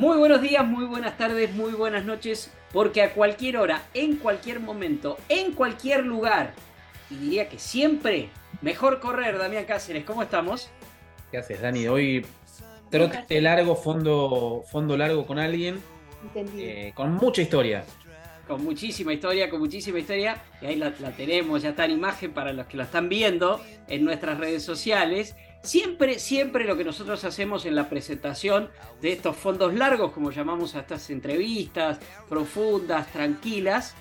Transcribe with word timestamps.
Muy 0.00 0.16
buenos 0.16 0.40
días, 0.40 0.66
muy 0.66 0.86
buenas 0.86 1.18
tardes, 1.18 1.52
muy 1.52 1.72
buenas 1.72 2.06
noches, 2.06 2.50
porque 2.72 3.02
a 3.02 3.12
cualquier 3.12 3.58
hora, 3.58 3.82
en 3.92 4.16
cualquier 4.16 4.58
momento, 4.58 5.18
en 5.28 5.52
cualquier 5.52 6.06
lugar, 6.06 6.54
y 7.10 7.16
diría 7.16 7.50
que 7.50 7.58
siempre, 7.58 8.30
mejor 8.62 8.98
correr, 8.98 9.36
Damián 9.36 9.66
Cáceres, 9.66 10.04
¿cómo 10.06 10.22
estamos? 10.22 10.70
¿Qué 11.30 11.36
haces, 11.36 11.60
Dani? 11.60 11.86
Hoy 11.86 12.24
trote 12.88 13.42
largo, 13.42 13.76
fondo, 13.76 14.64
fondo 14.72 14.96
largo 14.96 15.26
con 15.26 15.38
alguien, 15.38 15.82
eh, 16.56 16.92
con 16.94 17.12
mucha 17.12 17.42
historia. 17.42 17.84
Con 18.48 18.64
muchísima 18.64 19.12
historia, 19.12 19.50
con 19.50 19.60
muchísima 19.60 19.98
historia, 19.98 20.42
y 20.62 20.66
ahí 20.66 20.76
la, 20.76 20.94
la 20.98 21.10
tenemos, 21.10 21.60
ya 21.60 21.68
está 21.68 21.84
en 21.84 21.90
imagen 21.90 22.32
para 22.32 22.54
los 22.54 22.64
que 22.68 22.78
la 22.78 22.84
están 22.84 23.10
viendo 23.10 23.60
en 23.86 24.02
nuestras 24.06 24.38
redes 24.38 24.62
sociales. 24.62 25.36
Siempre, 25.62 26.18
siempre 26.18 26.64
lo 26.64 26.76
que 26.76 26.84
nosotros 26.84 27.22
hacemos 27.24 27.66
en 27.66 27.74
la 27.74 27.88
presentación 27.90 28.70
de 29.02 29.12
estos 29.12 29.36
fondos 29.36 29.74
largos, 29.74 30.12
como 30.12 30.30
llamamos 30.30 30.74
a 30.74 30.80
estas 30.80 31.10
entrevistas 31.10 31.98
profundas, 32.30 33.12
tranquilas, 33.12 33.94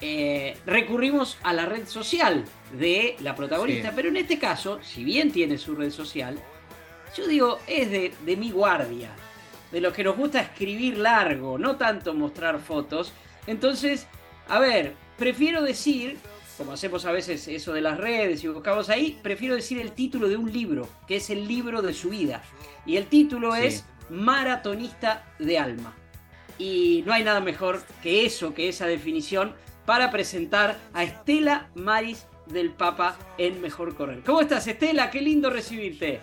eh, 0.00 0.56
recurrimos 0.64 1.36
a 1.42 1.52
la 1.52 1.66
red 1.66 1.86
social 1.86 2.44
de 2.78 3.16
la 3.20 3.36
protagonista. 3.36 3.92
Pero 3.94 4.08
en 4.08 4.16
este 4.16 4.38
caso, 4.38 4.80
si 4.82 5.04
bien 5.04 5.30
tiene 5.30 5.58
su 5.58 5.74
red 5.74 5.90
social, 5.90 6.38
yo 7.16 7.26
digo, 7.26 7.58
es 7.66 7.90
de, 7.90 8.14
de 8.24 8.36
mi 8.36 8.50
guardia, 8.50 9.10
de 9.70 9.80
los 9.82 9.92
que 9.92 10.04
nos 10.04 10.16
gusta 10.16 10.40
escribir 10.40 10.96
largo, 10.96 11.58
no 11.58 11.76
tanto 11.76 12.14
mostrar 12.14 12.58
fotos. 12.58 13.12
Entonces, 13.46 14.06
a 14.48 14.58
ver, 14.58 14.94
prefiero 15.18 15.62
decir 15.62 16.18
como 16.62 16.74
hacemos 16.74 17.04
a 17.06 17.10
veces 17.10 17.48
eso 17.48 17.72
de 17.72 17.80
las 17.80 17.98
redes 17.98 18.44
y 18.44 18.46
buscamos 18.46 18.88
ahí, 18.88 19.18
prefiero 19.20 19.56
decir 19.56 19.80
el 19.80 19.90
título 19.90 20.28
de 20.28 20.36
un 20.36 20.52
libro, 20.52 20.88
que 21.08 21.16
es 21.16 21.28
el 21.28 21.48
libro 21.48 21.82
de 21.82 21.92
su 21.92 22.10
vida. 22.10 22.40
Y 22.86 22.96
el 22.98 23.06
título 23.06 23.56
es 23.56 23.84
Maratonista 24.08 25.24
de 25.40 25.58
Alma. 25.58 25.92
Y 26.58 27.02
no 27.04 27.14
hay 27.14 27.24
nada 27.24 27.40
mejor 27.40 27.82
que 28.00 28.24
eso, 28.24 28.54
que 28.54 28.68
esa 28.68 28.86
definición, 28.86 29.56
para 29.86 30.12
presentar 30.12 30.78
a 30.94 31.02
Estela 31.02 31.68
Maris 31.74 32.28
del 32.46 32.70
Papa 32.70 33.16
en 33.38 33.60
Mejor 33.60 33.96
Correr. 33.96 34.22
¿Cómo 34.22 34.40
estás, 34.42 34.64
Estela? 34.68 35.10
Qué 35.10 35.20
lindo 35.20 35.50
recibirte. 35.50 36.20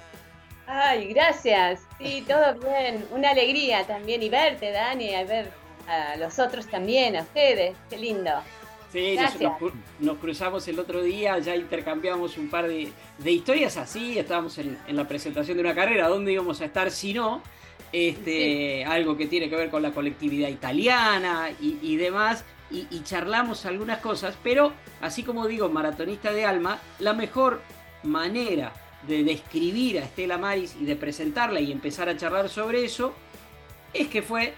Ay, 0.68 1.12
gracias. 1.14 1.82
Sí, 1.98 2.24
todo 2.26 2.54
bien. 2.62 3.06
Una 3.12 3.32
alegría 3.32 3.86
también 3.86 4.24
y 4.24 4.30
verte, 4.30 4.72
Dani, 4.72 5.16
a 5.16 5.26
ver 5.26 5.52
a 5.86 6.16
los 6.16 6.40
otros 6.40 6.66
también, 6.68 7.18
a 7.18 7.24
ustedes. 7.24 7.76
Qué 7.90 7.98
lindo. 7.98 8.32
Sí, 8.92 9.18
nos, 10.00 10.18
cruzamos 10.18 10.68
el 10.68 10.80
otro 10.80 11.04
día, 11.04 11.38
ya 11.38 11.56
intercambiamos 11.56 12.38
un 12.38 12.50
par 12.50 12.68
de, 12.68 12.92
historias 13.24 13.78
así, 13.78 14.18
estábamos 14.18 14.58
en, 14.58 14.80
la 14.88 15.08
presentación 15.08 15.58
de 15.58 15.64
una 15.64 15.76
carrera, 15.76 16.08
¿dónde 16.08 16.34
íbamos 16.34 16.60
a 16.62 16.66
estar 16.66 16.90
si 16.90 17.14
no? 17.14 17.44
Este, 17.92 18.84
Algo 18.86 19.16
que 19.16 19.28
tiene 19.28 19.48
que 19.48 19.56
ver 19.56 19.70
con 19.70 19.84
la 19.84 19.92
colectividad 19.92 20.50
italiana 20.50 21.52
y, 21.60 21.96
demás, 21.98 22.44
y, 22.72 22.88
charlamos 23.04 23.68
algunas 23.68 24.00
cosas, 24.00 24.36
pero 24.42 24.74
así 25.02 25.22
como 25.22 25.46
digo, 25.48 25.70
maratonista 25.70 26.32
de 26.32 26.46
alma, 26.46 26.80
la 26.98 27.14
mejor 27.14 27.62
manera 28.02 28.74
de 29.08 29.24
describir 29.24 30.00
a 30.00 30.04
Estela 30.04 30.40
Maris 30.40 30.76
y 30.80 30.86
de 30.86 30.96
presentarla 30.96 31.62
y 31.62 31.72
empezar 31.72 32.10
a 32.10 32.18
charlar 32.18 32.50
sobre 32.50 32.84
eso, 32.86 33.14
es 33.94 34.08
que 34.08 34.24
fue 34.24 34.54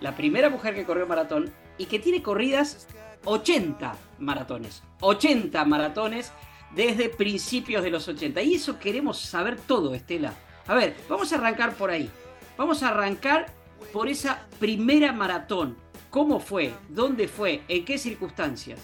la 0.00 0.16
primera 0.16 0.48
mujer 0.48 0.74
que 0.74 0.84
corrió 0.84 1.06
maratón 1.06 1.52
y 1.76 1.84
que 1.86 1.98
tiene 1.98 2.22
corridas 2.22 2.86
80 3.24 3.96
maratones. 4.18 4.82
80 5.00 5.64
maratones 5.64 6.32
desde 6.74 7.08
principios 7.08 7.82
de 7.82 7.90
los 7.90 8.08
80. 8.08 8.42
Y 8.42 8.54
eso 8.54 8.78
queremos 8.78 9.18
saber 9.20 9.58
todo, 9.60 9.94
Estela. 9.94 10.34
A 10.66 10.74
ver, 10.74 10.96
vamos 11.08 11.32
a 11.32 11.36
arrancar 11.36 11.74
por 11.74 11.90
ahí. 11.90 12.10
Vamos 12.56 12.82
a 12.82 12.88
arrancar 12.88 13.46
por 13.92 14.08
esa 14.08 14.46
primera 14.58 15.12
maratón. 15.12 15.76
¿Cómo 16.10 16.40
fue? 16.40 16.72
¿Dónde 16.88 17.28
fue? 17.28 17.62
¿En 17.68 17.84
qué 17.84 17.98
circunstancias? 17.98 18.80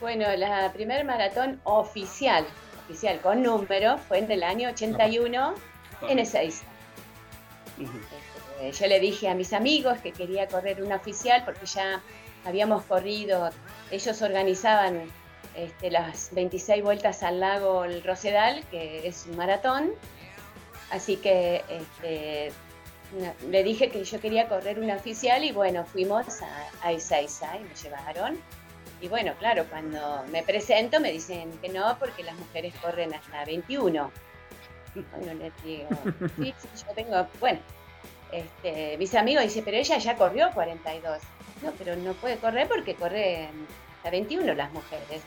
Bueno, 0.00 0.26
la 0.36 0.72
primera 0.72 1.04
maratón 1.04 1.60
oficial, 1.64 2.44
oficial 2.84 3.20
con 3.20 3.42
número, 3.42 3.96
fue 3.98 4.18
en 4.18 4.30
el 4.30 4.42
año 4.42 4.68
81 4.68 5.54
en 6.08 6.18
Ezeiza. 6.18 6.64
Este, 8.60 8.72
yo 8.72 8.86
le 8.88 9.00
dije 9.00 9.28
a 9.28 9.34
mis 9.34 9.52
amigos 9.52 9.98
que 9.98 10.12
quería 10.12 10.48
correr 10.48 10.82
una 10.82 10.96
oficial 10.96 11.42
porque 11.44 11.66
ya 11.66 12.02
habíamos 12.46 12.84
corrido, 12.84 13.50
ellos 13.90 14.22
organizaban 14.22 15.02
este, 15.54 15.90
las 15.90 16.30
26 16.32 16.82
vueltas 16.82 17.22
al 17.22 17.40
lago 17.40 17.84
El 17.84 18.02
Rosedal, 18.02 18.64
que 18.70 19.06
es 19.06 19.26
un 19.26 19.36
maratón, 19.36 19.90
así 20.90 21.16
que 21.16 21.64
este, 21.68 22.52
le 23.50 23.64
dije 23.64 23.90
que 23.90 24.04
yo 24.04 24.20
quería 24.20 24.48
correr 24.48 24.78
una 24.78 24.94
oficial 24.94 25.44
y 25.44 25.52
bueno, 25.52 25.84
fuimos 25.84 26.40
a, 26.42 26.70
a 26.82 26.92
Ezeiza 26.92 27.56
y 27.56 27.64
me 27.64 27.74
llevaron. 27.74 28.38
Y 29.00 29.08
bueno, 29.08 29.34
claro, 29.38 29.66
cuando 29.68 30.24
me 30.30 30.42
presento 30.42 31.00
me 31.00 31.12
dicen 31.12 31.50
que 31.60 31.68
no, 31.68 31.98
porque 31.98 32.22
las 32.22 32.34
mujeres 32.36 32.74
corren 32.80 33.12
hasta 33.12 33.44
21. 33.44 34.10
Bueno, 34.94 35.34
les 35.34 35.52
digo, 35.62 35.88
sí, 36.36 36.54
yo 36.86 36.94
tengo, 36.94 37.26
bueno, 37.40 37.58
este, 38.32 38.96
mis 38.96 39.14
amigos 39.14 39.44
dicen, 39.44 39.64
pero 39.64 39.76
ella 39.76 39.98
ya 39.98 40.16
corrió 40.16 40.50
42. 40.54 41.18
No, 41.62 41.72
pero 41.78 41.96
no 41.96 42.12
puede 42.14 42.36
correr 42.36 42.68
porque 42.68 42.94
corre 42.94 43.48
a 44.04 44.10
21 44.10 44.54
las 44.54 44.72
mujeres. 44.72 45.22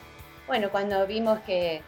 Bueno, 0.48 0.70
cuando 0.70 1.06
vimos 1.06 1.40
que 1.40 1.82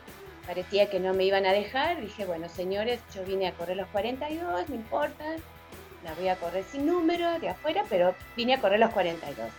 parecía 0.45 0.89
que 0.89 0.99
no 0.99 1.13
me 1.13 1.23
iban 1.23 1.45
a 1.45 1.53
dejar, 1.53 2.01
dije, 2.01 2.25
bueno, 2.25 2.49
señores, 2.49 2.99
yo 3.13 3.23
vine 3.23 3.47
a 3.47 3.53
correr 3.53 3.77
los 3.77 3.87
42, 3.87 4.69
no 4.69 4.75
importa, 4.75 5.25
la 6.03 6.13
voy 6.15 6.27
a 6.27 6.35
correr 6.35 6.63
sin 6.63 6.85
número 6.85 7.39
de 7.39 7.49
afuera, 7.49 7.83
pero 7.89 8.15
vine 8.35 8.55
a 8.55 8.61
correr 8.61 8.79
los 8.79 8.91
42. 8.91 9.49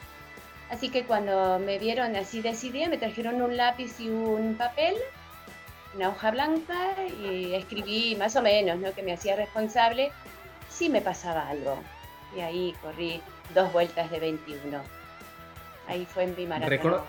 Así 0.70 0.88
que 0.88 1.04
cuando 1.04 1.59
me 1.59 1.78
vieron 1.78 2.16
así 2.16 2.41
decidida, 2.41 2.88
me 2.88 2.99
trajeron 2.99 3.43
un 3.43 3.56
lápiz 3.56 4.00
y 4.00 4.09
un 4.09 4.56
papel, 4.56 4.97
una 5.94 6.09
hoja 6.09 6.31
blanca 6.31 6.94
y 7.22 7.54
escribí 7.54 8.16
más 8.16 8.37
o 8.37 8.43
menos, 8.43 8.78
¿no? 8.78 8.93
Que 8.94 9.03
me 9.03 9.12
hacía 9.12 9.37
responsable 9.37 10.10
si 10.70 10.88
me 10.88 11.03
pasaba 11.03 11.49
algo. 11.49 11.78
Y 12.34 12.41
ahí 12.41 12.75
corrí 12.81 13.20
dos 13.54 13.72
vueltas 13.72 14.10
de 14.10 14.20
21. 14.20 14.80
Ahí 15.88 16.06
fue 16.06 16.25
en 16.25 16.36
mi 16.36 16.47
maratón. 16.47 17.03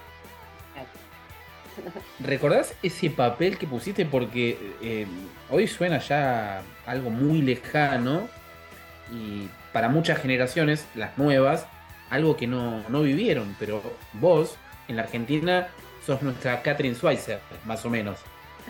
¿Recordás 2.20 2.76
ese 2.84 3.10
papel 3.10 3.58
que 3.58 3.68
pusiste? 3.68 4.06
Porque 4.06 4.76
eh, 4.82 5.08
hoy 5.50 5.68
suena 5.68 6.00
ya 6.00 6.62
algo 6.86 7.10
muy 7.10 7.42
lejano 7.42 8.28
y 9.12 9.50
para 9.72 9.90
muchas 9.90 10.20
generaciones, 10.20 10.86
las 10.96 11.18
nuevas, 11.18 11.66
algo 12.10 12.38
que 12.38 12.48
no, 12.48 12.84
no 12.90 13.02
vivieron, 13.02 13.56
pero 13.60 13.82
vos 14.14 14.58
en 14.88 14.98
la 14.98 15.04
Argentina 15.04 15.68
sos 16.06 16.22
nuestra 16.22 16.62
Catherine 16.62 16.96
Schweizer, 16.96 17.40
más 17.66 17.84
o 17.86 17.90
menos. 17.90 18.19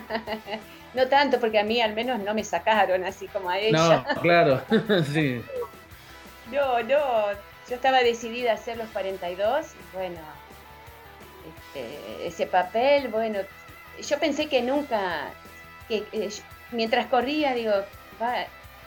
no 0.94 1.06
tanto, 1.08 1.38
porque 1.38 1.58
a 1.58 1.64
mí 1.64 1.80
al 1.80 1.94
menos 1.94 2.20
no 2.20 2.34
me 2.34 2.44
sacaron 2.44 3.04
así 3.04 3.28
como 3.28 3.50
a 3.50 3.58
ella. 3.58 4.04
No, 4.14 4.20
claro, 4.20 4.62
sí. 5.12 5.42
No, 6.50 6.82
no, 6.82 6.98
yo 7.68 7.76
estaba 7.76 8.00
decidida 8.00 8.52
a 8.52 8.54
hacer 8.54 8.76
los 8.76 8.88
42 8.90 9.66
y 9.72 9.96
bueno, 9.96 10.20
este, 11.74 12.26
ese 12.26 12.46
papel, 12.46 13.08
bueno, 13.08 13.40
yo 14.00 14.18
pensé 14.18 14.48
que 14.48 14.62
nunca, 14.62 15.30
que 15.88 16.04
eh, 16.12 16.28
mientras 16.72 17.06
corría, 17.06 17.54
digo, 17.54 17.72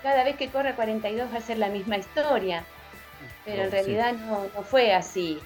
cada 0.04 0.24
vez 0.24 0.36
que 0.36 0.50
corre 0.50 0.76
42 0.76 1.34
va 1.34 1.38
a 1.38 1.42
ser 1.42 1.58
la 1.58 1.70
misma 1.70 1.98
historia, 1.98 2.66
pero 3.46 3.64
en 3.64 3.68
oh, 3.68 3.72
realidad 3.72 4.14
no, 4.14 4.48
fue 4.64 4.94
así, 4.94 5.40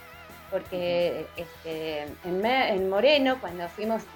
porque 0.49 1.25
este, 1.37 2.07
en, 2.25 2.89
Moreno, 2.89 3.39
cuando 3.39 3.67
fuimos, 3.69 4.03
eh, 4.03 4.07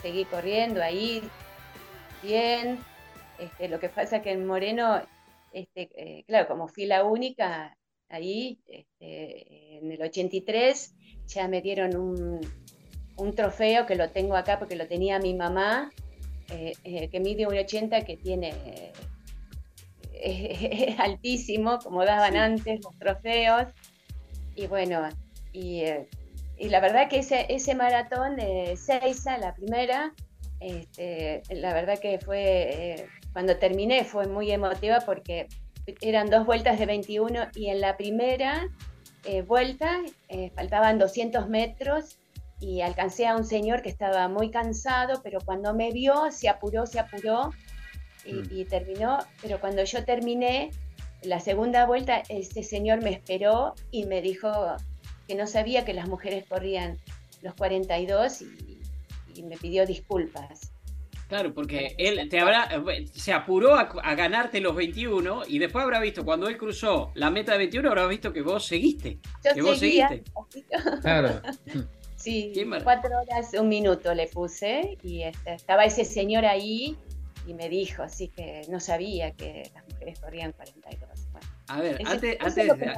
seguí 0.00 0.24
corriendo 0.24 0.82
ahí, 0.82 1.22
bien, 2.22 2.82
este, 3.38 3.68
lo 3.68 3.80
que 3.80 3.88
pasa 3.88 4.22
que 4.22 4.32
en 4.32 4.46
Moreno, 4.46 5.02
este, 5.52 5.90
eh, 5.96 6.24
claro, 6.26 6.48
como 6.48 6.68
fui 6.68 6.86
la 6.86 7.04
única, 7.04 7.76
ahí, 8.10 8.58
este, 8.68 9.78
en 9.78 9.90
el 9.90 10.02
83, 10.02 10.94
ya 11.26 11.48
me 11.48 11.62
dieron 11.62 11.96
un, 11.96 12.40
un 13.16 13.34
trofeo 13.34 13.86
que 13.86 13.94
lo 13.94 14.10
tengo 14.10 14.36
acá 14.36 14.58
porque 14.58 14.76
lo 14.76 14.86
tenía 14.86 15.18
mi 15.18 15.34
mamá, 15.34 15.90
eh, 16.50 16.72
eh, 16.84 17.08
que 17.08 17.20
mide 17.20 17.46
1,80, 17.46 18.04
que 18.04 18.16
tiene 18.16 18.52
es 20.22 20.98
altísimo, 20.98 21.78
como 21.78 22.04
daban 22.04 22.36
antes 22.36 22.80
los 22.84 22.98
trofeos. 22.98 23.66
Y 24.54 24.66
bueno, 24.66 25.08
y, 25.52 25.84
la 26.58 26.80
verdad 26.80 27.08
que 27.08 27.20
ese, 27.20 27.46
ese 27.48 27.74
maratón 27.74 28.36
de 28.36 28.76
Seiza, 28.76 29.38
la 29.38 29.54
primera, 29.54 30.12
este, 30.60 31.42
la 31.50 31.72
verdad 31.72 31.98
que 31.98 32.18
fue, 32.18 33.06
cuando 33.32 33.56
terminé 33.56 34.04
fue 34.04 34.26
muy 34.26 34.50
emotiva 34.50 35.00
porque 35.00 35.46
eran 36.00 36.30
dos 36.30 36.46
vueltas 36.46 36.78
de 36.78 36.86
21 36.86 37.48
y 37.54 37.68
en 37.68 37.80
la 37.80 37.96
primera 37.96 38.68
vuelta 39.46 40.00
faltaban 40.54 40.98
200 40.98 41.48
metros 41.48 42.18
y 42.60 42.82
alcancé 42.82 43.26
a 43.26 43.36
un 43.36 43.44
señor 43.44 43.82
que 43.82 43.88
estaba 43.88 44.28
muy 44.28 44.50
cansado, 44.50 45.22
pero 45.22 45.40
cuando 45.40 45.74
me 45.74 45.90
vio 45.92 46.30
se 46.30 46.48
apuró, 46.48 46.86
se 46.86 47.00
apuró 47.00 47.50
y, 48.24 48.64
mm. 48.64 48.68
terminó. 48.68 49.18
Pero 49.40 49.60
cuando 49.60 49.82
yo 49.84 50.04
terminé 50.04 50.70
la 51.22 51.40
segunda 51.40 51.86
vuelta, 51.86 52.22
ese 52.28 52.62
señor 52.62 53.02
me 53.02 53.10
esperó 53.10 53.74
y 53.90 54.04
me 54.04 54.20
dijo 54.20 54.76
que 55.26 55.34
no 55.34 55.46
sabía 55.46 55.84
que 55.84 55.94
las 55.94 56.06
mujeres 56.06 56.44
corrían 56.46 56.98
los 57.40 57.54
42 57.54 58.42
y, 58.42 58.80
y 59.34 59.42
me 59.42 59.56
pidió 59.56 59.86
disculpas. 59.86 60.69
Claro, 61.30 61.54
porque 61.54 61.94
él 61.96 62.28
te 62.28 62.40
habrá, 62.40 62.68
se 63.12 63.32
apuró 63.32 63.76
a, 63.76 63.84
ganarte 64.16 64.60
los 64.60 64.74
21 64.74 65.42
y 65.46 65.60
después 65.60 65.84
habrá 65.84 66.00
visto, 66.00 66.24
cuando 66.24 66.48
él 66.48 66.58
cruzó 66.58 67.12
la 67.14 67.30
meta 67.30 67.52
de 67.52 67.58
21, 67.58 67.88
habrá 67.88 68.04
visto 68.08 68.32
que 68.32 68.42
vos 68.42 68.66
seguiste. 68.66 69.20
que 69.54 69.62
vos 69.62 69.78
seguiste. 69.78 70.24
Claro. 71.00 71.40
Sí, 72.16 72.52
cuatro 72.84 73.12
horas, 73.18 73.54
un 73.58 73.68
minuto 73.70 74.12
le 74.12 74.26
puse 74.26 74.98
y 75.02 75.22
este, 75.22 75.54
estaba 75.54 75.86
ese 75.86 76.04
señor 76.04 76.44
ahí 76.44 76.94
y 77.46 77.54
me 77.54 77.70
dijo, 77.70 78.02
así 78.02 78.28
que 78.28 78.60
no 78.68 78.78
sabía 78.78 79.30
que 79.30 79.70
las 79.72 79.88
mujeres 79.88 80.20
corrían 80.20 80.52
42. 80.52 81.08
a 81.68 81.80
ver, 81.80 81.98
antes, 82.04 82.36
antes 82.40 82.56
de, 82.66 82.94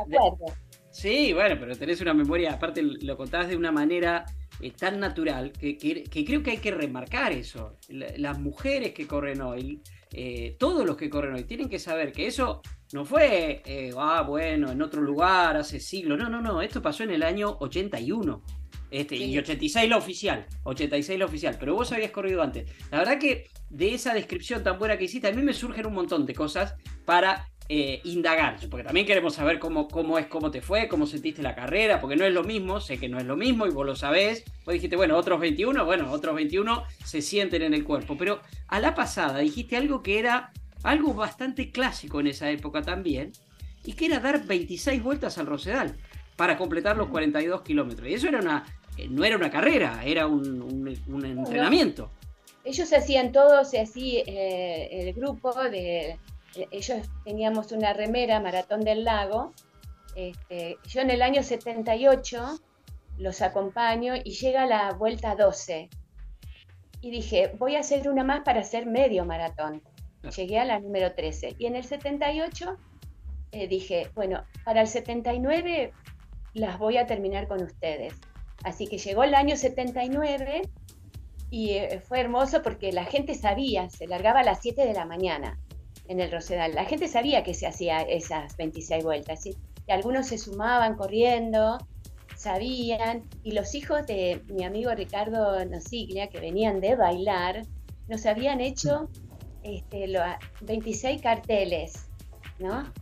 Sí, 0.92 1.32
bueno, 1.32 1.56
pero 1.58 1.74
tenés 1.74 2.00
una 2.02 2.12
memoria, 2.12 2.52
aparte 2.52 2.82
lo 2.82 3.16
contabas 3.16 3.48
de 3.48 3.56
una 3.56 3.72
manera 3.72 4.26
eh, 4.60 4.72
tan 4.72 5.00
natural 5.00 5.50
que, 5.50 5.76
creo 5.78 6.42
que 6.42 6.50
hay 6.50 6.58
que 6.58 6.70
remarcar 6.70 7.32
eso. 7.32 7.78
las 7.88 8.38
mujeres 8.38 8.92
que 8.92 9.06
corren 9.06 9.40
hoy, 9.40 9.80
eh, 10.12 10.54
todos 10.58 10.84
los 10.84 10.96
que 10.98 11.08
corren 11.08 11.34
hoy, 11.34 11.44
tienen 11.44 11.70
que 11.70 11.78
saber 11.78 12.12
que 12.12 12.26
eso 12.26 12.60
no 12.92 13.06
fue, 13.06 13.62
eh, 13.64 13.90
ah, 13.96 14.22
bueno, 14.22 14.70
en 14.70 14.82
otro 14.82 15.00
lugar, 15.00 15.56
hace 15.56 15.80
siglos. 15.80 16.18
No, 16.18 16.28
no, 16.28 16.42
no, 16.42 16.60
esto 16.60 16.82
pasó 16.82 17.04
en 17.04 17.12
el 17.12 17.22
año 17.22 17.56
81. 17.60 18.42
Este, 18.90 19.16
Y 19.16 19.38
86 19.38 19.88
la 19.88 19.96
oficial, 19.96 20.46
86 20.64 21.18
la 21.18 21.24
oficial, 21.24 21.56
pero 21.58 21.74
vos 21.74 21.90
habías 21.92 22.10
corrido 22.10 22.42
antes. 22.42 22.70
La 22.90 22.98
verdad 22.98 23.18
que 23.18 23.48
de 23.70 23.94
esa 23.94 24.12
descripción 24.12 24.62
tan 24.62 24.78
buena 24.78 24.98
que 24.98 25.04
hiciste, 25.04 25.28
a 25.28 25.32
mí 25.32 25.42
me 25.42 25.54
surgen 25.54 25.86
un 25.86 25.94
montón 25.94 26.26
de 26.26 26.34
cosas 26.34 26.74
para 27.06 27.50
eh, 27.74 28.02
indagar, 28.04 28.58
porque 28.68 28.84
también 28.84 29.06
queremos 29.06 29.34
saber 29.34 29.58
cómo, 29.58 29.88
cómo 29.88 30.18
es, 30.18 30.26
cómo 30.26 30.50
te 30.50 30.60
fue, 30.60 30.88
cómo 30.88 31.06
sentiste 31.06 31.40
la 31.40 31.54
carrera, 31.54 32.02
porque 32.02 32.16
no 32.16 32.26
es 32.26 32.34
lo 32.34 32.44
mismo, 32.44 32.82
sé 32.82 32.98
que 32.98 33.08
no 33.08 33.16
es 33.16 33.24
lo 33.24 33.34
mismo 33.34 33.66
y 33.66 33.70
vos 33.70 33.86
lo 33.86 33.96
sabés. 33.96 34.44
Vos 34.66 34.74
dijiste, 34.74 34.94
bueno, 34.94 35.16
otros 35.16 35.40
21, 35.40 35.82
bueno, 35.86 36.12
otros 36.12 36.34
21 36.34 36.84
se 37.02 37.22
sienten 37.22 37.62
en 37.62 37.72
el 37.72 37.82
cuerpo, 37.82 38.18
pero 38.18 38.42
a 38.68 38.78
la 38.78 38.94
pasada 38.94 39.38
dijiste 39.38 39.78
algo 39.78 40.02
que 40.02 40.18
era 40.18 40.52
algo 40.82 41.14
bastante 41.14 41.70
clásico 41.70 42.20
en 42.20 42.26
esa 42.26 42.50
época 42.50 42.82
también, 42.82 43.32
y 43.86 43.94
que 43.94 44.04
era 44.04 44.20
dar 44.20 44.44
26 44.44 45.02
vueltas 45.02 45.38
al 45.38 45.46
Rosedal 45.46 45.96
para 46.36 46.58
completar 46.58 46.98
los 46.98 47.08
42 47.08 47.62
kilómetros. 47.62 48.06
Y 48.06 48.12
eso 48.12 48.28
era 48.28 48.40
una, 48.40 48.66
eh, 48.98 49.08
no 49.08 49.24
era 49.24 49.38
una 49.38 49.50
carrera, 49.50 50.02
era 50.04 50.26
un, 50.26 50.94
entrenamiento. 51.24 52.10
Ellos 52.64 52.92
hacían 52.92 53.32
todos 53.32 53.72
así, 53.72 54.22
eh, 54.26 54.88
el 54.90 55.14
grupo 55.14 55.54
de, 55.70 56.18
ellos 56.70 57.08
teníamos 57.24 57.72
una 57.72 57.92
remera, 57.92 58.40
Maratón 58.40 58.80
del 58.82 59.04
Lago. 59.04 59.52
Este, 60.14 60.76
yo 60.86 61.00
en 61.00 61.10
el 61.10 61.22
año 61.22 61.42
78 61.42 62.58
los 63.18 63.42
acompaño 63.42 64.14
y 64.16 64.32
llega 64.32 64.66
la 64.66 64.92
vuelta 64.92 65.34
12. 65.34 65.88
Y 67.00 67.10
dije, 67.10 67.52
voy 67.58 67.76
a 67.76 67.80
hacer 67.80 68.08
una 68.08 68.24
más 68.24 68.42
para 68.42 68.60
hacer 68.60 68.86
medio 68.86 69.24
maratón. 69.24 69.82
Llegué 70.36 70.58
a 70.58 70.64
la 70.64 70.78
número 70.78 71.14
13. 71.14 71.56
Y 71.58 71.66
en 71.66 71.76
el 71.76 71.84
78 71.84 72.76
dije, 73.68 74.10
bueno, 74.14 74.44
para 74.64 74.82
el 74.82 74.86
79 74.86 75.92
las 76.54 76.78
voy 76.78 76.96
a 76.96 77.06
terminar 77.06 77.48
con 77.48 77.62
ustedes. 77.62 78.14
Así 78.62 78.86
que 78.86 78.98
llegó 78.98 79.24
el 79.24 79.34
año 79.34 79.56
79 79.56 80.62
y 81.50 81.70
eh, 81.70 82.00
fue 82.00 82.20
hermoso 82.20 82.62
porque 82.62 82.92
la 82.92 83.04
gente 83.04 83.34
sabía, 83.34 83.90
se 83.90 84.06
largaba 84.06 84.40
a 84.40 84.44
las 84.44 84.60
7 84.62 84.86
de 84.86 84.94
la 84.94 85.04
mañana 85.04 85.58
en 86.12 86.20
el 86.20 86.30
Rosedal. 86.30 86.74
La 86.74 86.84
gente 86.84 87.08
sabía 87.08 87.42
que 87.42 87.54
se 87.54 87.66
hacía 87.66 88.02
esas 88.02 88.56
26 88.56 89.02
vueltas. 89.02 89.46
Y 89.46 89.56
algunos 89.88 90.26
se 90.28 90.38
sumaban 90.38 90.94
corriendo, 90.94 91.78
sabían. 92.36 93.22
Y 93.42 93.52
los 93.52 93.74
hijos 93.74 94.06
de 94.06 94.42
mi 94.48 94.64
amigo 94.64 94.94
Ricardo 94.94 95.64
Nosiglia, 95.64 96.28
que 96.28 96.40
venían 96.40 96.80
de 96.80 96.94
bailar, 96.94 97.66
nos 98.08 98.26
habían 98.26 98.60
hecho 98.60 99.08
este, 99.62 100.06
26 100.60 101.22
carteles, 101.22 102.06
¿no? 102.58 102.92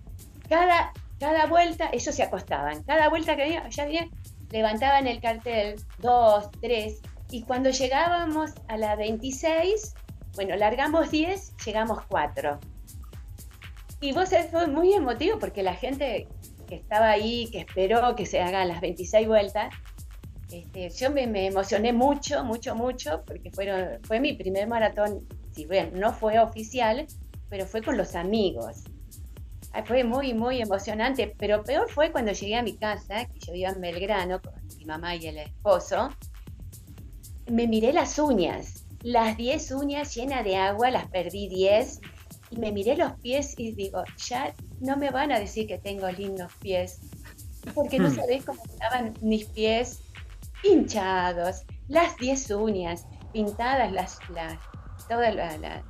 Cada, 0.48 0.92
cada 1.18 1.46
vuelta, 1.46 1.90
ellos 1.92 2.14
se 2.14 2.22
acostaban. 2.22 2.82
Cada 2.84 3.08
vuelta 3.08 3.36
que 3.36 3.42
venía, 3.42 3.68
ya 3.68 3.84
venía 3.84 4.08
levantaban 4.50 5.06
el 5.06 5.20
cartel, 5.20 5.76
dos, 5.98 6.50
tres, 6.60 7.00
y 7.30 7.42
cuando 7.42 7.70
llegábamos 7.70 8.50
a 8.66 8.76
la 8.76 8.96
26, 8.96 9.94
bueno, 10.34 10.56
largamos 10.56 11.10
10, 11.10 11.56
llegamos 11.64 12.00
4. 12.08 12.58
Y 14.00 14.12
vos 14.12 14.30
fue 14.50 14.66
muy 14.66 14.94
emotivo 14.94 15.38
porque 15.38 15.62
la 15.62 15.74
gente 15.74 16.26
que 16.66 16.76
estaba 16.76 17.10
ahí, 17.10 17.48
que 17.50 17.60
esperó 17.60 18.14
que 18.16 18.24
se 18.24 18.40
hagan 18.40 18.68
las 18.68 18.80
26 18.80 19.28
vueltas, 19.28 19.74
este, 20.50 20.90
yo 20.90 21.10
me, 21.10 21.46
emocioné 21.46 21.92
mucho, 21.92 22.44
mucho, 22.44 22.74
mucho, 22.74 23.22
porque 23.26 23.50
fueron, 23.50 24.02
fue 24.04 24.18
mi 24.20 24.32
primer 24.32 24.66
maratón, 24.66 25.26
si 25.52 25.66
bien 25.66 25.92
no 25.94 26.12
fue 26.12 26.38
oficial, 26.38 27.06
pero 27.48 27.66
fue 27.66 27.82
con 27.82 27.96
los 27.96 28.14
amigos. 28.14 28.84
Fue 29.84 30.02
muy, 30.02 30.34
muy 30.34 30.60
emocionante, 30.60 31.32
pero 31.38 31.62
peor 31.62 31.88
fue 31.88 32.10
cuando 32.10 32.32
llegué 32.32 32.56
a 32.56 32.62
mi 32.62 32.76
casa, 32.76 33.26
que 33.26 33.38
yo 33.38 33.54
iba 33.54 33.70
en 33.70 33.80
Belgrano 33.80 34.40
con 34.40 34.54
mi 34.76 34.84
mamá 34.84 35.14
y 35.14 35.26
el 35.26 35.38
esposo, 35.38 36.08
me 37.48 37.68
miré 37.68 37.92
las 37.92 38.18
uñas, 38.18 38.84
las 39.02 39.36
10 39.36 39.70
uñas 39.72 40.14
llenas 40.14 40.44
de 40.44 40.56
agua, 40.56 40.90
las 40.90 41.08
perdí 41.08 41.48
10, 41.48 42.00
y 42.50 42.58
me 42.58 42.72
miré 42.72 42.96
los 42.96 43.12
pies 43.20 43.54
y 43.58 43.72
digo, 43.72 44.02
ya 44.28 44.54
no 44.80 44.96
me 44.96 45.10
van 45.10 45.32
a 45.32 45.38
decir 45.38 45.66
que 45.66 45.78
tengo 45.78 46.10
lindos 46.10 46.52
pies, 46.60 47.00
porque 47.74 47.98
no 47.98 48.08
hmm. 48.08 48.14
sabéis 48.14 48.44
cómo 48.44 48.62
estaban 48.64 49.14
mis 49.20 49.46
pies 49.46 50.02
hinchados, 50.62 51.62
las 51.88 52.16
10 52.18 52.50
uñas 52.50 53.06
pintadas, 53.32 53.92
las, 53.92 54.18
las 54.30 54.58
toda 55.08 55.30
la, 55.30 55.56
la, 55.58 55.82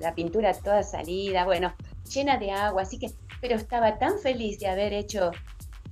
la, 0.00 0.14
pintura 0.14 0.52
toda 0.54 0.82
salida, 0.82 1.44
bueno, 1.44 1.74
llena 2.12 2.38
de 2.38 2.50
agua, 2.50 2.82
así 2.82 2.98
que, 2.98 3.10
pero 3.40 3.56
estaba 3.56 3.98
tan 3.98 4.18
feliz 4.18 4.58
de 4.58 4.68
haber 4.68 4.92
hecho 4.92 5.30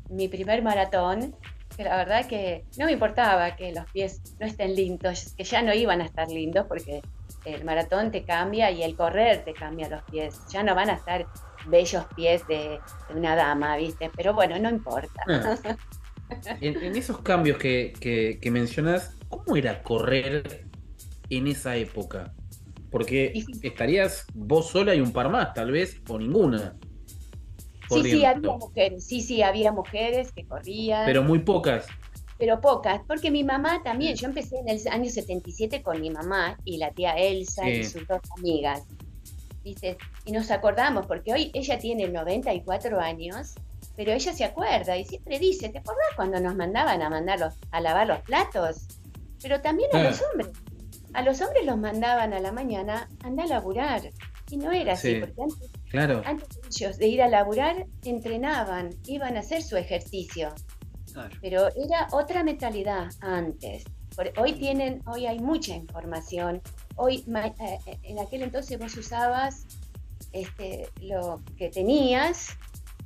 mi 0.09 0.29
primer 0.29 0.63
maratón, 0.63 1.37
que 1.77 1.85
la 1.85 1.97
verdad 1.97 2.27
que 2.27 2.65
no 2.77 2.87
me 2.87 2.93
importaba 2.93 3.55
que 3.55 3.73
los 3.73 3.89
pies 3.93 4.21
no 4.41 4.47
estén 4.47 4.75
lindos, 4.75 5.35
que 5.37 5.45
ya 5.45 5.63
no 5.63 5.73
iban 5.73 6.01
a 6.01 6.07
estar 6.07 6.29
lindos 6.29 6.67
porque 6.67 7.03
el 7.45 7.65
maratón 7.65 8.11
te 8.11 8.25
cambia 8.25 8.71
y 8.71 8.83
el 8.83 8.97
correr 8.97 9.45
te 9.45 9.53
cambia 9.53 9.89
los 9.89 10.03
pies, 10.05 10.41
ya 10.49 10.63
no 10.63 10.75
van 10.75 10.91
a 10.91 10.95
estar 10.95 11.27
bellos 11.67 12.05
pies 12.17 12.47
de, 12.47 12.81
una 13.15 13.37
dama, 13.37 13.77
¿viste? 13.77 14.11
Pero 14.17 14.35
bueno, 14.35 14.59
no 14.59 14.71
importa. 14.71 15.23
Ah. 15.29 15.57
En, 16.61 16.95
esos 16.95 17.21
cambios 17.21 17.57
que, 17.57 17.95
que, 18.01 18.39
que 18.41 18.51
mencionas, 18.51 19.17
¿cómo 19.31 19.57
era 19.57 19.83
correr 19.83 20.67
en 21.31 21.47
esa 21.47 21.77
época? 21.77 22.35
Porque 22.91 23.33
estarías 23.63 24.27
vos 24.35 24.69
sola 24.69 24.95
y 24.95 25.01
un 25.01 25.13
par 25.13 25.31
más, 25.31 25.55
tal 25.55 25.71
vez, 25.71 26.01
o 26.09 26.19
ninguna. 26.19 26.77
Sí, 27.91 28.03
sí, 28.03 28.25
había 28.25 28.57
mujeres, 28.57 29.05
sí, 29.07 29.21
sí, 29.23 29.43
había 29.43 29.73
mujeres 29.73 30.33
que 30.33 30.45
corrían. 30.45 31.07
Pero 31.07 31.23
muy 31.23 31.39
pocas. 31.39 31.87
Pero 32.39 32.61
pocas, 32.61 33.01
porque 33.07 33.31
mi 33.31 33.43
mamá 33.43 33.83
también, 33.83 34.15
yo 34.15 34.29
empecé 34.29 34.59
en 34.59 34.69
el 34.69 34.81
año 34.89 35.11
77 35.11 35.83
con 35.83 36.01
mi 36.01 36.11
mamá 36.11 36.57
y 36.65 36.79
la 36.79 36.91
tía 36.93 37.15
Elsa 37.15 37.69
y 37.69 37.85
sus 37.85 38.07
dos 38.07 38.21
amigas. 38.39 38.83
¿Viste? 39.65 39.99
Y 40.25 40.33
nos 40.33 40.51
acordamos, 40.51 41.07
porque 41.07 41.33
hoy 41.33 41.51
ella 41.53 41.79
tiene 41.79 42.09
94 42.09 43.01
años, 43.01 43.55
pero 43.97 44.13
ella 44.13 44.33
se 44.33 44.45
acuerda 44.45 44.97
y 44.97 45.05
siempre 45.05 45.39
dice, 45.39 45.69
¿te 45.69 45.79
acuerdas 45.79 46.07
cuando 46.15 46.39
nos 46.39 46.55
mandaban 46.55 47.03
a 47.03 47.11
mandarlos 47.11 47.55
a 47.73 47.81
lavar 47.81 48.07
los 48.07 48.21
platos? 48.21 48.87
Pero 49.43 49.61
también 49.61 49.91
a 49.95 50.05
los 50.05 50.23
hombres 50.23 50.49
a 51.15 51.23
los 51.23 51.41
hombres 51.41 51.65
los 51.65 51.79
mandaban 51.79 52.33
a 52.33 52.41
la 52.41 52.53
mañana, 52.53 53.09
anda 53.23 53.45
a 53.45 53.47
laburar. 53.47 54.03
Y 54.51 54.57
no 54.57 54.73
era 54.73 54.95
así, 54.95 55.17
porque 55.17 55.43
antes, 55.43 55.71
claro. 55.91 56.23
antes 56.25 56.49
de 56.49 56.69
ellos 56.69 56.99
de 56.99 57.07
ir 57.09 57.23
a 57.23 57.29
laburar, 57.29 57.87
entrenaban, 58.05 58.91
iban 59.07 59.37
a 59.37 59.41
hacer 59.41 59.63
su 59.63 59.77
ejercicio. 59.77 60.55
Pero 61.41 61.69
era 61.75 62.09
otra 62.13 62.43
mentalidad 62.43 63.11
antes. 63.21 63.85
hoy 64.37 64.53
tienen, 64.55 65.03
hoy 65.07 65.27
hay 65.27 65.39
mucha 65.39 65.75
información. 65.75 66.61
Hoy, 66.97 67.25
eh, 67.27 67.79
eh, 67.87 67.99
en 68.03 68.19
aquel 68.19 68.43
entonces 68.43 68.79
vos 68.79 68.97
usabas 68.97 69.67
este, 70.33 70.89
lo 71.01 71.41
que 71.57 71.71
tenías 71.71 72.49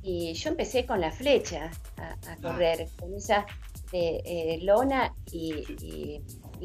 y 0.01 0.33
yo 0.33 0.49
empecé 0.49 0.85
con 0.85 0.99
la 0.99 1.11
flecha 1.11 1.71
a, 1.97 2.15
ah. 2.27 2.37
correr, 2.41 2.89
con 2.99 3.13
esa 3.13 3.45
de 3.91 4.21
eh, 4.25 4.59
lona 4.63 5.13
y, 5.31 6.21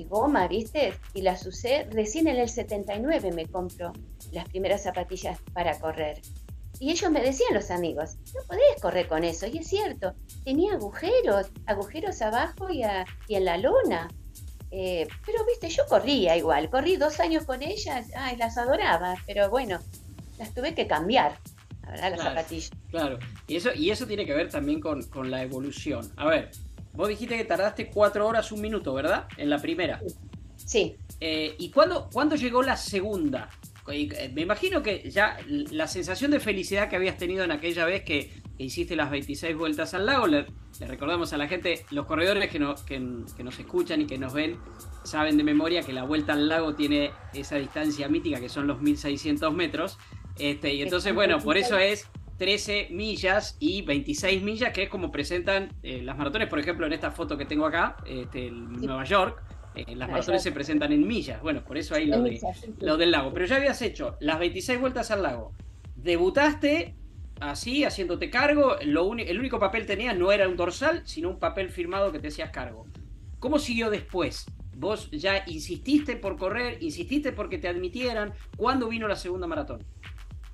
goma, 0.08 0.46
¿viste? 0.46 0.94
Y 1.12 1.22
las 1.22 1.44
usé, 1.44 1.84
recién 1.90 2.28
en 2.28 2.36
el 2.36 2.48
79 2.48 3.32
me 3.32 3.46
compro 3.46 3.92
las 4.30 4.48
primeras 4.48 4.84
zapatillas 4.84 5.40
para 5.52 5.78
correr. 5.80 6.20
Y 6.80 6.90
ellos 6.90 7.10
me 7.10 7.20
decían 7.20 7.54
los 7.54 7.70
amigos, 7.70 8.16
no 8.34 8.42
podés 8.46 8.80
correr 8.80 9.08
con 9.08 9.24
eso. 9.24 9.46
Y 9.46 9.58
es 9.58 9.68
cierto, 9.68 10.14
tenía 10.44 10.74
agujeros, 10.74 11.50
agujeros 11.66 12.22
abajo 12.22 12.70
y, 12.70 12.82
y 13.26 13.34
en 13.34 13.44
la 13.44 13.58
lona. 13.58 14.08
Eh, 14.70 15.08
pero 15.24 15.44
viste, 15.46 15.68
yo 15.70 15.86
corría 15.88 16.36
igual, 16.36 16.68
corrí 16.68 16.96
dos 16.96 17.20
años 17.20 17.44
con 17.44 17.62
ellas, 17.62 18.08
ay, 18.14 18.36
las 18.36 18.58
adoraba, 18.58 19.14
pero 19.26 19.48
bueno, 19.48 19.78
las 20.38 20.52
tuve 20.52 20.74
que 20.74 20.86
cambiar, 20.86 21.38
la 21.82 21.90
verdad, 21.90 22.10
las 22.10 22.20
zapatillas. 22.20 22.70
Claro, 22.90 23.18
y 23.46 23.56
eso, 23.56 23.70
y 23.74 23.90
eso 23.90 24.06
tiene 24.06 24.26
que 24.26 24.34
ver 24.34 24.50
también 24.50 24.80
con, 24.80 25.30
la 25.30 25.42
evolución. 25.42 26.12
A 26.16 26.26
ver, 26.26 26.50
vos 26.92 27.08
dijiste 27.08 27.36
que 27.36 27.44
tardaste 27.44 27.88
cuatro 27.88 28.26
horas, 28.26 28.52
un 28.52 28.60
minuto, 28.60 28.92
¿verdad? 28.92 29.26
En 29.38 29.48
la 29.48 29.58
primera. 29.58 30.02
Sí. 30.56 30.96
Eh, 31.20 31.54
¿Y 31.58 31.70
cuándo, 31.70 32.10
cuándo 32.12 32.36
llegó 32.36 32.62
la 32.62 32.76
segunda? 32.76 33.48
Eh, 33.90 34.30
me 34.34 34.42
imagino 34.42 34.82
que 34.82 35.08
ya 35.10 35.38
la 35.46 35.86
sensación 35.86 36.30
de 36.30 36.40
felicidad 36.40 36.88
que 36.88 36.96
habías 36.96 37.16
tenido 37.16 37.44
en 37.44 37.52
aquella 37.52 37.84
vez 37.84 38.02
que, 38.02 38.30
hiciste 38.58 38.96
las 38.96 39.10
26 39.10 39.56
vueltas 39.56 39.94
al 39.94 40.04
lago, 40.06 40.26
le, 40.26 40.46
recordamos 40.80 41.32
a 41.32 41.36
la 41.36 41.46
gente, 41.46 41.84
los 41.90 42.06
corredores 42.06 42.50
que, 42.50 42.58
que, 42.86 43.44
nos 43.44 43.58
escuchan 43.58 44.02
y 44.02 44.06
que 44.06 44.18
nos 44.18 44.32
ven, 44.32 44.58
saben 45.04 45.36
de 45.36 45.44
memoria 45.44 45.82
que 45.82 45.92
la 45.92 46.02
vuelta 46.02 46.32
al 46.32 46.48
lago 46.48 46.74
tiene 46.74 47.12
esa 47.34 47.54
distancia 47.54 48.08
mítica 48.08 48.40
que 48.40 48.48
son 48.48 48.66
los 48.66 48.80
1600 48.80 49.54
metros. 49.54 49.96
Este, 50.38 50.74
y 50.74 50.82
entonces, 50.82 51.14
bueno, 51.14 51.38
por 51.38 51.56
eso 51.56 51.78
es 51.78 52.08
13 52.38 52.88
millas 52.90 53.56
y 53.60 53.82
26 53.82 54.42
millas, 54.42 54.72
que 54.72 54.84
es 54.84 54.88
como 54.88 55.10
presentan 55.10 55.72
eh, 55.82 56.02
las 56.02 56.16
maratones, 56.16 56.48
por 56.48 56.58
ejemplo, 56.58 56.86
en 56.86 56.92
esta 56.92 57.10
foto 57.10 57.36
que 57.36 57.44
tengo 57.44 57.66
acá, 57.66 57.96
este, 58.06 58.50
Nueva 58.50 59.04
York. 59.04 59.42
Eh, 59.86 59.94
las 59.94 60.08
maratones 60.08 60.42
se 60.42 60.52
presentan 60.52 60.92
en 60.92 61.06
millas. 61.06 61.40
Bueno, 61.40 61.64
por 61.64 61.78
eso 61.78 61.94
ahí 61.94 62.06
lo, 62.06 62.24
lo 62.80 62.96
del 62.96 63.10
lago. 63.10 63.32
Pero 63.32 63.46
ya 63.46 63.56
habías 63.56 63.80
hecho 63.82 64.16
las 64.20 64.38
26 64.38 64.80
vueltas 64.80 65.10
al 65.10 65.22
lago. 65.22 65.52
Debutaste 65.96 66.94
así, 67.40 67.84
haciéndote 67.84 68.30
cargo. 68.30 68.76
Lo 68.82 69.14
el 69.14 69.38
único 69.38 69.58
papel 69.58 69.82
que 69.82 69.88
tenías 69.88 70.16
no 70.16 70.32
era 70.32 70.48
un 70.48 70.56
dorsal, 70.56 71.02
sino 71.04 71.30
un 71.30 71.38
papel 71.38 71.70
firmado 71.70 72.10
que 72.12 72.18
te 72.18 72.28
hacías 72.28 72.50
cargo. 72.50 72.86
¿Cómo 73.38 73.58
siguió 73.58 73.90
después? 73.90 74.46
¿Vos 74.76 75.10
ya 75.10 75.44
insististe 75.46 76.16
por 76.16 76.36
correr? 76.36 76.82
¿Insististe 76.82 77.32
porque 77.32 77.58
te 77.58 77.68
admitieran? 77.68 78.32
¿Cuándo 78.56 78.88
vino 78.88 79.06
la 79.06 79.16
segunda 79.16 79.46
maratón? 79.46 79.84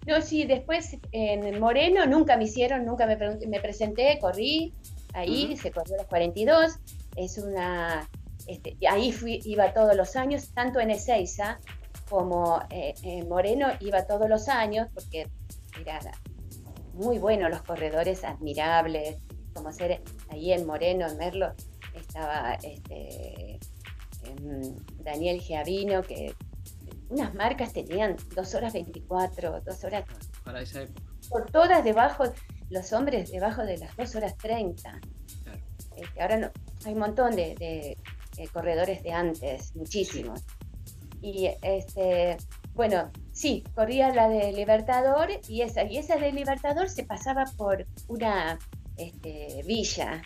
No, 0.07 0.21
sí, 0.21 0.45
después 0.45 0.99
en 1.13 1.59
Moreno 1.61 2.05
nunca 2.07 2.37
me 2.37 2.45
hicieron, 2.45 2.85
nunca 2.85 3.07
me, 3.07 3.17
me 3.17 3.61
presenté, 3.61 4.19
corrí, 4.21 4.75
ahí 5.15 5.57
se 5.57 5.71
corrió 5.71 5.97
los 5.97 6.07
42, 6.07 6.75
es 7.17 7.39
una, 7.39 8.07
este, 8.47 8.77
ahí 8.89 9.13
fui, 9.13 9.41
iba 9.45 9.73
todos 9.73 9.97
los 9.97 10.17
años, 10.17 10.53
tanto 10.53 10.81
en 10.81 10.91
Ezeiza 10.91 11.59
como 12.09 12.61
eh, 12.71 12.95
en 13.03 13.29
Moreno 13.29 13.69
iba 13.81 14.07
todos 14.07 14.29
los 14.29 14.49
años, 14.49 14.89
porque 14.93 15.31
eran 15.81 16.01
muy 16.93 17.19
buenos 17.19 17.51
los 17.51 17.63
corredores, 17.63 18.25
admirables, 18.25 19.17
como 19.55 19.73
ser 19.73 20.03
ahí 20.29 20.53
en 20.53 20.67
Moreno, 20.67 21.07
en 21.07 21.17
Merlo, 21.17 21.55
estaba 21.95 22.55
este, 22.55 23.59
em, 24.25 24.77
Daniel 24.99 25.41
Giavino, 25.41 26.03
que 26.03 26.35
unas 27.09 27.35
marcas 27.35 27.73
tenían 27.73 28.17
dos 28.35 28.55
horas 28.55 28.73
24, 28.73 29.61
dos 29.61 29.85
horas. 29.85 30.05
Para 30.45 30.61
esa 30.61 30.83
época. 30.83 31.03
Por 31.31 31.51
todas 31.51 31.85
debajo, 31.85 32.25
los 32.71 32.93
hombres 32.93 33.31
debajo 33.31 33.65
de 33.65 33.79
las 33.79 33.97
dos 33.97 34.15
horas 34.17 34.37
30. 34.37 35.01
Este, 35.97 36.23
ahora 36.23 36.37
no, 36.37 36.51
hay 36.85 36.93
un 36.93 36.99
montón 36.99 37.37
de, 37.37 37.97
corredores 38.53 39.03
de 39.03 39.13
antes, 39.13 39.75
muchísimos. 39.75 40.43
Y 41.21 41.49
este, 41.63 42.37
bueno, 42.75 43.11
sí, 43.33 43.65
corría 43.75 44.13
la 44.13 44.29
de 44.29 44.53
Libertador 44.53 45.29
y 45.49 45.63
esa, 45.63 45.85
y 45.85 45.97
esa 45.97 46.17
de 46.17 46.33
Libertador 46.33 46.91
se 46.91 47.05
pasaba 47.05 47.45
por 47.57 47.87
una 48.09 48.59
este, 48.97 49.63
villa. 49.67 50.23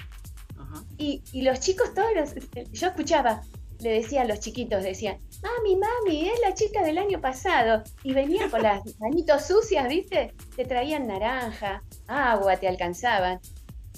Y, 0.97 1.23
y, 1.33 1.43
los 1.43 1.61
chicos 1.61 1.95
todos, 1.95 2.35
yo 2.73 2.88
escuchaba, 2.88 3.43
le 3.81 3.91
decía 3.91 4.23
a 4.23 4.25
los 4.25 4.41
chiquitos, 4.41 4.83
decían, 4.83 5.19
mami, 5.43 5.77
mami, 5.77 6.29
es 6.29 6.41
la 6.41 6.55
chica 6.55 6.83
del 6.83 6.99
año 6.99 7.21
pasado. 7.21 7.83
Y 8.03 8.12
venía 8.12 8.50
con 8.50 8.62
las 8.62 8.83
manitos 8.99 9.47
sucias, 9.47 9.88
¿viste? 9.88 10.35
Te 10.57 10.65
traían 10.65 11.07
naranja, 11.07 11.83
agua, 12.07 12.57
te 12.57 12.69
alcanzaban. 12.69 13.41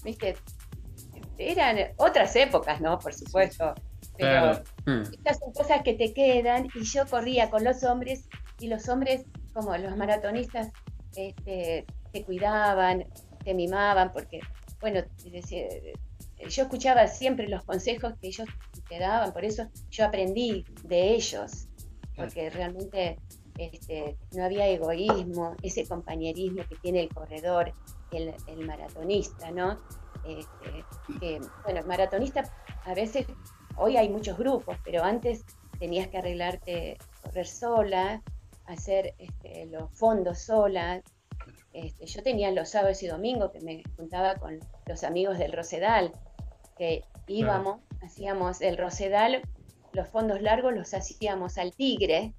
¿Viste? 0.05 0.37
Eran 1.39 1.79
otras 1.97 2.37
épocas, 2.37 2.81
¿no? 2.81 2.99
Por 2.99 3.15
supuesto. 3.15 3.75
Pero 4.21 4.63
mm. 4.87 5.13
estas 5.13 5.39
son 5.39 5.53
cosas 5.53 5.83
que 5.83 5.95
te 5.95 6.13
quedan 6.13 6.69
y 6.75 6.85
yo 6.85 7.07
corría 7.07 7.51
con 7.51 7.65
los 7.65 7.83
hombres 7.85 8.29
y 8.59 8.69
los 8.69 8.89
hombres, 8.89 9.25
como 9.53 9.77
los 9.77 9.97
maratonistas, 9.97 10.71
este, 11.17 11.87
te 12.13 12.25
cuidaban, 12.25 13.07
te 13.43 13.55
mimaban, 13.55 14.13
porque, 14.13 14.41
bueno, 14.81 15.01
yo 16.49 16.63
escuchaba 16.63 17.07
siempre 17.07 17.49
los 17.49 17.65
consejos 17.65 18.15
que 18.21 18.29
ellos 18.29 18.49
te 18.89 18.99
daban, 18.99 19.33
por 19.33 19.45
eso 19.45 19.69
yo 19.91 20.05
aprendí 20.05 20.65
de 20.85 21.15
ellos, 21.15 21.69
porque 22.17 22.51
realmente 22.51 23.19
este, 23.59 24.17
no 24.33 24.45
había 24.45 24.69
egoísmo, 24.69 25.57
ese 25.63 25.87
compañerismo 25.87 26.63
que 26.69 26.77
tiene 26.77 27.03
el 27.03 27.09
corredor, 27.09 27.73
el, 28.13 28.67
maratonista, 28.67 29.51
¿no? 29.51 29.79
Este, 30.27 30.85
que, 31.21 31.41
bueno, 31.65 31.81
el 31.81 31.87
maratonista 31.87 32.45
a 32.85 32.95
veces, 32.95 33.27
hoy 33.81 33.97
hay 33.97 34.09
muchos 34.09 34.37
grupos, 34.39 34.77
pero 34.85 35.03
antes 35.03 35.45
tenías 35.79 36.09
que 36.09 36.19
arreglarte, 36.19 36.99
correr 37.23 37.47
sola, 37.47 38.23
hacer 38.67 39.15
este, 39.19 39.67
los 39.67 39.91
fondos 39.93 40.41
sola. 40.41 41.03
Este, 41.73 42.07
yo 42.07 42.23
tenía 42.23 42.51
los 42.51 42.69
sábados 42.69 43.03
y 43.03 43.07
domingos 43.07 43.51
que 43.51 43.61
me 43.61 43.83
juntaba 43.97 44.37
con 44.37 44.61
los 44.87 45.03
amigos 45.05 45.39
del 45.39 45.53
Rosedal, 45.53 46.13
que 46.77 47.05
íbamos, 47.27 47.81
hacíamos 48.03 48.61
el 48.61 48.77
Rosedal, 48.77 49.43
los 49.93 50.09
fondos 50.09 50.43
largos 50.43 50.75
los 50.75 50.93
hacíamos 50.95 51.59
al 51.59 51.73
Tigre, 51.73 52.35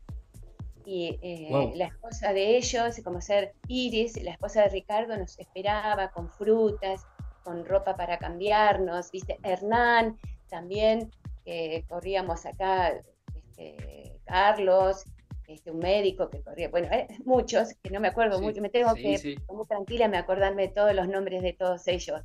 y 0.85 1.19
eh, 1.21 1.71
la 1.75 1.85
esposa 1.85 2.33
de 2.33 2.57
ellos, 2.57 2.99
como 3.03 3.21
ser 3.21 3.53
Iris, 3.67 4.21
la 4.21 4.31
esposa 4.31 4.63
de 4.63 4.69
Ricardo, 4.69 5.15
nos 5.15 5.37
esperaba 5.39 6.09
con 6.11 6.29
frutas, 6.29 7.05
con 7.43 7.65
ropa 7.65 7.95
para 7.95 8.17
cambiarnos, 8.17 9.11
viste, 9.11 9.37
Hernán 9.43 10.17
también, 10.49 11.11
que 11.45 11.85
corríamos 11.87 12.45
acá, 12.45 12.93
este, 13.35 14.19
Carlos, 14.25 15.03
este, 15.47 15.71
un 15.71 15.79
médico 15.79 16.29
que 16.29 16.41
corría, 16.41 16.69
bueno, 16.69 16.87
eh, 16.91 17.07
muchos, 17.25 17.75
que 17.83 17.89
no 17.89 17.99
me 17.99 18.07
acuerdo 18.07 18.41
mucho, 18.41 18.61
me 18.61 18.69
tengo 18.69 18.93
que, 18.95 19.37
muy 19.49 19.67
tranquila, 19.67 20.07
me 20.07 20.17
acordarme 20.17 20.67
de 20.67 20.73
todos 20.73 20.93
los 20.93 21.07
nombres 21.07 21.41
de 21.41 21.53
todos 21.53 21.87
ellos 21.87 22.21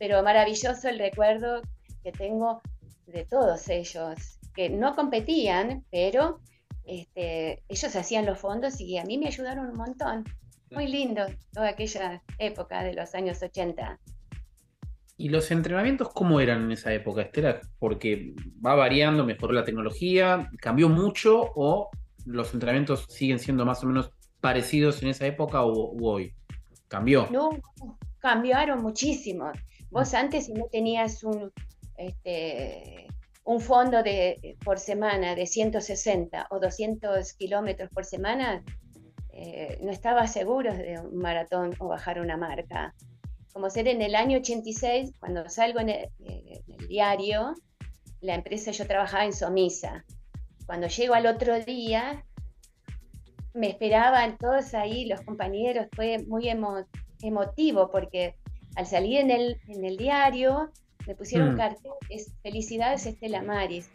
pero 0.00 0.22
maravilloso 0.22 0.88
el 0.88 0.98
recuerdo 0.98 1.60
que 2.02 2.10
tengo 2.10 2.62
de 3.06 3.26
todos 3.26 3.68
ellos, 3.68 4.38
que 4.54 4.70
no 4.70 4.96
competían, 4.96 5.84
pero 5.90 6.40
este, 6.86 7.62
ellos 7.68 7.94
hacían 7.94 8.24
los 8.24 8.38
fondos 8.38 8.80
y 8.80 8.96
a 8.96 9.04
mí 9.04 9.18
me 9.18 9.26
ayudaron 9.26 9.66
un 9.66 9.76
montón. 9.76 10.24
Muy 10.70 10.86
lindo 10.86 11.26
toda 11.52 11.68
aquella 11.68 12.22
época 12.38 12.82
de 12.82 12.94
los 12.94 13.14
años 13.14 13.42
80. 13.42 14.00
¿Y 15.20 15.28
los 15.28 15.50
entrenamientos 15.50 16.08
cómo 16.14 16.40
eran 16.40 16.62
en 16.62 16.72
esa 16.72 16.94
época, 16.94 17.20
Estela? 17.20 17.60
Porque 17.78 18.34
va 18.64 18.74
variando, 18.74 19.22
mejoró 19.22 19.52
la 19.52 19.64
tecnología, 19.64 20.48
cambió 20.58 20.88
mucho 20.88 21.52
o 21.56 21.90
los 22.24 22.54
entrenamientos 22.54 23.04
siguen 23.10 23.38
siendo 23.38 23.66
más 23.66 23.84
o 23.84 23.86
menos 23.86 24.12
parecidos 24.40 25.02
en 25.02 25.08
esa 25.08 25.26
época 25.26 25.62
o, 25.62 25.94
hoy? 26.00 26.32
¿Cambió? 26.88 27.28
No, 27.30 27.50
cambiaron 28.18 28.80
muchísimo. 28.80 29.52
Vos 29.90 30.14
antes 30.14 30.46
si 30.46 30.54
no 30.54 30.64
tenías 30.72 31.22
un, 31.22 31.52
este, 31.98 33.06
un 33.44 33.60
fondo 33.60 34.02
de, 34.02 34.56
por 34.64 34.78
semana 34.78 35.34
de 35.34 35.44
160 35.44 36.46
o 36.48 36.58
200 36.58 37.34
kilómetros 37.34 37.90
por 37.90 38.06
semana, 38.06 38.64
eh, 39.34 39.78
no 39.82 39.90
estabas 39.90 40.32
seguro 40.32 40.72
de 40.72 40.98
un 40.98 41.18
maratón 41.18 41.74
o 41.78 41.88
bajar 41.88 42.22
una 42.22 42.38
marca. 42.38 42.94
Como 43.52 43.70
ser 43.70 43.88
en 43.88 44.02
el 44.02 44.14
año 44.14 44.38
86, 44.38 45.12
cuando 45.18 45.48
salgo 45.48 45.80
en 45.80 45.88
el, 45.88 46.04
eh, 46.20 46.62
en 46.66 46.80
el 46.80 46.88
diario, 46.88 47.54
la 48.20 48.34
empresa 48.34 48.70
yo 48.70 48.86
trabajaba 48.86 49.24
en 49.24 49.32
Somisa. 49.32 50.04
Cuando 50.66 50.86
llego 50.86 51.14
al 51.14 51.26
otro 51.26 51.58
día, 51.60 52.24
me 53.54 53.70
esperaban 53.70 54.38
todos 54.38 54.74
ahí, 54.74 55.06
los 55.06 55.20
compañeros, 55.22 55.88
fue 55.94 56.18
muy 56.26 56.48
emotivo 57.22 57.90
porque 57.90 58.36
al 58.76 58.86
salir 58.86 59.20
en 59.20 59.30
el, 59.30 59.60
en 59.66 59.84
el 59.84 59.96
diario, 59.96 60.70
me 61.06 61.14
pusieron 61.14 61.54
mm. 61.54 61.56
carteles, 61.56 62.32
felicidades 62.42 63.06
Estela 63.06 63.42
Maris. 63.42 63.90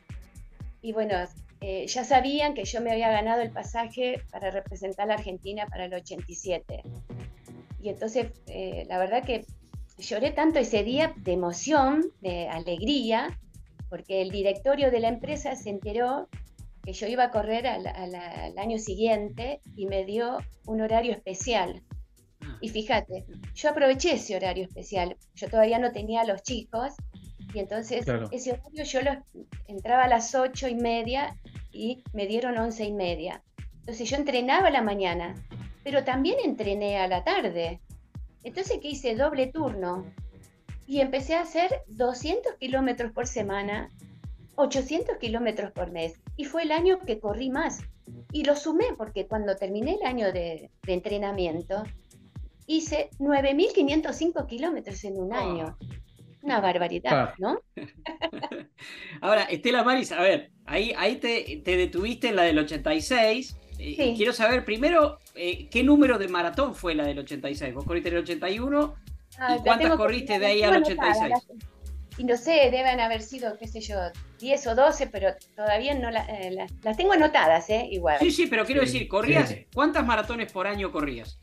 y 0.81 0.91
bueno, 0.91 1.15
eh, 1.61 1.87
ya 1.87 2.03
sabían 2.03 2.53
que 2.53 2.65
yo 2.65 2.81
me 2.81 2.91
había 2.91 3.09
ganado 3.09 3.41
el 3.41 3.51
pasaje 3.51 4.21
para 4.31 4.51
representar 4.51 5.05
a 5.05 5.07
la 5.07 5.13
Argentina 5.15 5.65
para 5.67 5.85
el 5.85 5.93
87. 5.93 6.83
Y 7.85 7.89
entonces, 7.89 8.31
eh, 8.47 8.83
la 8.89 8.97
verdad 8.97 9.23
que 9.23 9.45
lloré 9.99 10.31
tanto 10.31 10.57
ese 10.57 10.83
día 10.83 11.13
de 11.17 11.33
emoción, 11.33 12.03
de 12.19 12.47
alegría, 12.47 13.39
porque 13.89 14.23
el 14.23 14.31
directorio 14.31 14.89
de 14.89 14.99
la 14.99 15.09
empresa 15.09 15.55
se 15.55 15.69
enteró 15.69 16.27
que 16.81 16.93
yo 16.93 17.05
iba 17.05 17.25
a 17.25 17.29
correr 17.29 17.67
al, 17.67 18.57
año 18.57 18.79
siguiente 18.79 19.61
y 19.75 19.85
me 19.85 20.03
dio 20.03 20.39
un 20.65 20.81
horario 20.81 21.11
especial. 21.11 21.83
Ah. 22.41 22.57
Y 22.59 22.69
fíjate, 22.69 23.23
yo 23.53 23.69
aproveché 23.69 24.13
ese 24.13 24.35
horario 24.35 24.63
especial. 24.63 25.15
Yo 25.35 25.47
todavía 25.47 25.77
no 25.77 25.91
tenía 25.91 26.21
a 26.21 26.25
los 26.25 26.41
chicos 26.41 26.95
y 27.53 27.59
entonces 27.59 28.03
ese 28.31 28.53
horario 28.53 28.83
yo 28.83 28.99
entraba 29.67 30.05
a 30.05 30.09
las 30.09 30.33
ocho 30.33 30.67
y 30.67 30.73
media 30.73 31.37
y 31.71 32.03
me 32.13 32.25
dieron 32.25 32.57
once 32.57 32.83
y 32.83 32.93
media. 32.93 33.43
Entonces 33.81 34.09
yo 34.09 34.17
entrenaba 34.17 34.69
a 34.69 34.71
la 34.71 34.81
mañana, 34.81 35.35
pero 35.85 36.03
también 36.03 36.37
entrené 36.43 36.97
a 36.97 37.07
la 37.07 37.23
tarde. 37.23 37.79
Entonces, 38.43 38.79
¿qué 38.81 38.89
hice? 38.89 39.15
Doble 39.15 39.45
turno. 39.47 40.03
Y 40.87 40.99
empecé 40.99 41.35
a 41.35 41.41
hacer 41.41 41.83
200 41.85 42.55
kilómetros 42.55 43.11
por 43.11 43.27
semana, 43.27 43.91
800 44.55 45.17
kilómetros 45.17 45.71
por 45.73 45.91
mes. 45.91 46.19
Y 46.37 46.45
fue 46.45 46.63
el 46.63 46.71
año 46.71 47.01
que 47.05 47.19
corrí 47.19 47.51
más. 47.51 47.83
Y 48.31 48.45
lo 48.45 48.55
sumé 48.55 48.85
porque 48.97 49.27
cuando 49.27 49.55
terminé 49.57 49.97
el 50.01 50.07
año 50.07 50.33
de, 50.33 50.71
entrenamiento, 50.87 51.83
hice 52.65 53.11
9.505 53.19 54.47
kilómetros 54.47 55.03
en 55.03 55.19
un 55.19 55.33
año. 55.33 55.77
Una 56.41 56.61
barbaridad, 56.61 57.29
ah. 57.29 57.35
¿no? 57.37 57.59
Ahora, 59.21 59.43
Estela 59.43 59.83
Maris, 59.83 60.11
a 60.11 60.21
ver, 60.21 60.51
ahí, 60.65 60.93
ahí 60.97 61.17
te, 61.17 61.61
detuviste 61.63 62.29
en 62.29 62.37
la 62.37 62.41
del 62.41 62.57
86. 62.57 63.55
Eh, 63.79 64.13
quiero 64.15 64.33
saber 64.33 64.63
primero 64.63 65.19
eh, 65.35 65.67
qué 65.69 65.83
número 65.83 66.17
de 66.17 66.27
maratón 66.27 66.75
fue 66.75 66.95
la 66.95 67.05
del 67.05 67.19
86. 67.19 67.73
Vos 67.73 67.85
corriste 67.85 68.09
en 68.09 68.15
el 68.15 68.23
81 68.23 68.95
ah, 69.39 69.57
y 69.57 69.63
cuántas 69.63 69.95
corriste 69.95 70.39
de 70.39 70.45
ahí 70.45 70.63
al 70.63 70.81
86. 70.81 71.33
y 72.17 72.23
no 72.23 72.37
sé, 72.37 72.69
deben 72.71 72.99
haber 72.99 73.21
sido, 73.21 73.57
qué 73.57 73.67
sé 73.67 73.81
yo, 73.81 73.97
10 74.39 74.67
o 74.67 74.75
12, 74.75 75.07
pero 75.07 75.29
todavía 75.55 75.93
no 75.95 76.09
eh, 76.09 76.55
las 76.83 76.97
tengo 76.97 77.13
anotadas, 77.13 77.69
¿eh? 77.69 77.87
Igual. 77.91 78.19
Sí, 78.19 78.31
sí, 78.31 78.47
pero 78.47 78.65
quiero 78.65 78.81
decir, 78.81 79.07
¿corrías? 79.07 79.53
¿Cuántas 79.73 80.05
maratones 80.05 80.51
por 80.51 80.67
año 80.67 80.91
corrías? 80.91 81.37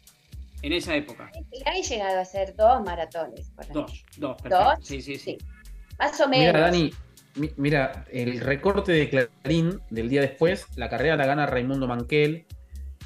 en 0.62 0.72
esa 0.72 0.94
época? 0.94 1.30
He 1.50 1.82
llegado 1.82 2.18
a 2.18 2.22
hacer 2.22 2.54
dos 2.56 2.82
maratones. 2.82 3.52
dos, 3.72 4.04
dos, 4.16 4.40
perfecto. 4.40 4.82
Sí, 4.82 5.02
sí, 5.02 5.16
sí. 5.16 5.38
Más 5.98 6.18
o 6.20 6.28
menos. 6.28 6.54
Mira, 6.54 6.60
Dani, 6.60 6.92
mira, 7.56 8.04
el 8.10 8.40
recorte 8.40 8.92
de 8.92 9.08
Clarín 9.08 9.80
del 9.90 10.08
día 10.08 10.20
después, 10.20 10.66
la 10.76 10.88
carrera 10.88 11.16
la 11.16 11.26
gana 11.26 11.46
Raimundo 11.46 11.86
Manquel, 11.86 12.46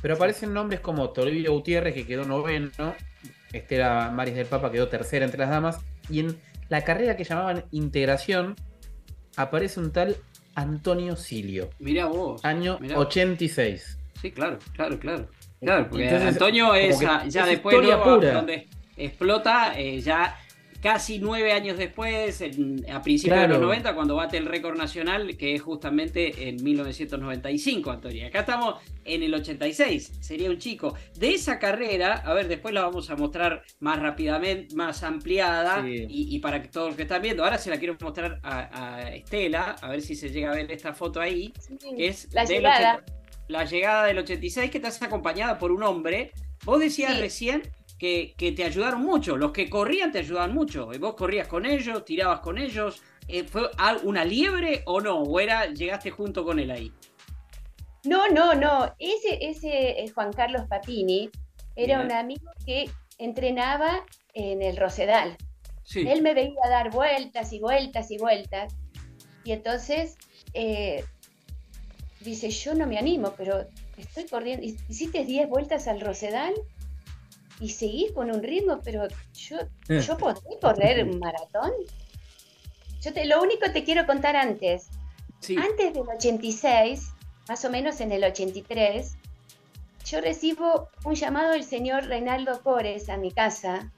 pero 0.02 0.14
aparecen 0.14 0.52
nombres 0.52 0.80
como 0.80 1.10
Toribio 1.10 1.52
Gutiérrez, 1.52 1.94
que 1.94 2.06
quedó 2.06 2.24
noveno, 2.24 2.94
Estela 3.52 4.10
Maris 4.12 4.34
del 4.34 4.46
Papa 4.46 4.70
quedó 4.70 4.88
tercera 4.88 5.24
entre 5.24 5.38
las 5.38 5.50
damas, 5.50 5.78
y 6.08 6.20
en 6.20 6.38
la 6.68 6.82
carrera 6.82 7.16
que 7.16 7.24
llamaban 7.24 7.64
Integración 7.70 8.56
aparece 9.36 9.80
un 9.80 9.92
tal 9.92 10.16
Antonio 10.54 11.16
Silio. 11.16 11.70
Mira 11.78 12.06
vos. 12.06 12.44
Año 12.44 12.78
86. 12.94 13.98
Sí, 14.20 14.32
claro, 14.32 14.58
claro, 14.72 14.98
claro. 14.98 15.28
Claro, 15.60 15.88
porque 15.88 16.08
Antonio 16.08 16.74
es 16.74 16.98
ya 17.00 17.46
después 17.46 17.76
donde 17.76 18.68
explota, 18.96 19.78
eh, 19.78 20.00
ya 20.00 20.36
casi 20.80 21.18
nueve 21.18 21.52
años 21.52 21.78
después, 21.78 22.42
a 22.92 23.02
principios 23.02 23.40
de 23.40 23.48
los 23.48 23.60
90, 23.60 23.94
cuando 23.94 24.16
bate 24.16 24.36
el 24.36 24.46
récord 24.46 24.76
nacional, 24.76 25.36
que 25.36 25.54
es 25.54 25.62
justamente 25.62 26.48
en 26.48 26.62
1995, 26.62 27.90
Antonio. 27.90 28.26
Acá 28.26 28.40
estamos 28.40 28.76
en 29.04 29.22
el 29.22 29.34
86, 29.34 30.12
sería 30.20 30.50
un 30.50 30.58
chico. 30.58 30.94
De 31.18 31.34
esa 31.34 31.58
carrera, 31.58 32.22
a 32.24 32.34
ver, 32.34 32.48
después 32.48 32.74
la 32.74 32.82
vamos 32.82 33.10
a 33.10 33.16
mostrar 33.16 33.62
más 33.80 34.00
rápidamente, 34.00 34.74
más 34.74 35.02
ampliada, 35.02 35.84
y, 35.86 36.38
para 36.40 36.62
que 36.62 36.68
todos 36.68 36.88
los 36.88 36.96
que 36.96 37.02
están 37.02 37.22
viendo, 37.22 37.44
ahora 37.44 37.58
se 37.58 37.70
la 37.70 37.78
quiero 37.78 37.96
mostrar 38.00 38.40
a, 38.42 39.10
Estela, 39.14 39.76
a 39.80 39.88
ver 39.90 40.02
si 40.02 40.14
se 40.14 40.30
llega 40.30 40.52
a 40.52 40.54
ver 40.54 40.70
esta 40.70 40.92
foto 40.92 41.20
ahí, 41.20 41.52
que 41.96 42.08
es 42.08 42.32
la 42.32 42.44
llegada 42.44 43.04
la 43.48 43.64
llegada 43.64 44.06
del 44.06 44.18
86 44.18 44.70
que 44.70 44.78
estás 44.78 45.00
acompañada 45.02 45.58
por 45.58 45.72
un 45.72 45.82
hombre. 45.82 46.32
Vos 46.64 46.80
decías 46.80 47.18
recién 47.18 47.62
que, 47.98 48.34
te 48.56 48.64
ayudaron 48.64 49.02
mucho, 49.02 49.36
los 49.36 49.52
que 49.52 49.70
corrían 49.70 50.12
te 50.12 50.18
ayudaban 50.18 50.54
mucho. 50.54 50.90
Vos 51.00 51.14
corrías 51.14 51.48
con 51.48 51.64
ellos, 51.64 52.04
tirabas 52.04 52.40
con 52.40 52.58
ellos. 52.58 53.02
Eh, 53.28 53.44
¿Fue 53.44 53.70
una 54.04 54.24
liebre 54.24 54.82
o 54.86 55.00
no? 55.00 55.20
¿O 55.20 55.40
era, 55.40 55.66
llegaste 55.66 56.10
junto 56.10 56.44
con 56.44 56.58
él 56.58 56.70
ahí? 56.70 56.92
No, 58.04 58.28
no, 58.28 58.54
no. 58.54 58.94
Ese, 58.98 59.38
ese 59.40 60.00
eh, 60.02 60.08
Juan 60.14 60.32
Carlos 60.32 60.62
Papini 60.68 61.30
era 61.74 62.00
un 62.00 62.12
amigo 62.12 62.50
que 62.64 62.88
entrenaba 63.18 64.04
en 64.34 64.62
el 64.62 64.76
Rosedal. 64.76 65.36
Él 65.94 66.22
me 66.22 66.34
veía 66.34 66.60
dar 66.68 66.90
vueltas 66.90 67.52
y 67.52 67.60
vueltas 67.60 68.10
y 68.10 68.18
vueltas. 68.18 68.74
Y 69.44 69.52
entonces 69.52 70.16
eh, 70.54 71.04
dice, 72.20 72.50
yo 72.50 72.74
no 72.74 72.86
me 72.86 72.98
animo, 72.98 73.34
pero 73.36 73.66
estoy 73.96 74.26
corriendo. 74.26 74.66
Hiciste 74.88 75.24
10 75.24 75.48
vueltas 75.48 75.88
al 75.88 76.00
Rosedal 76.00 76.54
y 77.60 77.70
seguís 77.70 78.12
con 78.12 78.30
un 78.30 78.42
ritmo, 78.42 78.80
pero 78.84 79.06
yo, 79.32 79.58
eh. 79.88 80.00
yo 80.00 80.16
podré 80.16 80.58
correr 80.60 81.04
un 81.04 81.18
maratón. 81.18 81.72
Yo 83.00 83.12
te, 83.12 83.24
lo 83.24 83.42
único 83.42 83.60
que 83.60 83.70
te 83.70 83.84
quiero 83.84 84.06
contar 84.06 84.36
antes. 84.36 84.88
Antes 85.56 85.94
del 85.94 86.08
86, 86.08 87.12
más 87.48 87.64
o 87.64 87.70
menos 87.70 88.00
en 88.00 88.12
el 88.12 88.24
83, 88.24 89.16
yo 90.04 90.20
recibo 90.20 90.88
un 91.04 91.14
llamado 91.14 91.52
del 91.52 91.64
señor 91.64 92.06
Reinaldo 92.06 92.60
Cores 92.62 93.08
a 93.08 93.16
mi 93.16 93.30
casa, 93.30 93.92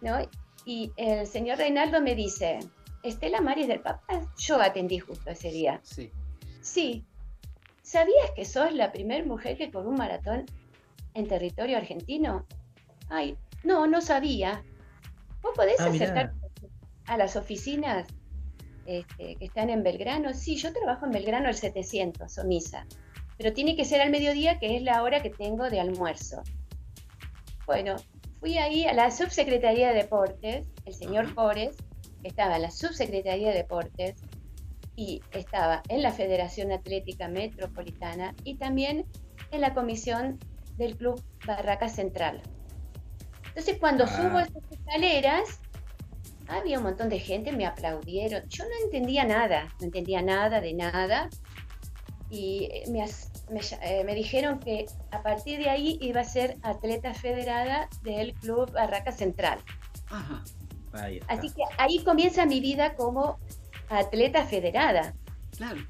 ¿no? 0.00 0.18
Y 0.64 0.92
el 0.96 1.26
señor 1.26 1.58
Reinaldo 1.58 2.00
me 2.00 2.14
dice, 2.14 2.60
Estela 3.02 3.40
Maris 3.40 3.68
del 3.68 3.80
Papa, 3.80 4.20
yo 4.36 4.60
atendí 4.60 4.98
justo 4.98 5.30
ese 5.30 5.50
día. 5.50 5.80
Sí. 5.82 6.10
Sí, 6.60 7.04
¿Sabías 7.86 8.32
que 8.34 8.44
sos 8.44 8.72
la 8.72 8.90
primera 8.90 9.24
mujer 9.24 9.56
que 9.56 9.70
corrió 9.70 9.90
un 9.90 9.96
maratón 9.96 10.44
en 11.16 11.26
territorio 11.26 11.76
argentino? 11.76 12.46
Ay, 13.08 13.36
no, 13.64 13.86
no 13.86 14.00
sabía. 14.00 14.62
¿Vos 15.42 15.52
podés 15.54 15.80
ah, 15.80 15.86
acercarte 15.86 16.36
a 17.06 17.16
las 17.16 17.36
oficinas 17.36 18.06
este, 18.86 19.36
que 19.36 19.44
están 19.44 19.70
en 19.70 19.82
Belgrano? 19.82 20.32
Sí, 20.34 20.56
yo 20.56 20.72
trabajo 20.72 21.06
en 21.06 21.12
Belgrano 21.12 21.48
el 21.48 21.54
700, 21.54 22.38
Omisa. 22.38 22.86
Pero 23.38 23.52
tiene 23.52 23.76
que 23.76 23.84
ser 23.84 24.00
al 24.00 24.10
mediodía, 24.10 24.58
que 24.58 24.76
es 24.76 24.82
la 24.82 25.02
hora 25.02 25.22
que 25.22 25.30
tengo 25.30 25.68
de 25.68 25.80
almuerzo. 25.80 26.42
Bueno, 27.66 27.96
fui 28.40 28.58
ahí 28.58 28.86
a 28.86 28.94
la 28.94 29.10
subsecretaría 29.10 29.88
de 29.88 29.94
Deportes, 29.94 30.68
el 30.84 30.94
señor 30.94 31.34
Pores, 31.34 31.76
estaba 32.22 32.56
en 32.56 32.62
la 32.62 32.70
subsecretaría 32.70 33.48
de 33.48 33.54
Deportes, 33.54 34.16
y 34.96 35.22
estaba 35.30 35.82
en 35.88 36.02
la 36.02 36.10
Federación 36.10 36.72
Atlética 36.72 37.28
Metropolitana 37.28 38.34
y 38.44 38.56
también 38.56 39.04
en 39.50 39.60
la 39.60 39.74
comisión 39.74 40.38
del 40.76 40.96
Club 40.96 41.22
Barraca 41.46 41.88
Central. 41.88 42.42
Entonces 43.48 43.78
cuando 43.78 44.04
ah. 44.04 44.08
subo 44.08 44.38
estas 44.38 44.62
escaleras, 44.70 45.60
había 46.48 46.78
un 46.78 46.84
montón 46.84 47.08
de 47.08 47.18
gente, 47.18 47.52
me 47.52 47.66
aplaudieron. 47.66 48.48
Yo 48.48 48.64
no 48.64 48.70
entendía 48.84 49.24
nada, 49.24 49.68
no 49.80 49.86
entendía 49.86 50.22
nada 50.22 50.60
de 50.60 50.74
nada. 50.74 51.28
Y 52.28 52.68
eh, 52.72 52.84
me, 52.90 53.04
eh, 53.04 54.04
me, 54.04 54.14
dijeron 54.14 54.58
que 54.58 54.86
a 55.10 55.22
partir 55.22 55.58
de 55.58 55.70
ahí 55.70 55.98
iba 56.00 56.20
a 56.20 56.24
ser 56.24 56.56
atleta 56.62 57.14
federada 57.14 57.88
del 58.02 58.34
Club 58.34 58.72
Barraca 58.72 59.12
Central. 59.12 59.60
Así 61.28 61.50
que 61.50 61.62
ahí 61.78 62.02
comienza 62.04 62.46
mi 62.46 62.60
vida 62.60 62.94
como 62.94 63.38
atleta 63.88 64.44
federada. 64.44 65.14
Claro. 65.56 65.80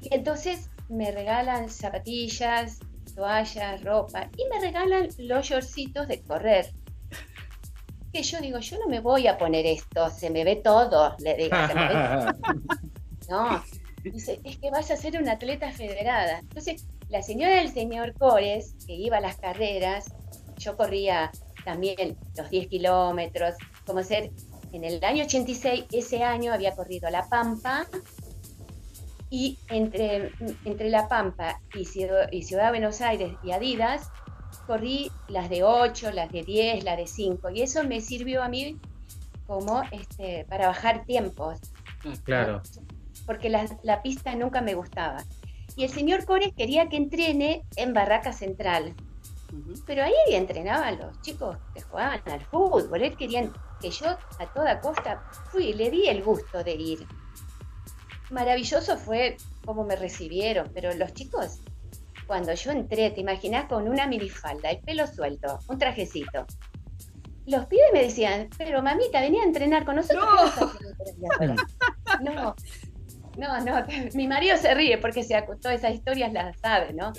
Y 0.00 0.14
entonces 0.14 0.70
me 0.88 1.10
regalan 1.10 1.70
zapatillas, 1.70 2.80
toallas, 3.14 3.82
ropa 3.82 4.28
y 4.36 4.44
me 4.48 4.60
regalan 4.60 5.08
los 5.18 5.46
shortcitos 5.46 6.08
de 6.08 6.22
correr. 6.22 6.72
Que 8.12 8.22
yo 8.22 8.40
digo, 8.40 8.58
yo 8.58 8.78
no 8.78 8.86
me 8.86 9.00
voy 9.00 9.26
a 9.26 9.36
poner 9.38 9.66
esto, 9.66 10.08
se 10.10 10.30
me 10.30 10.44
ve 10.44 10.56
todo, 10.56 11.16
le 11.18 11.34
digo. 11.34 11.56
no, 13.28 13.64
dice, 14.02 14.40
es 14.44 14.58
que 14.58 14.70
vas 14.70 14.90
a 14.90 14.96
ser 14.96 15.20
una 15.20 15.32
atleta 15.32 15.72
federada. 15.72 16.38
Entonces, 16.38 16.86
la 17.08 17.22
señora 17.22 17.56
del 17.56 17.70
señor 17.70 18.14
Cores, 18.14 18.74
que 18.86 18.94
iba 18.94 19.16
a 19.16 19.20
las 19.20 19.36
carreras, 19.36 20.12
yo 20.58 20.76
corría 20.76 21.32
también 21.64 22.16
los 22.36 22.50
10 22.50 22.68
kilómetros, 22.68 23.54
como 23.86 24.02
ser 24.02 24.30
en 24.72 24.84
el 24.84 25.02
año 25.04 25.24
86, 25.24 25.84
ese 25.92 26.22
año 26.22 26.52
había 26.52 26.74
corrido 26.74 27.08
La 27.08 27.28
Pampa 27.28 27.86
y 29.34 29.58
entre, 29.66 30.30
entre 30.64 30.90
La 30.90 31.08
Pampa 31.08 31.60
y 31.74 31.86
Ciudad, 31.86 32.30
y 32.30 32.44
Ciudad 32.44 32.66
de 32.66 32.70
Buenos 32.70 33.00
Aires 33.00 33.32
y 33.42 33.50
Adidas, 33.50 34.12
corrí 34.64 35.10
las 35.26 35.50
de 35.50 35.64
8, 35.64 36.12
las 36.12 36.30
de 36.30 36.44
10, 36.44 36.84
las 36.84 36.96
de 36.96 37.08
5 37.08 37.50
y 37.50 37.62
eso 37.62 37.82
me 37.82 38.00
sirvió 38.00 38.44
a 38.44 38.48
mí 38.48 38.78
como 39.48 39.82
este, 39.90 40.46
para 40.48 40.68
bajar 40.68 41.04
tiempos. 41.04 41.58
Claro. 42.22 42.62
porque 43.26 43.48
la, 43.48 44.02
pista 44.02 44.36
nunca 44.36 44.60
me 44.60 44.74
gustaba. 44.74 45.24
Y 45.74 45.82
el 45.82 45.90
señor 45.90 46.26
Cores 46.26 46.52
quería 46.56 46.88
que 46.88 46.96
entrene 46.96 47.64
en 47.74 47.92
Barraca 47.92 48.32
Central. 48.32 48.94
Pero 49.84 50.04
ahí 50.04 50.12
entrenaban 50.28 50.98
los 50.98 51.20
chicos 51.22 51.56
que 51.74 51.80
jugaban 51.80 52.20
al 52.26 52.42
fútbol. 52.42 53.02
Él 53.02 53.16
quería 53.16 53.50
que 53.80 53.90
yo 53.90 54.06
a 54.38 54.46
toda 54.54 54.80
costa 54.80 55.24
fui, 55.50 55.72
le 55.72 55.90
di 55.90 56.06
el 56.06 56.22
gusto 56.22 56.62
de 56.62 56.74
ir. 56.74 57.06
Maravilloso 58.30 58.96
fue 58.96 59.36
cómo 59.64 59.84
me 59.84 59.96
recibieron, 59.96 60.70
pero 60.72 60.92
los 60.94 61.12
chicos, 61.12 61.60
cuando 62.26 62.54
yo 62.54 62.70
entré, 62.70 63.10
te 63.10 63.20
imaginas 63.20 63.66
con 63.66 63.88
una 63.88 64.06
minifalda, 64.06 64.70
el 64.70 64.80
pelo 64.80 65.06
suelto, 65.06 65.58
un 65.68 65.78
trajecito, 65.78 66.46
los 67.46 67.66
pibes 67.66 67.90
me 67.92 68.02
decían, 68.02 68.48
pero 68.56 68.82
mamita, 68.82 69.20
venía 69.20 69.42
a 69.42 69.46
entrenar 69.46 69.84
con 69.84 69.96
nosotros. 69.96 70.24
No, 72.22 72.54
no, 73.36 73.60
no, 73.60 73.86
mi 74.14 74.26
marido 74.26 74.56
se 74.56 74.74
ríe 74.74 74.98
porque 74.98 75.22
se 75.22 75.40
todas 75.60 75.78
esas 75.78 75.94
historias 75.94 76.32
las 76.32 76.58
sabe, 76.58 76.92
¿no? 76.92 77.12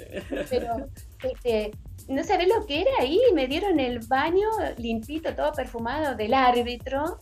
Pero 0.49 0.89
este, 1.21 1.71
no 2.07 2.23
sabés 2.23 2.47
lo 2.47 2.65
que 2.65 2.81
era 2.81 2.91
ahí, 2.99 3.19
me 3.33 3.47
dieron 3.47 3.79
el 3.79 3.99
baño 4.07 4.47
limpito, 4.77 5.35
todo 5.35 5.51
perfumado 5.53 6.15
del 6.15 6.33
árbitro. 6.33 7.19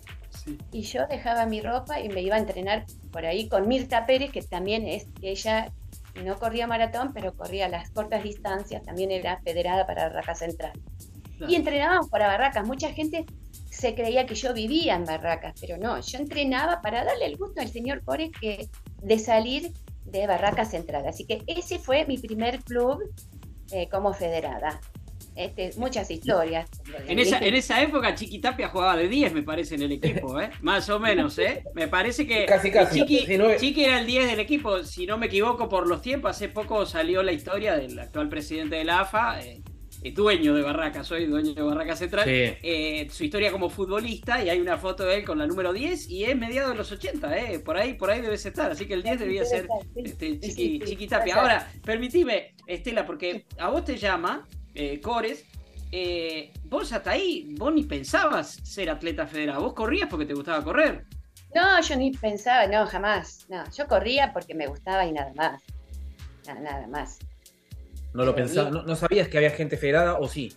Y 0.71 0.81
yo 0.81 1.05
dejaba 1.07 1.45
mi 1.45 1.61
ropa 1.61 1.99
y 1.99 2.09
me 2.09 2.21
iba 2.21 2.35
a 2.35 2.39
entrenar 2.39 2.85
por 3.13 3.25
ahí 3.25 3.47
con 3.47 3.67
Mirta 3.69 4.05
Pérez, 4.05 4.31
que 4.31 4.41
también 4.41 4.87
es, 4.87 5.07
ella 5.21 5.71
no 6.25 6.37
corría 6.37 6.67
maratón, 6.67 7.11
pero 7.13 7.33
corría 7.33 7.69
las 7.69 7.89
cortas 7.91 8.23
distancias, 8.23 8.83
también 8.83 9.11
era 9.11 9.39
federada 9.41 9.87
para 9.87 10.09
Raca 10.09 10.35
Central. 10.35 10.73
Y 11.47 11.55
entrenábamos 11.55 12.09
para 12.09 12.27
Barracas. 12.27 12.65
Mucha 12.65 12.89
gente 12.93 13.25
se 13.69 13.95
creía 13.95 14.25
que 14.25 14.35
yo 14.35 14.53
vivía 14.53 14.95
en 14.95 15.03
Barracas, 15.03 15.53
pero 15.59 15.77
no, 15.77 15.99
yo 15.99 16.17
entrenaba 16.19 16.81
para 16.81 17.03
darle 17.03 17.25
el 17.25 17.37
gusto 17.37 17.59
al 17.59 17.69
señor 17.69 18.03
Cores 18.03 18.31
que, 18.39 18.69
de 19.01 19.19
salir 19.19 19.71
de 20.05 20.27
Barracas 20.27 20.71
Central. 20.71 21.05
Así 21.07 21.25
que 21.25 21.43
ese 21.47 21.79
fue 21.79 22.05
mi 22.05 22.17
primer 22.17 22.63
club 22.63 23.03
eh, 23.71 23.89
como 23.89 24.13
federada. 24.13 24.79
Este, 25.35 25.71
muchas 25.77 26.09
historias. 26.11 26.69
En 27.07 27.19
esa, 27.19 27.39
en 27.39 27.55
esa 27.55 27.81
época 27.81 28.13
Chiquitapia 28.15 28.69
jugaba 28.69 28.95
de 28.95 29.07
10, 29.07 29.33
me 29.33 29.43
parece, 29.43 29.75
en 29.75 29.83
el 29.83 29.91
equipo, 29.93 30.39
¿eh? 30.39 30.51
Más 30.61 30.89
o 30.89 30.99
menos, 30.99 31.37
¿eh? 31.39 31.63
Me 31.73 31.87
parece 31.87 32.27
que 32.27 32.45
casi, 32.45 32.71
casi, 32.71 33.05
Chiqui, 33.05 33.83
era 33.83 33.99
el 33.99 34.05
10 34.05 34.27
del 34.27 34.39
equipo, 34.39 34.83
si 34.83 35.05
no 35.05 35.17
me 35.17 35.27
equivoco 35.27 35.67
por 35.69 35.87
los 35.87 36.01
tiempos, 36.01 36.31
hace 36.31 36.49
poco 36.49 36.85
salió 36.85 37.23
la 37.23 37.31
historia 37.31 37.75
del 37.75 37.97
actual 37.97 38.29
presidente 38.29 38.75
de 38.75 38.83
la 38.83 39.01
AFA, 39.01 39.41
eh, 39.41 39.61
eh, 40.03 40.11
dueño 40.11 40.53
de 40.53 40.61
Barraca, 40.61 41.03
soy 41.03 41.25
dueño 41.27 41.53
de 41.53 41.61
Barraca 41.61 41.95
Central, 41.95 42.25
eh, 42.27 43.07
su 43.09 43.23
historia 43.23 43.51
como 43.51 43.69
futbolista 43.69 44.43
y 44.43 44.49
hay 44.49 44.59
una 44.59 44.77
foto 44.77 45.05
de 45.05 45.17
él 45.17 45.25
con 45.25 45.37
la 45.37 45.47
número 45.47 45.71
10 45.71 46.09
y 46.09 46.25
es 46.25 46.35
mediado 46.35 46.71
de 46.71 46.75
los 46.75 46.91
80, 46.91 47.37
eh, 47.37 47.59
por 47.59 47.77
ahí 47.77 47.93
por 47.93 48.11
ahí 48.11 48.19
debes 48.19 48.45
estar, 48.45 48.69
así 48.69 48.85
que 48.85 48.95
el 48.95 49.03
10 49.03 49.19
debía 49.19 49.45
ser 49.45 49.67
este, 49.95 50.39
chiqui, 50.39 51.07
Ahora, 51.33 51.71
permitime, 51.85 52.55
Estela, 52.67 53.05
porque 53.05 53.45
a 53.57 53.69
vos 53.69 53.85
te 53.85 53.97
llama 53.97 54.45
Cores, 55.01 55.45
vos 56.65 56.91
hasta 56.91 57.11
ahí, 57.11 57.53
vos 57.57 57.73
ni 57.73 57.83
pensabas 57.83 58.59
ser 58.63 58.89
atleta 58.89 59.27
federado, 59.27 59.61
vos 59.61 59.73
corrías 59.73 60.09
porque 60.09 60.25
te 60.25 60.33
gustaba 60.33 60.63
correr. 60.63 61.05
No, 61.55 61.81
yo 61.81 61.95
ni 61.95 62.11
pensaba, 62.11 62.67
no, 62.67 62.85
jamás. 62.87 63.45
No, 63.49 63.63
yo 63.71 63.87
corría 63.87 64.33
porque 64.33 64.55
me 64.55 64.67
gustaba 64.67 65.05
y 65.05 65.11
nada 65.11 65.31
más. 65.35 65.61
nada 66.47 66.87
más. 66.87 67.19
No 68.13 68.25
lo 68.25 68.35
pensaba, 68.35 68.69
no, 68.69 68.95
sabías 68.95 69.27
que 69.27 69.37
había 69.37 69.51
gente 69.51 69.77
federada 69.77 70.19
o 70.19 70.27
sí. 70.27 70.53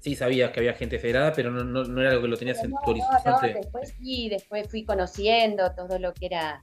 Sí, 0.00 0.16
sabías 0.16 0.50
que 0.50 0.60
había 0.60 0.74
gente 0.74 0.98
federada, 0.98 1.32
pero 1.32 1.50
no, 1.50 2.00
era 2.00 2.10
algo 2.10 2.22
que 2.22 2.28
lo 2.28 2.36
tenías 2.36 2.62
en 2.62 2.72
tu 2.72 2.90
horizonte. 2.90 3.54
después 3.54 3.94
sí, 3.98 4.28
después 4.28 4.68
fui 4.68 4.84
conociendo 4.84 5.72
todo 5.72 5.98
lo 5.98 6.12
que 6.12 6.26
era 6.26 6.62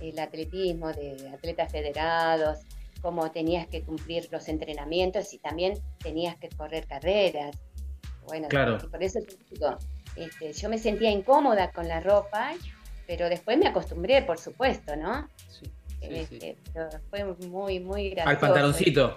el 0.00 0.16
atletismo 0.18 0.92
de 0.92 1.28
atletas 1.34 1.72
federados, 1.72 2.60
cómo 3.00 3.30
tenías 3.30 3.66
que 3.68 3.82
cumplir 3.82 4.28
los 4.30 4.48
entrenamientos 4.48 5.32
y 5.34 5.38
también 5.38 5.74
tenías 5.98 6.36
que 6.36 6.48
correr 6.50 6.86
carreras. 6.86 7.56
Bueno, 8.26 8.48
claro. 8.48 8.78
por 8.90 9.02
eso 9.02 9.20
este, 10.16 10.52
yo 10.52 10.68
me 10.68 10.78
sentía 10.78 11.10
incómoda 11.10 11.70
con 11.70 11.88
la 11.88 12.00
ropa, 12.00 12.52
pero 13.06 13.28
después 13.28 13.56
me 13.56 13.68
acostumbré, 13.68 14.22
por 14.22 14.38
supuesto, 14.38 14.96
¿no? 14.96 15.28
Sí, 15.48 15.70
este, 16.00 16.56
Pero 16.72 16.88
fue 17.10 17.24
muy, 17.48 17.80
muy 17.80 18.10
gracioso. 18.10 18.28
Al 18.30 18.38
pantaloncito 18.38 19.16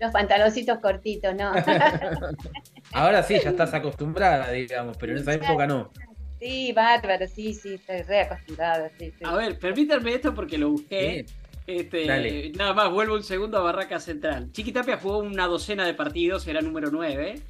los 0.00 0.12
pantaloncitos 0.12 0.78
cortitos, 0.78 1.34
no. 1.34 1.52
Ahora 2.92 3.22
sí, 3.22 3.38
ya 3.42 3.50
estás 3.50 3.74
acostumbrada, 3.74 4.50
digamos, 4.50 4.96
pero 4.96 5.12
en 5.12 5.18
esa 5.18 5.34
época 5.34 5.66
no. 5.66 5.90
Sí, 6.38 6.72
bárbaro, 6.72 7.26
sí, 7.26 7.54
sí, 7.54 7.74
estoy 7.74 8.02
re 8.02 8.22
acostumbrada. 8.22 8.90
A 9.24 9.36
ver, 9.36 9.58
permítanme 9.58 10.14
esto 10.14 10.34
porque 10.34 10.58
lo 10.58 10.70
busqué. 10.70 11.24
Este, 11.66 12.52
nada 12.56 12.74
más, 12.74 12.90
vuelvo 12.90 13.14
un 13.14 13.22
segundo 13.22 13.58
a 13.58 13.62
Barraca 13.62 13.98
Central. 13.98 14.52
Chiquitapia 14.52 14.98
jugó 14.98 15.18
una 15.18 15.46
docena 15.46 15.86
de 15.86 15.94
partidos, 15.94 16.46
era 16.46 16.60
número 16.60 16.90
9. 16.90 17.40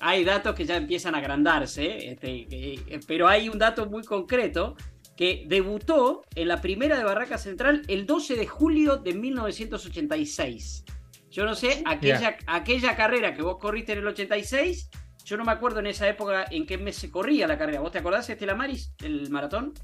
Hay 0.00 0.24
datos 0.24 0.54
que 0.54 0.64
ya 0.64 0.76
empiezan 0.76 1.14
a 1.14 1.18
agrandarse, 1.18 2.10
este, 2.10 2.78
pero 3.06 3.28
hay 3.28 3.48
un 3.48 3.58
dato 3.58 3.86
muy 3.86 4.02
concreto 4.04 4.76
que 5.16 5.44
debutó 5.46 6.24
en 6.34 6.48
la 6.48 6.60
primera 6.60 6.98
de 6.98 7.04
Barraca 7.04 7.38
Central 7.38 7.82
el 7.88 8.06
12 8.06 8.36
de 8.36 8.46
julio 8.46 8.96
de 8.96 9.14
1986. 9.14 10.84
Yo 11.30 11.44
no 11.44 11.54
sé, 11.54 11.82
aquella, 11.84 12.36
aquella 12.46 12.96
carrera 12.96 13.34
que 13.34 13.42
vos 13.42 13.58
corriste 13.58 13.92
en 13.92 13.98
el 13.98 14.06
86, 14.06 14.90
yo 15.24 15.36
no 15.36 15.44
me 15.44 15.52
acuerdo 15.52 15.80
en 15.80 15.86
esa 15.86 16.08
época 16.08 16.44
en 16.50 16.66
qué 16.66 16.78
mes 16.78 16.96
se 16.96 17.10
corría 17.10 17.48
la 17.48 17.58
carrera. 17.58 17.80
¿Vos 17.80 17.90
te 17.90 17.98
acordás, 17.98 18.28
Estela 18.28 18.54
Maris, 18.54 18.92
el 19.02 19.30
maratón? 19.30 19.74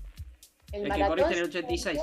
El, 0.73 0.93
que 0.93 1.07
corriste 1.07 1.33
en 1.33 1.39
el 1.39 1.45
86. 1.47 1.99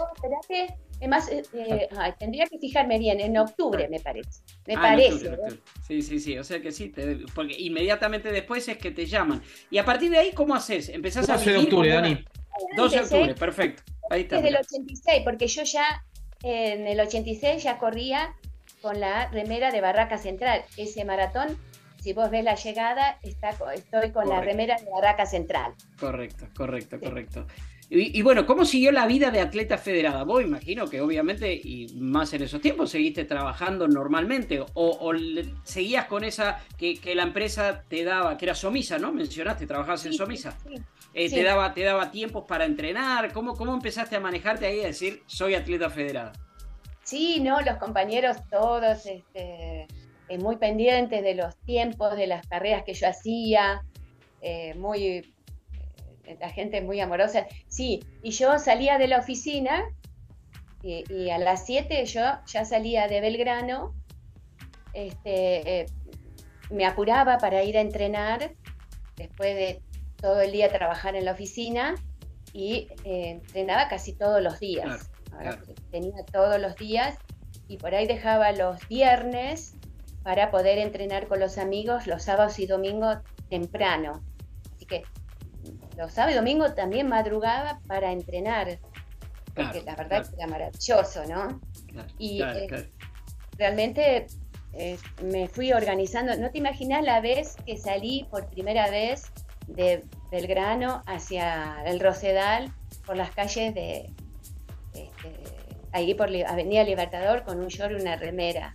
Además, 0.97 1.29
eh, 1.29 1.43
eh, 1.53 1.89
tendría 2.19 2.45
que 2.45 2.59
fijarme 2.59 2.99
bien, 2.99 3.19
en 3.19 3.37
octubre 3.37 3.87
me 3.89 3.99
parece. 3.99 4.41
Me 4.65 4.75
ah, 4.75 4.81
parece. 4.81 5.27
¿eh? 5.27 5.37
Sí, 5.87 6.01
sí, 6.01 6.19
sí, 6.19 6.37
o 6.37 6.43
sea 6.43 6.61
que 6.61 6.71
sí, 6.71 6.93
porque 7.33 7.55
inmediatamente 7.57 8.31
después 8.31 8.67
es 8.67 8.77
que 8.77 8.91
te 8.91 9.05
llaman. 9.05 9.41
Y 9.69 9.77
a 9.77 9.85
partir 9.85 10.11
de 10.11 10.17
ahí, 10.17 10.31
¿cómo 10.33 10.55
haces? 10.55 10.89
¿Empezás 10.89 11.29
a 11.29 11.37
vivir? 11.37 11.53
12 11.53 11.59
de 11.59 11.65
octubre, 11.65 11.89
Dani. 11.93 12.25
12 12.75 12.95
de 12.95 13.03
octubre, 13.03 13.35
perfecto. 13.35 13.83
Ahí 14.09 14.21
está. 14.21 14.37
Desde 14.37 14.49
el 14.49 14.57
86, 14.57 15.21
porque 15.23 15.47
yo 15.47 15.63
ya 15.63 16.03
en 16.43 16.87
el 16.87 16.99
86 16.99 17.63
ya 17.63 17.77
corría 17.77 18.35
con 18.81 18.99
la 18.99 19.29
remera 19.29 19.71
de 19.71 19.81
Barraca 19.81 20.17
Central. 20.17 20.63
Ese 20.77 21.05
maratón, 21.05 21.57
si 22.01 22.13
vos 22.13 22.29
ves 22.29 22.43
la 22.43 22.55
llegada, 22.55 23.19
está, 23.23 23.49
estoy 23.73 24.11
con 24.11 24.29
la 24.29 24.41
remera 24.41 24.77
de 24.77 24.89
Barraca 24.89 25.25
Central. 25.25 25.73
Correcto, 25.99 26.47
correcto, 26.55 26.99
correcto. 26.99 27.47
Y, 27.89 28.21
bueno, 28.21 28.45
¿cómo 28.45 28.65
siguió 28.65 28.91
la 28.91 29.07
vida 29.07 29.31
de 29.31 29.39
atleta 29.39 29.77
federada? 29.77 30.23
Vos 30.23 30.43
imagino 30.43 30.89
que 30.89 30.99
obviamente, 30.99 31.53
y 31.53 31.87
más 31.95 32.33
en 32.33 32.43
esos 32.43 32.59
tiempos, 32.59 32.89
seguiste 32.89 33.23
trabajando 33.23 33.87
normalmente 33.87 34.61
o, 34.73 35.13
seguías 35.63 36.05
con 36.07 36.25
esa 36.25 36.59
que, 36.77 36.99
la 37.15 37.23
empresa 37.23 37.83
te 37.87 38.03
daba, 38.03 38.37
que 38.37 38.43
era 38.43 38.55
Somisa, 38.55 38.99
¿no? 38.99 39.13
Mencionaste, 39.13 39.65
trabajabas 39.65 40.05
en 40.05 40.13
Somisa. 40.13 40.57
Eh, 41.13 41.29
te, 41.29 41.43
daba, 41.43 41.73
te 41.73 41.83
daba 41.83 42.11
tiempos 42.11 42.43
para 42.45 42.65
entrenar. 42.65 43.31
¿Cómo, 43.31 43.55
¿Cómo 43.55 43.73
empezaste 43.73 44.17
a 44.17 44.19
manejarte 44.19 44.65
ahí 44.65 44.81
a 44.81 44.87
decir, 44.87 45.23
soy 45.25 45.55
atleta 45.55 45.89
federada? 45.89 46.33
Sí, 47.03 47.39
no, 47.39 47.61
los 47.61 47.77
compañeros 47.77 48.35
todos 48.49 49.05
este, 49.05 49.87
eh, 50.27 50.37
muy 50.37 50.57
pendientes 50.57 51.23
de 51.23 51.35
los 51.35 51.55
tiempos, 51.59 52.17
de 52.17 52.27
las 52.27 52.45
carreras 52.47 52.83
que 52.83 52.93
yo 52.93 53.07
hacía, 53.07 53.81
eh, 54.41 54.73
muy, 54.75 55.33
la 56.39 56.49
gente 56.49 56.81
muy 56.81 56.99
amorosa. 56.99 57.47
Sí, 57.67 58.03
y 58.23 58.31
yo 58.31 58.59
salía 58.59 58.97
de 58.97 59.07
la 59.07 59.19
oficina 59.19 59.83
y, 60.83 61.29
a 61.29 61.37
las 61.37 61.65
7 61.65 62.05
yo 62.05 62.21
ya 62.45 62.65
salía 62.65 63.07
de 63.07 63.19
Belgrano, 63.19 63.93
este, 64.93 65.85
me 66.69 66.85
apuraba 66.85 67.37
para 67.37 67.63
ir 67.63 67.77
a 67.77 67.81
entrenar 67.81 68.51
después 69.15 69.55
de 69.55 69.81
todo 70.17 70.41
el 70.41 70.51
día 70.51 70.71
trabajar 70.71 71.15
en 71.15 71.25
la 71.25 71.31
oficina 71.33 71.95
y 72.53 72.87
entrenaba 73.03 73.87
casi 73.87 74.13
todos 74.13 74.41
los 74.41 74.59
días 74.59 75.09
tenía 75.91 76.25
todos 76.25 76.59
los 76.59 76.75
días 76.75 77.17
y 77.67 77.77
por 77.77 77.93
ahí 77.93 78.07
dejaba 78.07 78.51
los 78.51 78.85
viernes 78.87 79.75
para 80.23 80.51
poder 80.51 80.77
entrenar 80.77 81.27
con 81.27 81.39
los 81.39 81.57
amigos 81.57 82.07
los 82.07 82.23
sábados 82.23 82.59
y 82.59 82.65
domingos 82.65 83.17
temprano. 83.49 84.21
Así 84.75 84.85
que 84.85 85.03
los 85.97 86.13
sábados 86.13 86.35
y 86.35 86.37
domingos 86.37 86.75
también 86.75 87.07
madrugaba 87.07 87.79
para 87.87 88.11
entrenar, 88.11 88.79
porque 89.55 89.81
la 89.81 89.95
verdad 89.95 90.27
que 90.27 90.35
era 90.35 90.47
maravilloso, 90.47 91.25
¿no? 91.25 91.59
y 92.19 92.41
eh, 92.41 92.89
realmente 93.57 94.27
eh, 94.73 94.97
me 95.23 95.47
fui 95.47 95.73
organizando. 95.73 96.35
No 96.37 96.51
te 96.51 96.59
imaginas 96.59 97.03
la 97.03 97.19
vez 97.19 97.55
que 97.65 97.77
salí 97.77 98.27
por 98.29 98.47
primera 98.47 98.89
vez 98.89 99.31
de 99.67 100.03
Belgrano 100.31 101.01
hacia 101.07 101.83
el 101.85 101.99
Rosedal 101.99 102.71
por 103.05 103.17
las 103.17 103.31
calles 103.31 103.73
de, 103.73 104.13
ahí 105.91 106.13
por 106.13 106.29
Avenida 106.29 106.83
Libertador 106.83 107.43
con 107.43 107.59
un 107.59 107.67
short 107.67 107.91
y 107.91 108.01
una 108.01 108.15
remera. 108.15 108.73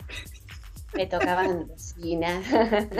Me 0.94 1.06
tocaban 1.06 1.68
cocina. 1.68 2.42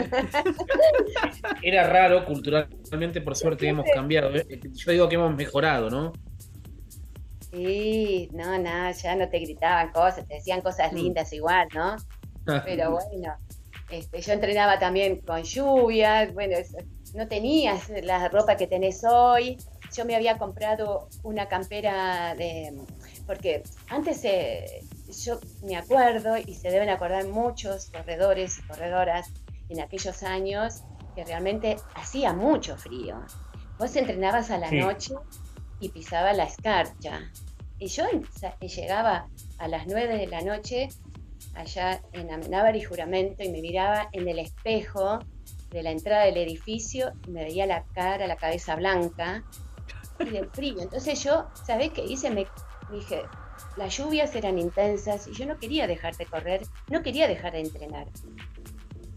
Era 1.61 1.87
raro, 1.87 2.25
culturalmente, 2.25 3.21
por 3.21 3.35
suerte 3.35 3.67
hemos 3.67 3.85
cambiado. 3.93 4.33
¿eh? 4.35 4.45
Yo 4.73 4.91
digo 4.91 5.09
que 5.09 5.15
hemos 5.15 5.35
mejorado, 5.35 5.89
¿no? 5.89 6.13
Sí, 7.51 8.29
no, 8.33 8.57
no, 8.57 8.91
ya 8.91 9.15
no 9.15 9.29
te 9.29 9.39
gritaban 9.39 9.91
cosas, 9.91 10.27
te 10.27 10.35
decían 10.35 10.61
cosas 10.61 10.91
Mm. 10.91 10.95
lindas 10.95 11.31
igual, 11.33 11.67
¿no? 11.73 11.95
Pero 12.65 12.91
bueno, 12.91 13.35
este, 13.89 14.21
yo 14.21 14.33
entrenaba 14.33 14.79
también 14.79 15.21
con 15.21 15.43
lluvia, 15.43 16.29
bueno, 16.33 16.57
no 17.13 17.27
tenías 17.27 17.89
la 18.03 18.27
ropa 18.27 18.57
que 18.57 18.67
tenés 18.67 19.03
hoy. 19.03 19.57
Yo 19.95 20.03
me 20.03 20.15
había 20.15 20.37
comprado 20.39 21.07
una 21.21 21.47
campera 21.47 22.33
de... 22.35 22.73
Porque 23.27 23.61
antes 23.87 24.25
eh, 24.25 24.81
yo 25.13 25.39
me 25.63 25.75
acuerdo, 25.77 26.37
y 26.37 26.53
se 26.55 26.69
deben 26.69 26.89
acordar 26.89 27.27
muchos 27.27 27.89
corredores 27.91 28.57
y 28.59 28.61
corredoras 28.63 29.31
en 29.69 29.81
aquellos 29.81 30.23
años, 30.23 30.83
que 31.15 31.23
realmente 31.23 31.77
hacía 31.95 32.33
mucho 32.33 32.77
frío. 32.77 33.21
Vos 33.77 33.95
entrenabas 33.95 34.49
a 34.51 34.57
la 34.57 34.69
Sí. 34.69 34.77
noche 34.79 35.13
y 35.79 35.89
pisaba 35.89 36.33
la 36.33 36.43
escarcha. 36.45 37.31
Y 37.79 37.87
yo 37.87 38.05
llegaba 38.59 39.27
a 39.57 39.67
las 39.67 39.87
9 39.87 40.17
de 40.17 40.27
la 40.27 40.41
noche 40.41 40.89
allá 41.55 42.01
en 42.13 42.31
Amenábar 42.31 42.75
y 42.75 42.81
Juramento 42.81 43.43
y 43.43 43.49
me 43.49 43.61
miraba 43.61 44.09
en 44.11 44.27
el 44.27 44.39
espejo 44.39 45.19
de 45.69 45.83
la 45.83 45.91
entrada 45.91 46.25
del 46.25 46.37
edificio 46.37 47.11
y 47.27 47.31
me 47.31 47.43
veía 47.43 47.65
la 47.65 47.83
cara, 47.93 48.25
la 48.27 48.35
cabeza 48.37 48.75
blanca 48.75 49.43
y 50.19 50.29
de 50.29 50.45
frío. 50.45 50.81
Entonces 50.81 51.23
yo, 51.23 51.47
¿sabés 51.65 51.91
qué 51.91 52.03
hice? 52.05 52.29
Me 52.29 52.47
dije, 52.91 53.23
las 53.77 53.97
lluvias 53.97 54.35
eran 54.35 54.59
intensas 54.59 55.27
y 55.27 55.33
yo 55.33 55.45
no 55.45 55.57
quería 55.57 55.87
dejar 55.87 56.15
de 56.17 56.25
correr, 56.25 56.61
no 56.89 57.01
quería 57.01 57.27
dejar 57.27 57.53
de 57.53 57.61
entrenar. 57.61 58.07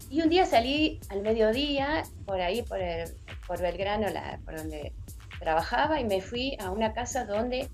Y 0.09 0.21
un 0.21 0.29
día 0.29 0.45
salí 0.45 0.99
al 1.09 1.21
mediodía, 1.21 2.03
por 2.25 2.39
ahí, 2.41 2.61
por, 2.63 2.81
el- 2.81 3.13
por 3.45 3.61
Belgrano, 3.61 4.07
la- 4.09 4.39
por 4.45 4.55
donde 4.55 4.93
trabajaba, 5.39 5.99
y 5.99 6.05
me 6.05 6.21
fui 6.21 6.55
a 6.59 6.71
una 6.71 6.93
casa 6.93 7.25
donde 7.25 7.69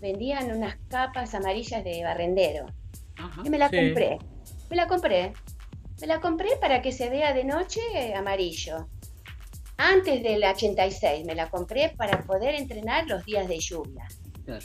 vendían 0.00 0.50
unas 0.50 0.76
capas 0.88 1.34
amarillas 1.34 1.84
de 1.84 2.02
barrendero. 2.02 2.66
Ajá. 3.16 3.42
Y 3.44 3.50
me 3.50 3.58
la 3.58 3.68
Sí. 3.68 3.76
compré. 3.76 4.18
Me 4.70 4.76
la 4.76 4.86
compré. 4.86 5.32
Me 6.00 6.06
la 6.06 6.20
compré 6.20 6.56
para 6.60 6.82
que 6.82 6.90
se 6.90 7.08
vea 7.10 7.32
de 7.32 7.44
noche 7.44 7.80
amarillo. 8.16 8.88
Antes 9.76 10.22
del 10.22 10.42
86 10.44 11.24
me 11.26 11.34
la 11.34 11.48
compré 11.50 11.90
para 11.90 12.22
poder 12.22 12.54
entrenar 12.54 13.06
los 13.06 13.24
días 13.24 13.46
de 13.48 13.58
lluvia. 13.58 14.06
Claro. 14.44 14.64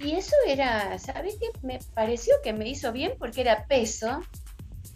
Y 0.00 0.12
eso 0.12 0.34
era, 0.46 0.98
¿sabes 0.98 1.36
qué? 1.38 1.50
Me 1.62 1.78
pareció 1.94 2.34
que 2.42 2.52
me 2.52 2.68
hizo 2.68 2.92
bien 2.92 3.14
porque 3.18 3.42
era 3.42 3.66
peso. 3.66 4.20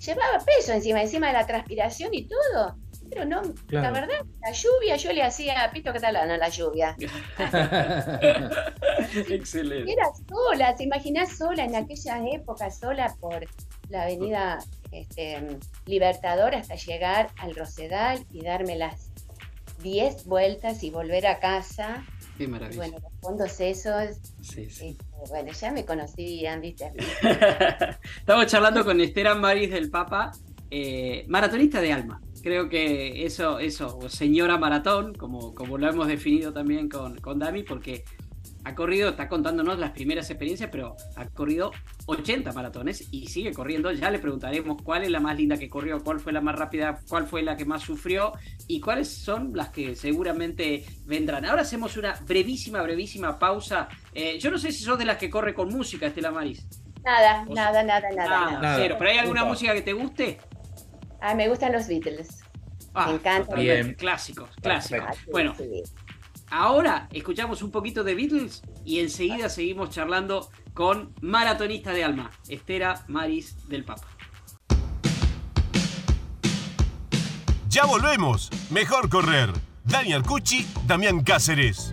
Llevaba 0.01 0.45
peso 0.45 0.73
encima, 0.73 1.03
encima 1.03 1.29
de 1.29 1.35
la 1.35 1.47
transpiración 1.47 2.13
y 2.15 2.27
todo. 2.27 2.77
Pero 3.11 3.27
no, 3.27 3.43
la 3.69 3.91
verdad, 3.91 4.25
la 4.41 4.53
lluvia, 4.53 4.97
yo 4.97 5.13
le 5.13 5.23
hacía 5.23 5.71
pito 5.73 5.93
catalán 5.93 6.31
a 6.31 6.39
la 6.39 6.49
lluvia. 6.49 6.97
Excelente. 9.29 9.93
Era 9.93 10.05
sola, 10.27 10.75
¿te 10.75 10.85
imaginas 10.85 11.37
sola 11.37 11.65
en 11.65 11.77
aquellas 11.77 12.23
épocas, 12.33 12.79
sola 12.79 13.15
por 13.21 13.47
la 13.91 14.05
avenida 14.05 14.59
este, 14.91 15.59
Libertador 15.85 16.55
hasta 16.55 16.77
llegar 16.77 17.29
al 17.37 17.55
Rosedal 17.55 18.25
y 18.33 18.43
darme 18.43 18.77
las 18.77 19.11
10 19.83 20.25
vueltas 20.25 20.83
y 20.83 20.89
volver 20.91 21.27
a 21.27 21.41
casa? 21.41 22.07
Qué 22.37 22.49
maravilla. 22.49 22.77
bueno, 22.79 22.99
los 23.01 23.13
fondos 23.21 23.61
esos, 23.61 24.17
Sí, 24.41 24.69
sí. 24.69 24.89
este, 24.89 25.05
bueno, 25.29 25.53
ya 25.53 25.73
me 25.73 25.85
conocían, 25.85 26.61
¿viste? 26.61 26.93
Estamos 28.19 28.47
charlando 28.47 28.85
con 28.85 29.01
Esther 29.01 29.35
Maris 29.37 29.71
del 29.71 29.91
Papa, 29.91 30.33
eh, 30.71 31.25
maratonista 31.29 31.81
de 31.81 31.93
alma. 31.93 32.21
Creo 32.43 32.69
que 32.69 33.25
eso, 33.25 33.59
eso, 33.59 33.97
o 33.99 34.09
señora 34.09 34.59
maratón, 34.59 35.15
como, 35.15 35.55
como 35.55 35.79
lo 35.79 35.89
hemos 35.89 36.09
definido 36.09 36.53
también 36.53 36.89
con, 36.89 37.17
con 37.21 37.39
Dami, 37.39 37.63
porque 37.63 38.05
ha 38.65 38.75
corrido, 38.75 39.11
está 39.11 39.29
contándonos 39.29 39.79
las 39.79 39.91
primeras 39.91 40.31
experiencias, 40.31 40.71
pero 40.73 40.97
ha 41.17 41.27
corrido 41.27 41.71
80 42.07 42.53
maratones 42.53 43.07
y 43.13 43.27
sigue 43.29 43.53
corriendo. 43.53 43.93
Ya 43.93 44.11
le 44.11 44.19
preguntaremos 44.19 44.81
cuál 44.83 45.05
es 45.05 45.11
la 45.11 45.21
más 45.21 45.37
linda 45.37 45.59
que 45.59 45.69
corrió, 45.69 46.03
cuál 46.03 46.19
fue 46.19 46.33
la 46.33 46.41
más 46.41 46.55
rápida, 46.59 46.99
cuál 47.09 47.27
fue 47.27 47.43
la 47.43 47.57
que 47.57 47.65
más 47.67 47.83
sufrió 47.83 48.33
y 48.67 48.81
cuáles 48.81 49.09
son 49.09 49.53
las 49.55 49.69
que 49.69 49.95
seguramente 49.95 50.85
vendrán. 51.05 51.45
Ahora 51.45 51.63
hacemos 51.63 51.97
una 51.97 52.15
brevísima, 52.27 52.81
brevísima 52.83 53.39
pausa. 53.39 53.89
Eh, 54.15 54.39
yo 54.39 54.51
no 54.51 54.57
sé 54.59 54.73
si 54.73 54.83
sos 54.83 54.99
de 54.99 55.05
las 55.05 55.19
que 55.19 55.29
corre 55.29 55.53
con 55.55 55.69
música, 55.69 56.07
Estela 56.07 56.31
Maris. 56.31 56.67
Nada, 57.05 57.45
O- 57.47 57.55
nada, 57.55 57.83
nada, 57.83 58.09
nada, 58.17 58.31
Ah, 58.39 58.45
nada. 58.51 58.61
Nada. 58.63 58.77
cero. 58.79 58.97
¿Pero 58.99 59.11
hay 59.11 59.19
alguna 59.19 59.43
Upa. 59.43 59.51
música 59.51 59.75
que 59.75 59.83
te 59.83 59.93
guste? 59.93 60.39
Ah, 61.21 61.35
me 61.35 61.49
gustan 61.49 61.73
los 61.73 61.87
Beatles. 61.87 62.41
Ah, 62.95 63.09
Me 63.09 63.15
encanta. 63.17 63.49
totalmente. 63.49 63.83
Bien. 63.83 63.95
Clásicos, 63.97 64.49
clásicos. 64.63 65.05
Ah, 65.09 65.13
sí, 65.13 65.31
Bueno, 65.31 65.55
sí. 65.59 65.83
Ahora 66.55 67.09
escuchamos 67.13 67.63
un 67.63 67.71
poquito 67.71 68.05
de 68.05 68.15
Beatles 68.15 68.63
y 68.85 69.01
enseguida 69.01 69.49
seguimos 69.49 69.91
charlando 69.91 70.51
con 70.73 71.13
Maratonista 71.21 71.93
de 71.93 72.05
Alma, 72.05 72.31
Estera 72.49 73.05
Maris 73.09 73.69
del 73.69 73.85
Papa. 73.85 74.07
Ya 77.69 77.87
volvemos. 77.87 78.51
Mejor 78.71 79.09
correr. 79.09 79.51
Dani 79.85 80.13
Arcucci, 80.13 80.65
Damián 80.87 81.25
Cáceres. 81.25 81.93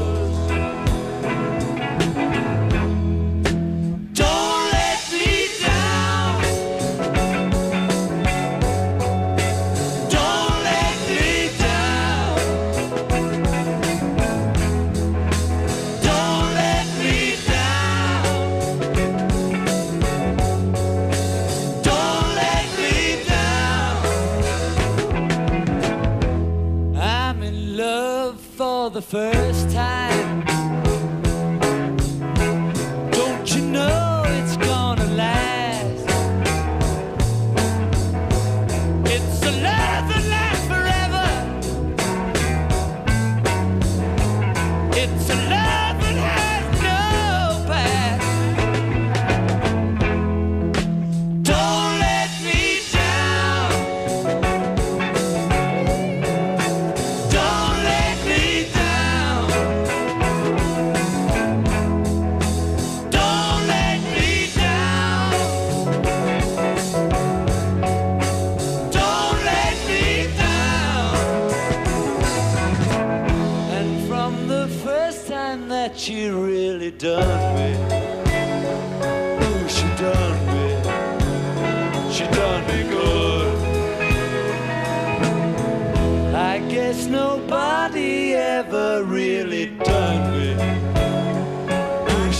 First 29.11 29.60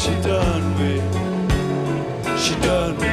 She 0.01 0.09
done 0.21 0.79
me. 0.79 0.99
She 2.35 2.55
done 2.55 2.97
me 2.99 3.10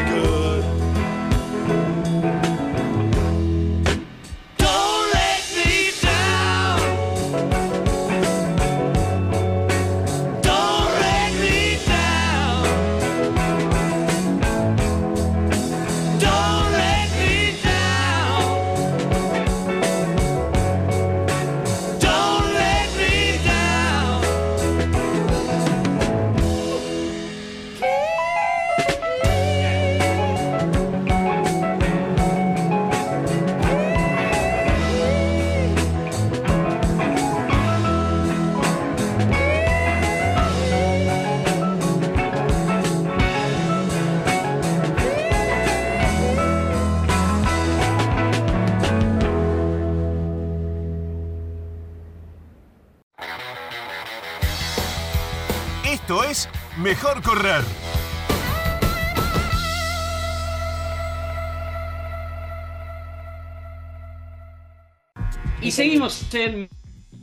Y 65.62 65.70
seguimos 65.70 66.34
en 66.34 66.68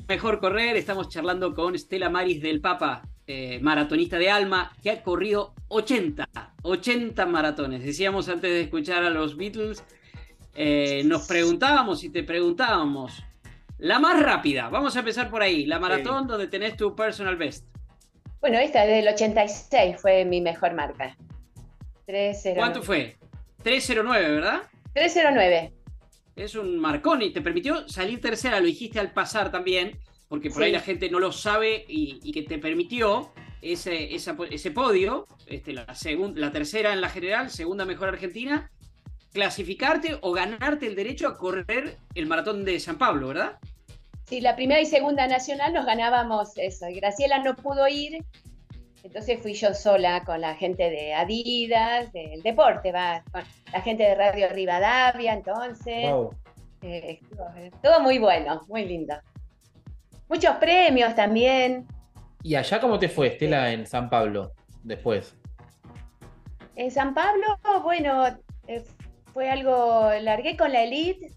Mejor 0.07 0.39
Correr, 0.39 0.77
estamos 0.77 1.09
charlando 1.09 1.53
con 1.53 1.75
Estela 1.75 2.09
Maris 2.09 2.41
del 2.41 2.61
Papa, 2.61 3.01
eh, 3.27 3.59
maratonista 3.61 4.17
de 4.17 4.29
Alma, 4.29 4.71
que 4.81 4.91
ha 4.91 5.03
corrido 5.03 5.53
80, 5.67 6.29
80 6.61 7.25
maratones. 7.25 7.83
Decíamos 7.83 8.29
antes 8.29 8.51
de 8.51 8.61
escuchar 8.61 9.03
a 9.03 9.09
los 9.09 9.35
Beatles, 9.35 9.83
eh, 10.53 11.03
nos 11.05 11.27
preguntábamos 11.27 12.05
y 12.05 12.09
te 12.09 12.23
preguntábamos, 12.23 13.21
la 13.79 13.99
más 13.99 14.21
rápida, 14.21 14.69
vamos 14.69 14.95
a 14.95 14.99
empezar 14.99 15.29
por 15.29 15.41
ahí, 15.41 15.65
la 15.65 15.79
maratón 15.79 16.25
donde 16.25 16.47
tenés 16.47 16.77
tu 16.77 16.95
personal 16.95 17.35
best. 17.35 17.74
Bueno, 18.41 18.59
esta 18.59 18.85
del 18.85 19.07
86 19.07 19.95
fue 19.99 20.25
mi 20.25 20.41
mejor 20.41 20.73
marca. 20.73 21.15
309. 22.05 22.59
¿Cuánto 22.59 22.81
fue? 22.83 23.15
309, 23.63 24.29
¿verdad? 24.35 24.61
309. 24.93 25.73
Es 26.35 26.55
un 26.55 26.77
marcón 26.77 27.21
y 27.21 27.31
te 27.31 27.41
permitió 27.41 27.87
salir 27.87 28.21
tercera, 28.21 28.59
lo 28.59 28.65
dijiste 28.65 28.99
al 28.99 29.11
pasar 29.13 29.51
también, 29.51 29.97
porque 30.27 30.49
por 30.49 30.59
Sí. 30.59 30.65
ahí 30.65 30.71
la 30.71 30.81
gente 30.81 31.09
no 31.09 31.19
lo 31.19 31.31
sabe 31.31 31.85
y, 31.87 32.19
y 32.23 32.31
que 32.31 32.43
te 32.43 32.59
permitió 32.59 33.31
ese, 33.61 34.13
esa- 34.13 34.35
ese 34.51 34.71
podio, 34.71 35.25
este, 35.47 35.73
la, 35.73 35.87
segun- 35.95 36.35
la 36.35 36.51
tercera 36.51 36.93
en 36.93 37.01
la 37.01 37.09
general, 37.09 37.49
segunda 37.49 37.85
mejor 37.85 38.09
argentina, 38.09 38.69
clasificarte 39.33 40.17
o 40.21 40.31
ganarte 40.33 40.85
el 40.87 40.95
derecho 40.95 41.27
a 41.27 41.37
correr 41.37 41.97
el 42.13 42.27
maratón 42.27 42.63
de 42.63 42.79
San 42.79 42.97
Pablo, 42.97 43.29
¿verdad? 43.29 43.57
Sí, 44.27 44.41
la 44.41 44.55
primera 44.55 44.81
y 44.81 44.85
segunda 44.85 45.27
nacional 45.27 45.73
nos 45.73 45.85
ganábamos 45.85 46.57
eso. 46.57 46.89
Y 46.89 46.95
Graciela 46.95 47.39
no 47.39 47.55
pudo 47.55 47.87
ir, 47.87 48.23
entonces 49.03 49.39
fui 49.39 49.53
yo 49.53 49.73
sola 49.75 50.23
con 50.25 50.41
la 50.41 50.55
gente 50.55 50.89
de 50.89 51.13
Adidas, 51.13 52.11
del 52.11 52.41
deporte, 52.41 52.91
va, 52.91 53.23
con 53.31 53.43
la 53.71 53.81
gente 53.81 54.03
de 54.03 54.15
Radio 54.15 54.49
Rivadavia, 54.49 55.33
entonces. 55.33 56.09
Wow. 56.11 56.33
eh, 56.81 57.19
estuvo- 57.21 57.45
todo 57.83 57.99
muy 57.99 58.17
bueno, 58.17 58.61
muy 58.67 58.85
lindo. 58.85 59.15
Muchos 60.27 60.55
premios 60.57 61.13
también. 61.15 61.85
¿Y 62.41 62.55
allá 62.55 62.79
cómo 62.79 62.97
te 62.99 63.09
fue, 63.09 63.27
Estela, 63.27 63.71
en 63.71 63.85
San 63.85 64.09
Pablo, 64.09 64.51
después? 64.83 65.35
En 66.75 66.89
San 66.91 67.13
Pablo, 67.13 67.45
bueno, 67.83 68.25
eh, 68.67 68.83
fue 69.33 69.49
algo, 69.49 70.09
largué 70.21 70.57
con 70.57 70.71
la 70.73 70.83
elite 70.83 71.31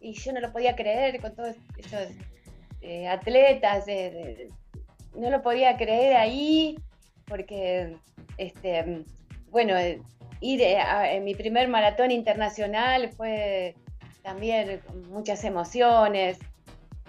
y 0.00 0.12
yo 0.14 0.32
no 0.32 0.40
lo 0.40 0.52
podía 0.52 0.74
creer 0.76 1.20
con 1.20 1.34
todos 1.34 1.56
esos 1.76 2.08
eh, 2.80 3.08
atletas, 3.08 3.86
no 5.14 5.30
lo 5.30 5.42
podía 5.42 5.76
creer 5.76 6.16
ahí 6.16 6.78
porque, 7.26 7.96
este, 8.38 9.04
bueno, 9.50 9.76
eh, 9.76 10.00
ir 10.40 10.62
eh, 10.62 10.78
a, 10.78 11.12
en 11.12 11.24
mi 11.24 11.34
primer 11.34 11.68
maratón 11.68 12.10
internacional 12.10 13.10
fue 13.10 13.74
también 14.22 14.80
muchas 15.10 15.44
emociones. 15.44 16.38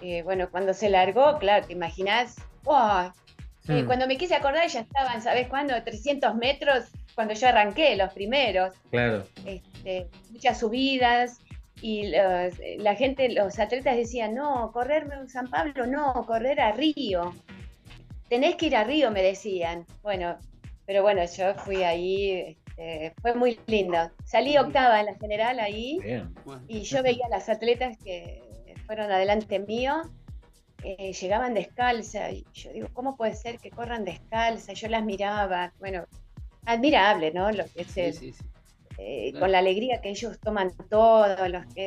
Eh, 0.02 0.22
bueno, 0.22 0.50
cuando 0.50 0.72
se 0.74 0.88
largó, 0.88 1.38
claro, 1.38 1.66
te 1.66 1.72
imaginas, 1.72 2.36
cuando 2.64 4.06
me 4.06 4.16
quise 4.16 4.34
acordar 4.34 4.66
ya 4.68 4.80
estaban, 4.80 5.22
¿sabes 5.22 5.48
cuándo? 5.48 5.80
300 5.82 6.34
metros 6.34 6.86
cuando 7.14 7.34
yo 7.34 7.48
arranqué, 7.48 7.96
los 7.96 8.12
primeros. 8.12 8.74
Claro. 8.90 9.24
Este, 9.44 10.08
muchas 10.30 10.58
subidas 10.58 11.38
y 11.82 12.08
los- 12.10 12.54
la 12.78 12.94
gente, 12.94 13.28
los 13.30 13.58
atletas 13.58 13.96
decían, 13.96 14.34
no, 14.34 14.70
correrme 14.72 15.14
en 15.16 15.28
San 15.28 15.48
Pablo, 15.48 15.86
no, 15.86 16.24
correr 16.26 16.60
a 16.60 16.72
Río. 16.72 17.34
Tenés 18.28 18.56
que 18.56 18.66
ir 18.66 18.76
a 18.76 18.84
Río, 18.84 19.10
me 19.10 19.22
decían. 19.22 19.86
Bueno, 20.02 20.36
pero 20.86 21.02
bueno, 21.02 21.22
yo 21.24 21.54
fui 21.54 21.82
ahí, 21.82 22.56
este, 22.66 23.12
fue 23.20 23.34
muy 23.34 23.58
lindo. 23.66 24.10
Salí 24.24 24.56
octava 24.56 25.00
en 25.00 25.06
la 25.06 25.14
general 25.16 25.58
ahí 25.60 25.98
Bien. 26.00 26.32
Y 26.68 26.82
yo 26.82 27.02
veía 27.02 27.26
a 27.26 27.30
las 27.30 27.48
atletas 27.48 27.96
que 28.04 28.42
fueron 28.86 29.10
adelante 29.10 29.58
mío, 29.60 30.02
eh, 30.82 31.12
llegaban 31.12 31.54
descalza, 31.54 32.30
y 32.30 32.44
yo 32.54 32.72
digo, 32.72 32.88
¿cómo 32.92 33.16
puede 33.16 33.34
ser 33.34 33.58
que 33.58 33.70
corran 33.70 34.04
descalza? 34.04 34.72
Yo 34.72 34.88
las 34.88 35.04
miraba, 35.04 35.72
bueno, 35.78 36.04
admirable, 36.64 37.32
¿no? 37.32 37.50
Lo 37.52 37.64
que 37.66 37.82
es 37.82 37.88
sí, 37.88 38.12
sí, 38.12 38.32
sí. 38.32 38.44
Eh, 39.00 39.32
con 39.38 39.50
la 39.52 39.58
alegría 39.58 40.00
que 40.02 40.10
ellos 40.10 40.38
toman 40.40 40.70
todo, 40.90 41.48
los 41.48 41.64
que 41.74 41.86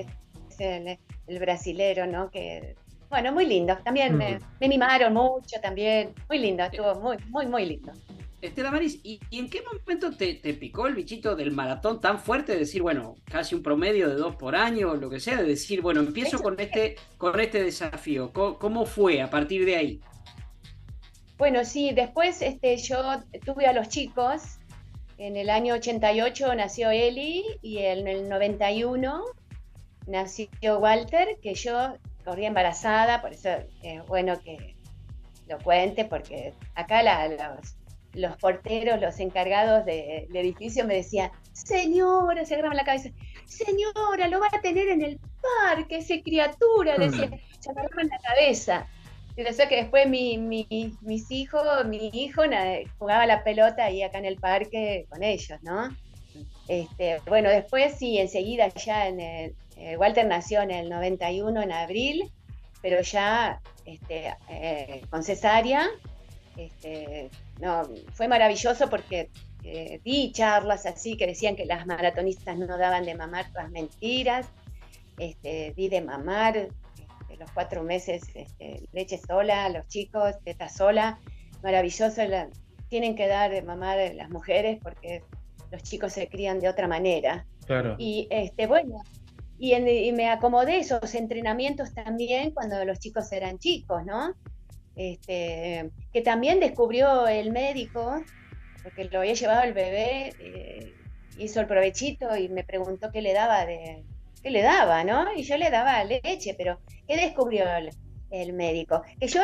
es 0.50 0.60
el, 0.60 1.00
el 1.28 1.40
brasilero, 1.40 2.08
¿no? 2.08 2.30
Que, 2.32 2.76
bueno, 3.10 3.32
muy 3.32 3.46
lindo. 3.46 3.78
También 3.84 4.16
me, 4.18 4.40
Mm. 4.40 4.42
me 4.60 4.68
mimaron 4.70 5.14
mucho, 5.14 5.60
también. 5.62 6.14
Muy 6.30 6.40
lindo, 6.40 6.64
estuvo 6.64 6.96
muy, 7.02 7.18
muy, 7.30 7.46
muy 7.48 7.66
lindo. 7.66 7.92
Estela 8.42 8.72
Maris, 8.72 9.00
¿y, 9.04 9.22
y 9.30 9.40
en 9.40 9.50
qué 9.50 9.62
momento 9.62 10.18
te, 10.18 10.34
te 10.36 10.54
picó 10.54 10.88
el 10.88 10.96
bichito 10.96 11.36
del 11.36 11.52
maratón 11.52 12.02
tan 12.02 12.20
fuerte 12.20 12.52
de 12.54 12.60
decir, 12.60 12.82
bueno, 12.82 13.16
casi 13.26 13.56
un 13.56 13.64
promedio 13.64 14.10
de 14.10 14.16
dos 14.16 14.36
por 14.36 14.56
año 14.56 14.92
o 14.92 14.96
lo 14.98 15.10
que 15.10 15.20
sea, 15.22 15.38
de 15.42 15.48
decir, 15.48 15.82
bueno, 15.82 16.02
empiezo 16.02 16.40
con 16.42 16.60
este, 16.60 16.96
con 17.18 17.40
este 17.40 17.64
desafío? 17.64 18.34
¿Cómo, 18.34 18.60
cómo 18.60 18.86
fue 18.86 19.22
a 19.22 19.30
partir 19.30 19.66
de 19.66 19.78
ahí? 19.78 20.02
Bueno, 21.38 21.66
sí, 21.66 21.92
después 21.94 22.42
este, 22.42 22.78
yo 22.78 22.98
tuve 23.46 23.66
a 23.66 23.74
los 23.74 23.90
chicos. 23.90 24.60
En 25.18 25.38
el 25.38 25.50
año 25.50 25.76
88 25.76 26.56
nació 26.56 26.90
Eli 26.92 27.44
y 27.62 27.80
en 27.80 28.08
el 28.08 28.28
91 28.30 29.24
nació 30.08 30.80
Walter, 30.80 31.38
que 31.42 31.54
yo 31.54 31.96
corría 32.26 32.48
embarazada, 32.48 33.22
por 33.22 33.34
eso 33.34 33.50
es 33.84 34.06
bueno 34.08 34.40
que 34.40 34.76
lo 35.48 35.58
cuente, 35.60 36.06
porque 36.06 36.54
acá 36.76 37.04
la- 37.04 37.28
los, 37.28 37.76
los 38.14 38.38
porteros, 38.38 39.00
los 39.02 39.20
encargados 39.20 39.86
de- 39.86 40.26
del 40.30 40.38
edificio 40.46 40.86
me 40.86 40.96
decían, 40.96 41.32
señora, 41.52 42.46
se 42.46 42.54
agarraban 42.56 42.78
la 42.78 42.84
cabeza, 42.86 43.10
señora, 43.46 44.28
lo 44.28 44.40
va 44.40 44.48
a 44.52 44.62
tener 44.62 44.88
en 44.90 45.02
el 45.04 45.20
parque, 45.66 45.98
ese 45.98 46.22
criatura, 46.24 46.98
decía, 46.98 47.30
se 47.60 47.70
agarraban 47.72 48.08
la 48.08 48.18
cabeza. 48.20 48.88
Y 49.36 49.44
decía 49.44 49.68
que 49.68 49.78
después 49.78 50.08
mi, 50.08 50.38
mi- 50.38 50.68
mis 51.02 51.32
hijos, 51.32 51.64
mi 51.86 52.10
hijo 52.14 52.44
jugaba 53.00 53.26
la 53.26 53.44
pelota 53.44 53.86
ahí 53.86 54.04
acá 54.04 54.20
en 54.20 54.26
el 54.26 54.38
parque 54.38 55.06
con 55.10 55.24
ellos, 55.24 55.60
¿no? 55.64 55.96
Este, 56.68 57.20
bueno, 57.28 57.50
después 57.50 57.96
sí, 57.98 58.18
enseguida 58.18 58.68
ya 58.70 59.08
en 59.08 59.20
el, 59.20 59.56
eh, 59.78 59.98
Walter 59.98 60.26
nació 60.26 60.62
en 60.62 60.72
el 60.72 60.90
91, 60.90 61.62
en 61.62 61.72
abril, 61.72 62.32
pero 62.82 63.02
ya 63.02 63.60
este, 63.86 64.34
eh, 64.50 65.02
con 65.10 65.24
cesárea, 65.24 65.88
este, 66.56 67.30
no, 67.60 67.84
fue 68.14 68.28
maravilloso 68.28 68.90
porque 68.90 69.30
eh, 69.64 70.00
di 70.04 70.32
charlas 70.32 70.86
así 70.86 71.18
que 71.18 71.26
decían 71.28 71.56
que 71.56 71.66
las 71.66 71.86
maratonistas 71.86 72.58
no 72.58 72.78
daban 72.78 73.06
de 73.06 73.16
mamar 73.16 73.52
todas 73.52 73.72
mentiras, 73.72 74.48
di 75.18 75.90
de 75.90 76.02
mamar, 76.02 76.68
los 77.38 77.52
cuatro 77.52 77.84
meses 77.84 78.24
este, 78.34 78.88
leche 78.92 79.18
sola, 79.18 79.70
los 79.70 79.88
chicos, 79.88 80.36
teta 80.44 80.70
sola, 80.70 81.20
maravilloso, 81.62 82.24
la- 82.26 82.50
tienen 82.90 83.16
que 83.16 83.28
dar 83.28 83.52
de 83.52 83.62
mamar 83.62 83.98
las 84.16 84.30
mujeres 84.30 84.80
porque 84.82 85.24
los 85.72 85.82
chicos 85.84 86.14
se 86.14 86.28
crían 86.28 86.60
de 86.60 86.70
otra 86.70 86.88
manera. 86.88 87.46
Claro. 87.66 87.96
Y 87.98 88.28
este, 88.30 88.68
bueno, 88.68 89.02
y, 89.58 89.74
en- 89.74 89.88
y 89.88 90.12
me 90.12 90.30
acomodé 90.30 90.78
esos 90.78 91.16
entrenamientos 91.16 91.94
también 91.94 92.52
cuando 92.52 92.84
los 92.86 93.00
chicos 93.00 93.32
eran 93.32 93.58
chicos, 93.58 94.06
¿no? 94.06 94.34
Este, 94.96 95.90
que 96.12 96.22
también 96.22 96.60
descubrió 96.60 97.28
el 97.28 97.52
médico, 97.52 98.24
porque 98.84 99.06
lo 99.06 99.20
había 99.20 99.34
llevado 99.34 99.64
el 99.64 99.74
bebé, 99.74 100.36
eh, 100.38 100.96
hizo 101.38 101.60
el 101.62 101.68
provechito 101.68 102.36
y 102.38 102.50
me 102.50 102.64
preguntó 102.64 103.12
qué 103.12 103.22
le 103.22 103.34
daba 103.34 103.66
de, 103.66 104.04
qué 104.44 104.52
le 104.52 104.62
daba, 104.62 105.04
¿no? 105.04 105.34
Y 105.36 105.44
yo 105.44 105.58
le 105.58 105.70
daba 105.70 106.04
leche, 106.04 106.56
pero 106.58 106.80
¿qué 107.08 107.16
descubrió 107.16 107.66
el, 107.76 107.90
el 108.30 108.54
médico? 108.54 109.02
Que 109.20 109.28
yo 109.28 109.42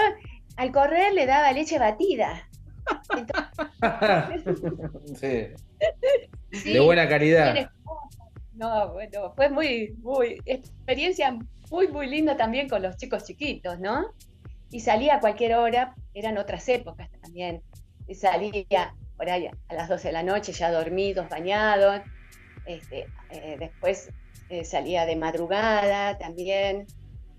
al 0.57 0.71
correr 0.71 1.13
le 1.13 1.25
daba 1.25 1.51
leche 1.51 1.79
batida. 1.79 2.47
Sí, 5.19 5.47
Sí, 6.51 6.73
De 6.73 6.79
buena 6.79 7.07
calidad. 7.07 7.69
No, 8.53 8.93
bueno, 8.93 9.33
fue 9.35 9.49
muy, 9.49 9.95
muy, 10.01 10.41
experiencia 10.45 11.37
muy, 11.69 11.87
muy 11.87 12.07
linda 12.07 12.35
también 12.35 12.67
con 12.67 12.81
los 12.81 12.97
chicos 12.97 13.23
chiquitos, 13.23 13.79
¿no? 13.79 14.07
Y 14.71 14.81
salía 14.81 15.15
a 15.15 15.19
cualquier 15.19 15.55
hora, 15.55 15.95
eran 16.13 16.37
otras 16.37 16.67
épocas 16.67 17.09
también. 17.21 17.61
Y 18.07 18.15
salía 18.15 18.93
por 19.17 19.29
ahí 19.29 19.47
a 19.47 19.73
las 19.73 19.87
12 19.87 20.09
de 20.09 20.11
la 20.11 20.23
noche, 20.23 20.51
ya 20.51 20.71
dormidos, 20.71 21.29
bañados. 21.29 22.01
Este, 22.65 23.07
eh, 23.31 23.55
después 23.59 24.11
eh, 24.49 24.63
salía 24.65 25.05
de 25.05 25.15
madrugada 25.15 26.17
también. 26.17 26.85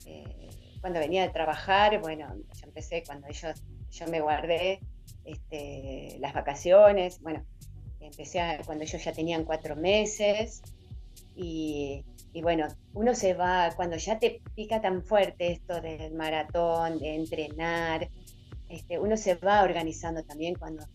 Eh, 0.06 0.48
cuando 0.80 0.98
venía 1.00 1.22
de 1.22 1.28
trabajar, 1.30 2.00
bueno, 2.00 2.26
yo 2.54 2.66
empecé 2.66 3.02
cuando 3.04 3.28
yo, 3.28 3.48
yo 3.90 4.06
me 4.08 4.20
guardé 4.20 4.80
este, 5.24 6.16
las 6.20 6.32
vacaciones, 6.32 7.20
bueno, 7.20 7.44
empecé 8.00 8.40
a- 8.40 8.62
cuando 8.64 8.84
ellos 8.84 9.04
ya 9.04 9.12
tenían 9.12 9.44
cuatro 9.44 9.76
meses 9.76 10.62
y, 11.36 12.04
y 12.32 12.42
bueno, 12.42 12.66
uno 12.94 13.14
se 13.14 13.34
va, 13.34 13.70
cuando 13.76 13.96
ya 13.96 14.18
te 14.18 14.40
pica 14.54 14.80
tan 14.80 15.02
fuerte 15.04 15.52
esto 15.52 15.80
del 15.80 16.14
maratón, 16.14 16.98
de 16.98 17.14
entrenar, 17.14 18.08
este, 18.68 18.98
uno 18.98 19.16
se 19.16 19.34
va 19.34 19.62
organizando 19.62 20.22
también 20.24 20.54
cuando 20.54 20.86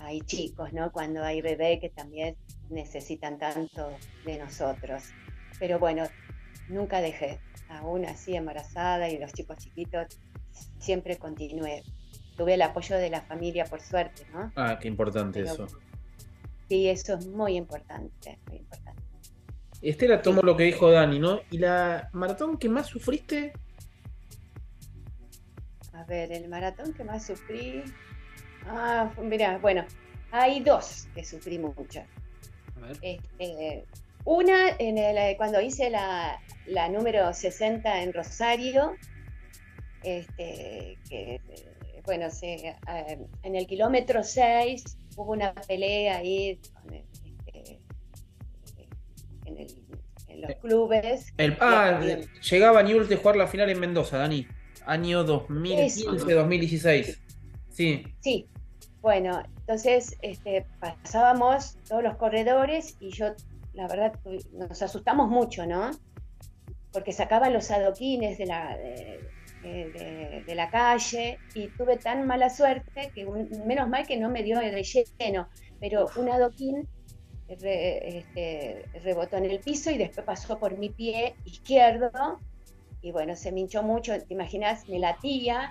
hay 0.00 0.20
chicos, 0.22 0.72
¿no? 0.72 0.90
Cuando 0.90 1.22
hay 1.22 1.40
bebés 1.42 1.80
que 1.80 1.90
también 1.90 2.36
necesitan 2.70 3.38
tanto 3.38 3.90
de 4.24 4.38
nosotros. 4.38 5.02
Pero 5.58 5.78
bueno, 5.78 6.04
nunca 6.68 7.00
dejé, 7.00 7.40
aún 7.68 8.04
así 8.04 8.34
embarazada 8.34 9.08
y 9.08 9.18
los 9.18 9.32
chicos 9.32 9.58
chiquitos, 9.58 10.06
siempre 10.78 11.16
continué. 11.16 11.82
Tuve 12.36 12.54
el 12.54 12.62
apoyo 12.62 12.96
de 12.96 13.10
la 13.10 13.20
familia, 13.20 13.64
por 13.64 13.80
suerte, 13.80 14.26
¿no? 14.32 14.52
Ah, 14.56 14.78
qué 14.80 14.88
importante 14.88 15.42
Pero- 15.42 15.52
eso. 15.66 15.66
Sí, 16.68 16.88
eso 16.88 17.14
es 17.14 17.26
muy 17.26 17.56
importante, 17.56 18.38
muy 18.48 18.56
importante. 18.56 19.02
Estela 19.82 20.22
tomó 20.22 20.40
lo 20.40 20.56
que 20.56 20.64
dijo 20.64 20.90
Dani, 20.90 21.18
¿no? 21.18 21.40
¿Y 21.50 21.58
la 21.58 22.08
maratón 22.12 22.56
que 22.56 22.70
más 22.70 22.86
sufriste? 22.86 23.52
A 25.92 26.04
ver, 26.04 26.32
el 26.32 26.48
maratón 26.48 26.94
que 26.94 27.04
más 27.04 27.26
sufrí. 27.26 27.82
Ah, 28.66 29.12
mira, 29.22 29.58
bueno, 29.58 29.84
hay 30.32 30.60
dos 30.60 31.06
que 31.14 31.22
sufrí 31.24 31.58
mucho. 31.58 32.00
A 32.76 32.80
ver. 32.80 32.98
Este, 33.02 33.84
una, 34.24 34.70
en 34.78 34.98
el, 34.98 35.36
cuando 35.36 35.60
hice 35.60 35.90
la, 35.90 36.40
la 36.66 36.88
número 36.88 37.32
60 37.32 38.02
en 38.02 38.12
Rosario, 38.12 38.94
este, 40.02 40.98
que, 41.08 41.34
eh, 41.34 42.02
bueno, 42.04 42.30
se, 42.30 42.54
eh, 42.54 42.76
en 43.42 43.54
el 43.56 43.66
kilómetro 43.66 44.22
6 44.22 44.84
hubo 45.16 45.32
una 45.32 45.54
pelea 45.54 46.18
ahí 46.18 46.58
con 46.82 46.92
el, 46.94 47.04
este, 47.46 47.80
en, 49.46 49.58
el- 49.58 49.84
en 50.28 50.40
los 50.42 50.54
clubes. 50.56 51.32
El, 51.38 51.56
ah, 51.60 52.00
llegaba 52.50 52.82
Newell's 52.82 53.08
de 53.08 53.16
jugar 53.16 53.36
la 53.36 53.46
final 53.46 53.70
en 53.70 53.80
Mendoza, 53.80 54.18
Dani. 54.18 54.46
Año 54.86 55.24
2015-2016. 55.24 57.18
Sí. 57.70 58.04
Sí, 58.20 58.46
bueno, 59.00 59.42
entonces 59.60 60.16
este, 60.20 60.66
pasábamos 60.78 61.76
todos 61.88 62.02
los 62.02 62.16
corredores 62.16 62.96
y 63.00 63.08
yo, 63.10 63.34
la 63.74 63.88
verdad, 63.88 64.12
nos 64.52 64.82
asustamos 64.82 65.28
mucho, 65.28 65.66
¿no? 65.66 65.90
Porque 66.92 67.12
sacaban 67.12 67.52
los 67.52 67.70
adoquines 67.70 68.38
de 68.38 68.46
la, 68.46 68.76
de, 68.76 70.54
la 70.54 70.70
calle 70.70 71.38
y 71.54 71.68
tuve 71.70 71.96
tan 71.96 72.26
mala 72.26 72.50
suerte 72.50 73.10
que 73.14 73.26
menos 73.66 73.88
mal 73.88 74.06
que 74.06 74.16
no 74.16 74.30
me 74.30 74.42
dio 74.42 74.58
de 74.58 74.82
lleno, 75.18 75.48
pero 75.80 76.06
un 76.16 76.28
adoquín 76.28 76.88
re- 77.48 78.18
este, 78.18 78.84
rebotó 79.02 79.36
en 79.38 79.46
el 79.46 79.60
piso 79.60 79.90
y 79.90 79.98
después 79.98 80.24
pasó 80.24 80.58
por 80.58 80.78
mi 80.78 80.90
pie 80.90 81.34
izquierdo 81.44 82.38
y 83.02 83.12
bueno, 83.12 83.36
se 83.36 83.52
me 83.52 83.60
hinchó 83.60 83.82
mucho, 83.82 84.18
te 84.18 84.32
imaginas, 84.32 84.88
me 84.88 84.98
latía 84.98 85.70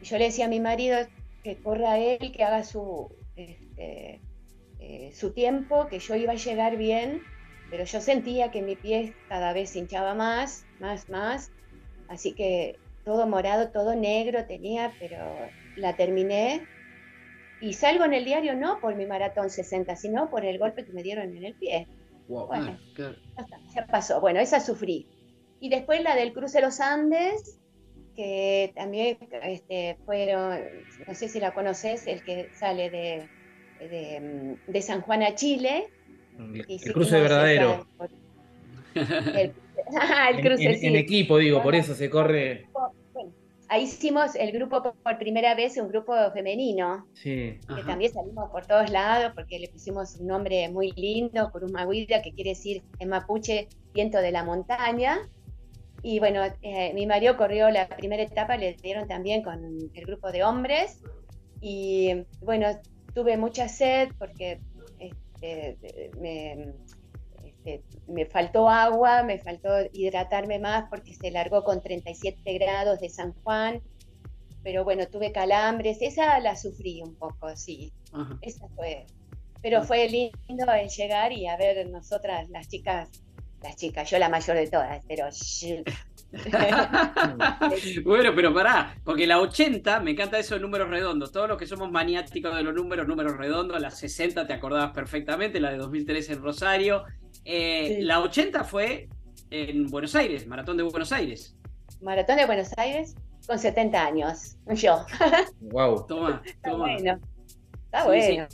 y 0.00 0.04
yo 0.04 0.18
le 0.18 0.24
decía 0.26 0.46
a 0.46 0.48
mi 0.48 0.60
marido 0.60 0.98
que 1.42 1.60
corra 1.62 1.98
él, 1.98 2.32
que 2.32 2.42
haga 2.42 2.64
su, 2.64 3.14
este, 3.36 4.20
eh, 4.80 5.12
su 5.12 5.32
tiempo, 5.32 5.86
que 5.88 5.98
yo 5.98 6.14
iba 6.16 6.32
a 6.32 6.36
llegar 6.36 6.76
bien, 6.76 7.22
pero 7.74 7.86
yo 7.86 8.00
sentía 8.00 8.52
que 8.52 8.62
mi 8.62 8.76
pie 8.76 9.14
cada 9.28 9.52
vez 9.52 9.70
se 9.70 9.80
hinchaba 9.80 10.14
más, 10.14 10.64
más, 10.78 11.08
más, 11.08 11.50
así 12.06 12.32
que 12.32 12.78
todo 13.04 13.26
morado, 13.26 13.70
todo 13.70 13.96
negro 13.96 14.46
tenía, 14.46 14.92
pero 15.00 15.18
la 15.74 15.96
terminé 15.96 16.68
y 17.60 17.72
salgo 17.72 18.04
en 18.04 18.14
el 18.14 18.24
diario 18.24 18.54
no 18.54 18.78
por 18.78 18.94
mi 18.94 19.06
maratón 19.06 19.50
60, 19.50 19.96
sino 19.96 20.30
por 20.30 20.44
el 20.44 20.56
golpe 20.56 20.84
que 20.84 20.92
me 20.92 21.02
dieron 21.02 21.36
en 21.36 21.42
el 21.42 21.54
pie. 21.54 21.88
Wow. 22.28 22.46
Bueno. 22.46 22.78
Ah, 23.36 23.44
ya 23.74 23.86
pasó. 23.88 24.20
Bueno, 24.20 24.38
esa 24.38 24.60
sufrí. 24.60 25.08
Y 25.58 25.68
después 25.68 26.00
la 26.00 26.14
del 26.14 26.32
cruce 26.32 26.58
de 26.58 26.66
los 26.66 26.78
Andes, 26.78 27.58
que 28.14 28.70
también 28.76 29.18
este, 29.42 29.98
fueron, 30.06 30.60
no 31.08 31.14
sé 31.16 31.28
si 31.28 31.40
la 31.40 31.52
conoces, 31.52 32.06
el 32.06 32.22
que 32.22 32.50
sale 32.54 32.88
de, 32.88 33.28
de, 33.80 34.58
de 34.64 34.82
San 34.82 35.00
Juan 35.00 35.24
a 35.24 35.34
Chile. 35.34 35.88
El, 36.38 36.64
Hicimos 36.68 36.94
cruce 36.94 37.20
verdadero. 37.20 37.86
esa- 38.94 39.40
el, 39.40 39.52
el 40.36 40.40
cruce, 40.40 40.64
en- 40.64 40.78
sí. 40.80 40.86
en 40.86 40.96
equipo, 40.96 41.38
digo, 41.38 41.62
por 41.62 41.74
eso 41.74 41.94
se 41.94 42.08
corre. 42.10 42.66
Bueno, 43.12 43.32
ahí 43.68 43.84
hicimos 43.84 44.34
el 44.36 44.52
grupo 44.52 44.82
por- 44.82 45.18
primera 45.18 45.54
vez, 45.54 45.76
un 45.78 45.88
grupo 45.88 46.14
femenino, 46.32 47.06
Sí. 47.14 47.58
que 47.66 47.72
Ajá. 47.74 47.86
también 47.86 48.12
salimos 48.12 48.50
por 48.50 48.66
todos 48.66 48.90
lados 48.90 49.32
porque 49.34 49.58
le 49.58 49.68
pusimos 49.68 50.16
un 50.16 50.26
nombre 50.28 50.68
muy 50.68 50.92
lindo, 50.92 51.50
Curumagüida, 51.50 52.22
que 52.22 52.32
quiere 52.32 52.50
decir 52.50 52.82
en 52.98 53.08
mapuche 53.08 53.68
viento 53.92 54.18
de 54.18 54.32
la 54.32 54.44
montaña. 54.44 55.18
Y 56.02 56.18
bueno, 56.18 56.42
eh, 56.62 56.92
mi 56.94 57.06
marido 57.06 57.36
corrió 57.36 57.70
la 57.70 57.88
primera 57.88 58.22
etapa, 58.22 58.56
le 58.58 58.74
dieron 58.74 59.08
también 59.08 59.42
con 59.42 59.64
el 59.94 60.04
grupo 60.04 60.30
de 60.30 60.44
hombres. 60.44 61.00
Y 61.62 62.24
bueno, 62.42 62.66
tuve 63.14 63.38
mucha 63.38 63.68
sed 63.68 64.10
porque 64.18 64.58
este, 65.40 66.10
me, 66.18 66.74
este, 67.42 67.82
me 68.06 68.26
faltó 68.26 68.68
agua, 68.68 69.22
me 69.22 69.38
faltó 69.38 69.68
hidratarme 69.92 70.58
más 70.58 70.88
porque 70.90 71.14
se 71.14 71.30
largó 71.30 71.64
con 71.64 71.80
37 71.80 72.58
grados 72.58 73.00
de 73.00 73.08
San 73.08 73.32
Juan. 73.42 73.82
Pero 74.62 74.84
bueno, 74.84 75.06
tuve 75.06 75.30
calambres, 75.30 75.98
esa 76.00 76.38
la 76.40 76.56
sufrí 76.56 77.02
un 77.02 77.14
poco, 77.16 77.54
sí. 77.56 77.92
Ajá. 78.12 78.38
Esa 78.40 78.66
fue. 78.68 79.06
Pero 79.60 79.82
fue 79.82 80.08
lindo 80.08 80.72
el 80.72 80.88
llegar 80.88 81.32
y 81.32 81.46
a 81.46 81.56
ver 81.56 81.88
nosotras, 81.88 82.48
las 82.50 82.68
chicas, 82.68 83.08
las 83.64 83.76
chicas, 83.76 84.08
yo 84.10 84.18
la 84.18 84.28
mayor 84.28 84.56
de 84.56 84.68
todas, 84.68 85.02
pero 85.08 85.26
bueno, 88.04 88.32
pero 88.34 88.52
pará, 88.54 88.96
porque 89.04 89.26
la 89.26 89.40
80, 89.40 90.00
me 90.00 90.12
encanta 90.12 90.38
eso 90.38 90.54
de 90.54 90.60
números 90.60 90.88
redondos. 90.90 91.32
Todos 91.32 91.48
los 91.48 91.58
que 91.58 91.66
somos 91.66 91.90
maniáticos 91.90 92.54
de 92.56 92.62
los 92.62 92.74
números, 92.74 93.06
números 93.06 93.36
redondos, 93.36 93.80
la 93.80 93.90
60 93.90 94.46
te 94.46 94.52
acordabas 94.52 94.92
perfectamente, 94.92 95.60
la 95.60 95.70
de 95.70 95.78
2003 95.78 96.30
en 96.30 96.42
Rosario. 96.42 97.04
Eh, 97.44 97.96
Sí. 97.98 98.02
La 98.04 98.20
80 98.20 98.64
fue 98.64 99.08
en 99.50 99.88
Buenos 99.88 100.14
Aires, 100.14 100.46
Maratón 100.46 100.76
de 100.76 100.82
Buenos 100.84 101.12
Aires. 101.12 101.56
Maratón 102.00 102.36
de 102.36 102.46
Buenos 102.46 102.68
Aires 102.76 103.14
con 103.46 103.58
70 103.58 104.04
años, 104.06 104.56
yo. 104.74 105.04
Wow. 105.60 106.06
Toma, 106.06 106.42
Está 106.44 106.70
toma. 106.70 106.84
bueno. 106.84 107.20
Está 107.84 108.00
Sí, 108.02 108.06
bueno. 108.06 108.46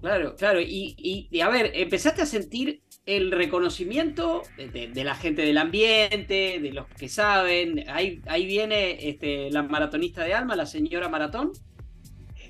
Claro, 0.00 0.34
claro. 0.36 0.60
Y, 0.60 0.94
y- 0.96 1.28
y, 1.30 1.40
a 1.42 1.48
ver, 1.50 1.72
empezaste 1.74 2.22
a 2.22 2.26
sentir 2.26 2.82
el 3.16 3.32
reconocimiento 3.32 4.42
de, 4.56 5.04
la 5.04 5.16
gente 5.16 5.42
del 5.42 5.58
ambiente, 5.58 6.60
de 6.60 6.72
los 6.72 6.86
que 6.86 7.08
saben. 7.08 7.84
Ahí, 7.88 8.22
ahí 8.26 8.46
viene 8.46 9.08
este, 9.08 9.50
la 9.50 9.64
maratonista 9.64 10.22
de 10.24 10.34
alma, 10.34 10.54
la 10.54 10.66
señora 10.66 11.08
Maratón. 11.08 11.52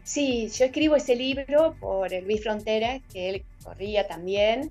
Sí, 0.03 0.51
yo 0.55 0.67
escribo 0.67 0.97
ese 0.97 1.17
libro 1.17 1.77
por 1.81 2.11
Luis 2.25 2.43
Frontera, 2.43 3.01
que 3.11 3.31
él 3.31 3.45
corría 3.65 4.07
también. 4.07 4.71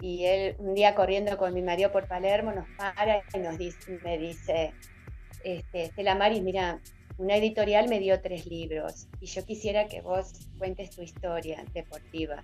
Y 0.00 0.24
él, 0.24 0.56
un 0.58 0.74
día 0.74 0.96
corriendo 0.96 1.38
con 1.38 1.54
mi 1.54 1.62
marido 1.62 1.92
por 1.92 2.08
Palermo, 2.08 2.52
nos 2.52 2.66
para 2.76 3.22
y 3.32 3.38
nos 3.38 3.56
dice, 3.56 4.00
me 4.02 4.18
dice, 4.18 4.72
este, 5.44 5.84
Estela 5.84 6.16
Maris, 6.16 6.42
mira, 6.42 6.80
una 7.18 7.36
editorial 7.36 7.88
me 7.88 8.00
dio 8.00 8.20
tres 8.20 8.46
libros 8.46 9.06
y 9.20 9.26
yo 9.26 9.44
quisiera 9.44 9.86
que 9.86 10.00
vos 10.00 10.32
cuentes 10.58 10.90
tu 10.90 11.02
historia 11.02 11.64
deportiva. 11.72 12.40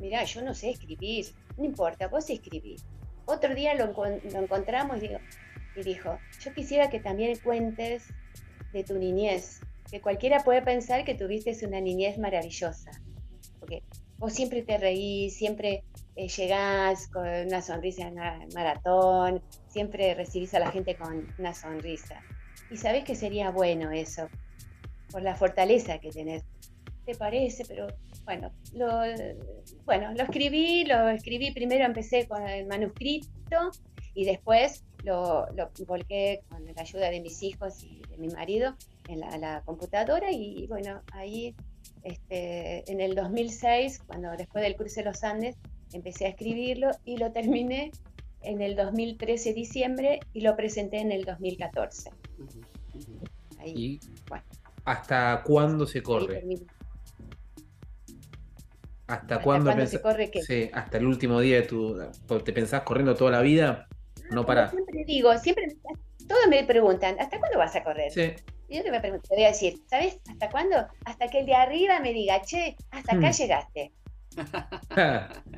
Mira, 0.00 0.24
yo 0.24 0.42
no 0.42 0.54
sé 0.54 0.70
escribir, 0.70 1.26
no 1.56 1.64
importa, 1.64 2.08
vos 2.08 2.28
escribís. 2.30 2.84
otro 3.26 3.54
día 3.54 3.74
lo, 3.74 3.86
lo 3.86 4.38
encontramos 4.42 4.96
y, 4.96 5.00
digo, 5.00 5.18
y 5.76 5.82
dijo, 5.82 6.18
yo 6.40 6.54
quisiera 6.54 6.88
que 6.88 7.00
también 7.00 7.38
cuentes 7.38 8.08
de 8.72 8.82
tu 8.82 8.98
niñez, 8.98 9.60
que 9.90 10.00
cualquiera 10.00 10.42
puede 10.42 10.62
pensar 10.62 11.04
que 11.04 11.14
tuviste 11.14 11.54
una 11.66 11.80
niñez 11.80 12.18
maravillosa, 12.18 12.90
porque 13.58 13.82
vos 14.18 14.32
siempre 14.32 14.62
te 14.62 14.78
reís, 14.78 15.36
siempre 15.36 15.84
eh, 16.16 16.28
llegás 16.28 17.08
con 17.08 17.26
una 17.26 17.62
sonrisa 17.62 18.08
en 18.08 18.16
la 18.16 18.38
maratón, 18.54 19.42
siempre 19.68 20.14
recibís 20.14 20.54
a 20.54 20.60
la 20.60 20.70
gente 20.70 20.96
con 20.96 21.26
una 21.38 21.54
sonrisa. 21.54 22.22
Y 22.70 22.76
sabés 22.76 23.04
que 23.04 23.14
sería 23.14 23.50
bueno 23.50 23.90
eso, 23.90 24.28
por 25.10 25.22
la 25.22 25.34
fortaleza 25.34 25.98
que 25.98 26.10
tenés. 26.10 26.44
¿Te 27.04 27.14
parece? 27.14 27.64
Pero 27.66 27.88
bueno, 28.24 28.52
lo, 28.74 29.02
bueno, 29.84 30.12
lo 30.12 30.22
escribí, 30.22 30.84
lo 30.84 31.08
escribí, 31.08 31.52
primero 31.52 31.84
empecé 31.84 32.26
con 32.26 32.46
el 32.46 32.66
manuscrito 32.66 33.70
y 34.14 34.24
después 34.24 34.84
lo, 35.04 35.46
lo 35.54 35.70
volqué 35.86 36.42
con 36.48 36.64
la 36.64 36.82
ayuda 36.82 37.10
de 37.10 37.20
mis 37.20 37.42
hijos 37.42 37.82
y 37.82 38.02
de 38.08 38.18
mi 38.18 38.28
marido 38.28 38.76
en 39.08 39.20
la, 39.20 39.36
la 39.38 39.62
computadora 39.64 40.30
y 40.30 40.66
bueno, 40.68 41.02
ahí 41.12 41.54
este, 42.02 42.90
en 42.90 43.00
el 43.00 43.14
2006, 43.14 44.02
cuando 44.06 44.30
después 44.36 44.62
del 44.62 44.76
cruce 44.76 45.00
de 45.00 45.10
los 45.10 45.22
Andes, 45.22 45.56
empecé 45.92 46.26
a 46.26 46.28
escribirlo 46.30 46.90
y 47.04 47.16
lo 47.16 47.32
terminé 47.32 47.90
en 48.42 48.62
el 48.62 48.76
2013 48.76 49.52
diciembre 49.52 50.20
y 50.32 50.40
lo 50.40 50.56
presenté 50.56 50.98
en 50.98 51.12
el 51.12 51.24
2014. 51.24 52.10
Ujú, 52.38 52.60
ujú. 52.94 53.18
Ahí, 53.58 53.72
¿Y 53.76 54.00
bueno, 54.28 54.44
hasta 54.84 55.42
cuándo 55.44 55.86
se 55.86 56.02
corre? 56.02 56.42
¿Hasta, 59.10 59.34
¿Hasta 59.36 59.40
cuándo 59.42 59.86
se 59.86 60.00
corre 60.00 60.30
qué? 60.30 60.42
Sí, 60.42 60.70
hasta 60.72 60.98
el 60.98 61.06
último 61.06 61.40
día 61.40 61.56
de 61.56 61.62
tu. 61.62 61.98
¿Te 62.44 62.52
pensás 62.52 62.82
corriendo 62.82 63.14
toda 63.14 63.32
la 63.32 63.40
vida? 63.40 63.88
No 64.30 64.46
parás. 64.46 64.70
siempre 64.70 65.04
digo, 65.06 65.36
siempre, 65.38 65.66
todos 66.28 66.46
me 66.48 66.62
preguntan, 66.64 67.16
¿hasta 67.18 67.38
cuándo 67.38 67.58
vas 67.58 67.74
a 67.74 67.82
correr? 67.82 68.10
Sí. 68.12 68.32
Y 68.68 68.76
yo 68.76 68.84
te 68.84 69.00
pregunto, 69.00 69.26
te 69.28 69.34
voy 69.34 69.44
a 69.44 69.48
decir, 69.48 69.80
¿sabes 69.88 70.18
hasta 70.30 70.48
cuándo? 70.48 70.76
Hasta 71.04 71.26
que 71.28 71.40
el 71.40 71.46
de 71.46 71.54
arriba 71.56 71.98
me 71.98 72.12
diga, 72.12 72.40
che, 72.42 72.76
hasta 72.92 73.16
acá 73.16 73.30
Hmm. 73.30 73.32
llegaste. 73.32 73.92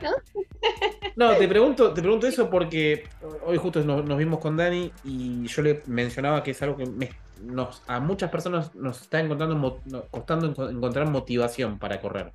No, 1.15 1.37
te 1.37 1.47
pregunto, 1.47 1.93
te 1.93 2.01
pregunto 2.01 2.27
eso 2.27 2.49
porque 2.49 3.05
hoy 3.45 3.59
justo 3.59 3.85
nos, 3.85 4.03
nos 4.05 4.17
vimos 4.17 4.39
con 4.39 4.57
Dani 4.57 4.91
y 5.05 5.47
yo 5.47 5.61
le 5.63 5.83
mencionaba 5.87 6.43
que 6.43 6.53
es 6.53 6.63
algo 6.63 6.77
que 6.79 6.87
me- 6.87 7.11
nos, 7.43 7.83
a 7.87 8.01
muchas 8.01 8.31
personas 8.31 8.75
nos 8.75 9.03
está 9.03 9.21
encontrando, 9.21 9.83
costando 10.11 10.51
enco- 10.55 10.71
encontrar 10.71 11.11
motivación 11.11 11.79
para 11.79 12.01
correr. 12.01 12.33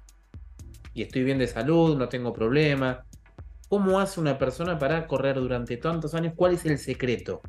Y 0.97 1.03
estoy 1.03 1.23
bien 1.23 1.37
de 1.37 1.45
salud, 1.45 1.95
no 1.95 2.09
tengo 2.09 2.33
problema. 2.33 3.05
¿Cómo 3.69 3.99
hace 3.99 4.19
una 4.19 4.39
persona 4.39 4.79
para 4.79 5.05
correr 5.05 5.35
durante 5.35 5.77
tantos 5.77 6.15
años? 6.15 6.33
¿Cuál 6.35 6.55
es 6.55 6.65
el 6.65 6.79
secreto? 6.79 7.43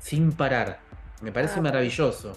Sin 0.00 0.32
parar. 0.32 0.80
Me 1.20 1.30
parece 1.30 1.60
Ah, 1.60 1.62
maravilloso. 1.62 2.36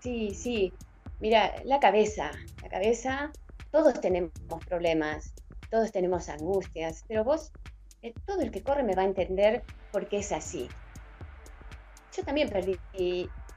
Sí, 0.00 0.34
sí. 0.34 0.72
Mira, 1.20 1.62
la 1.64 1.78
cabeza, 1.78 2.32
la 2.60 2.68
cabeza, 2.68 3.30
todos 3.70 4.00
tenemos 4.00 4.32
problemas, 4.66 5.32
todos 5.70 5.92
tenemos 5.92 6.28
angustias, 6.28 7.04
pero 7.06 7.22
vos, 7.22 7.52
eh, 8.02 8.12
todo 8.26 8.40
el 8.40 8.50
que 8.50 8.64
corre 8.64 8.82
me 8.82 8.96
va 8.96 9.02
a 9.02 9.06
entender 9.06 9.62
por 9.92 10.08
qué 10.08 10.18
es 10.18 10.32
así. 10.32 10.66
Yo 12.16 12.24
también 12.24 12.48
perdí 12.48 12.76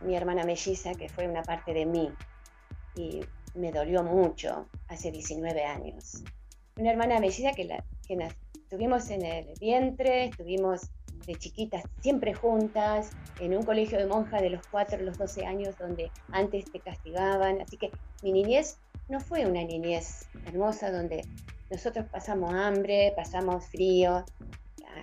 mi 0.02 0.16
hermana 0.16 0.44
melliza, 0.44 0.94
que 0.94 1.10
fue 1.10 1.28
una 1.28 1.42
parte 1.42 1.74
de 1.74 1.88
mí, 1.88 2.12
y 2.96 3.22
me 3.56 3.72
dolió 3.72 4.04
mucho 4.04 4.68
hace 4.88 5.12
19 5.12 5.64
años. 5.64 6.24
Una 6.78 6.92
hermana 6.92 7.20
melliza 7.20 7.52
que, 7.54 7.66
la, 7.66 7.84
que 8.08 8.16
nas- 8.16 8.36
estuvimos 8.56 9.10
en 9.10 9.24
el 9.26 9.54
vientre, 9.60 10.26
estuvimos 10.26 10.90
de 11.28 11.36
chiquitas 11.36 11.84
siempre 12.02 12.34
juntas, 12.34 13.12
en 13.40 13.56
un 13.58 13.64
colegio 13.64 13.98
de 13.98 14.08
monjas 14.08 14.42
de 14.42 14.50
los 14.50 14.66
4 14.70 14.98
a 14.98 15.02
los 15.02 15.18
12 15.18 15.46
años 15.46 15.78
donde 15.78 16.12
antes 16.32 16.66
te 16.72 16.80
castigaban. 16.82 17.62
Así 17.62 17.78
que 17.78 17.92
mi 18.22 18.32
niñez 18.32 18.78
no 19.08 19.20
fue 19.20 19.46
una 19.46 19.64
niñez 19.64 20.30
hermosa 20.46 20.92
donde 20.92 21.22
nosotros 21.70 22.08
pasamos 22.12 22.54
hambre, 22.54 23.14
pasamos 23.16 23.66
frío, 23.68 24.26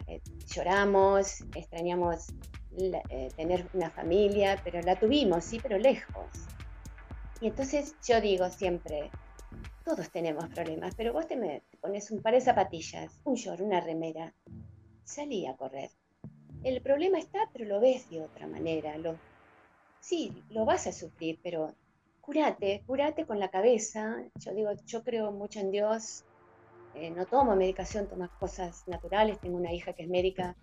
eh, 0.06 0.20
lloramos, 0.54 1.40
extrañamos 1.54 2.26
eh, 3.10 3.28
tener 3.36 3.66
una 3.72 3.90
familia, 3.90 4.60
pero 4.64 4.80
la 4.82 4.98
tuvimos, 4.98 5.44
sí, 5.44 5.58
pero 5.62 5.78
lejos. 5.78 6.28
Y 7.40 7.48
entonces 7.48 7.96
yo 8.02 8.20
digo 8.20 8.48
siempre, 8.50 9.10
todos 9.84 10.10
tenemos 10.10 10.48
problemas, 10.50 10.94
pero 10.96 11.12
vos 11.12 11.26
te, 11.26 11.36
me- 11.36 11.62
te 11.70 11.78
pones 11.78 12.10
un 12.10 12.22
par 12.22 12.34
de 12.34 12.40
zapatillas, 12.40 13.20
un 13.24 13.34
short, 13.34 13.60
una 13.60 13.80
remera, 13.80 14.34
salí 15.04 15.46
a 15.46 15.56
correr. 15.56 15.90
El 16.64 16.82
problema 16.82 17.18
está, 17.18 17.40
pero 17.52 17.66
lo 17.66 17.80
ves 17.80 18.08
de 18.10 18.22
otra 18.22 18.48
manera. 18.48 18.98
Lo, 18.98 19.20
sí, 20.00 20.44
lo 20.50 20.64
vas 20.66 20.86
a 20.88 20.92
sufrir, 20.92 21.40
pero 21.42 21.74
curate, 22.20 22.82
curate 22.86 23.26
con 23.26 23.40
la 23.40 23.50
cabeza. 23.50 24.16
Yo 24.36 24.52
digo, 24.54 24.70
yo 24.86 25.02
creo 25.04 25.32
mucho 25.32 25.60
en 25.60 25.70
Dios. 25.72 26.24
eh, 26.94 27.10
no 27.12 27.26
tomo 27.26 27.56
medicación, 27.56 28.08
tomo 28.08 28.28
cosas 28.38 28.84
naturales. 28.88 29.40
Tengo 29.40 29.56
una 29.58 29.72
hija 29.72 29.92
que 29.94 30.04
es 30.04 30.08
médica 30.08 30.56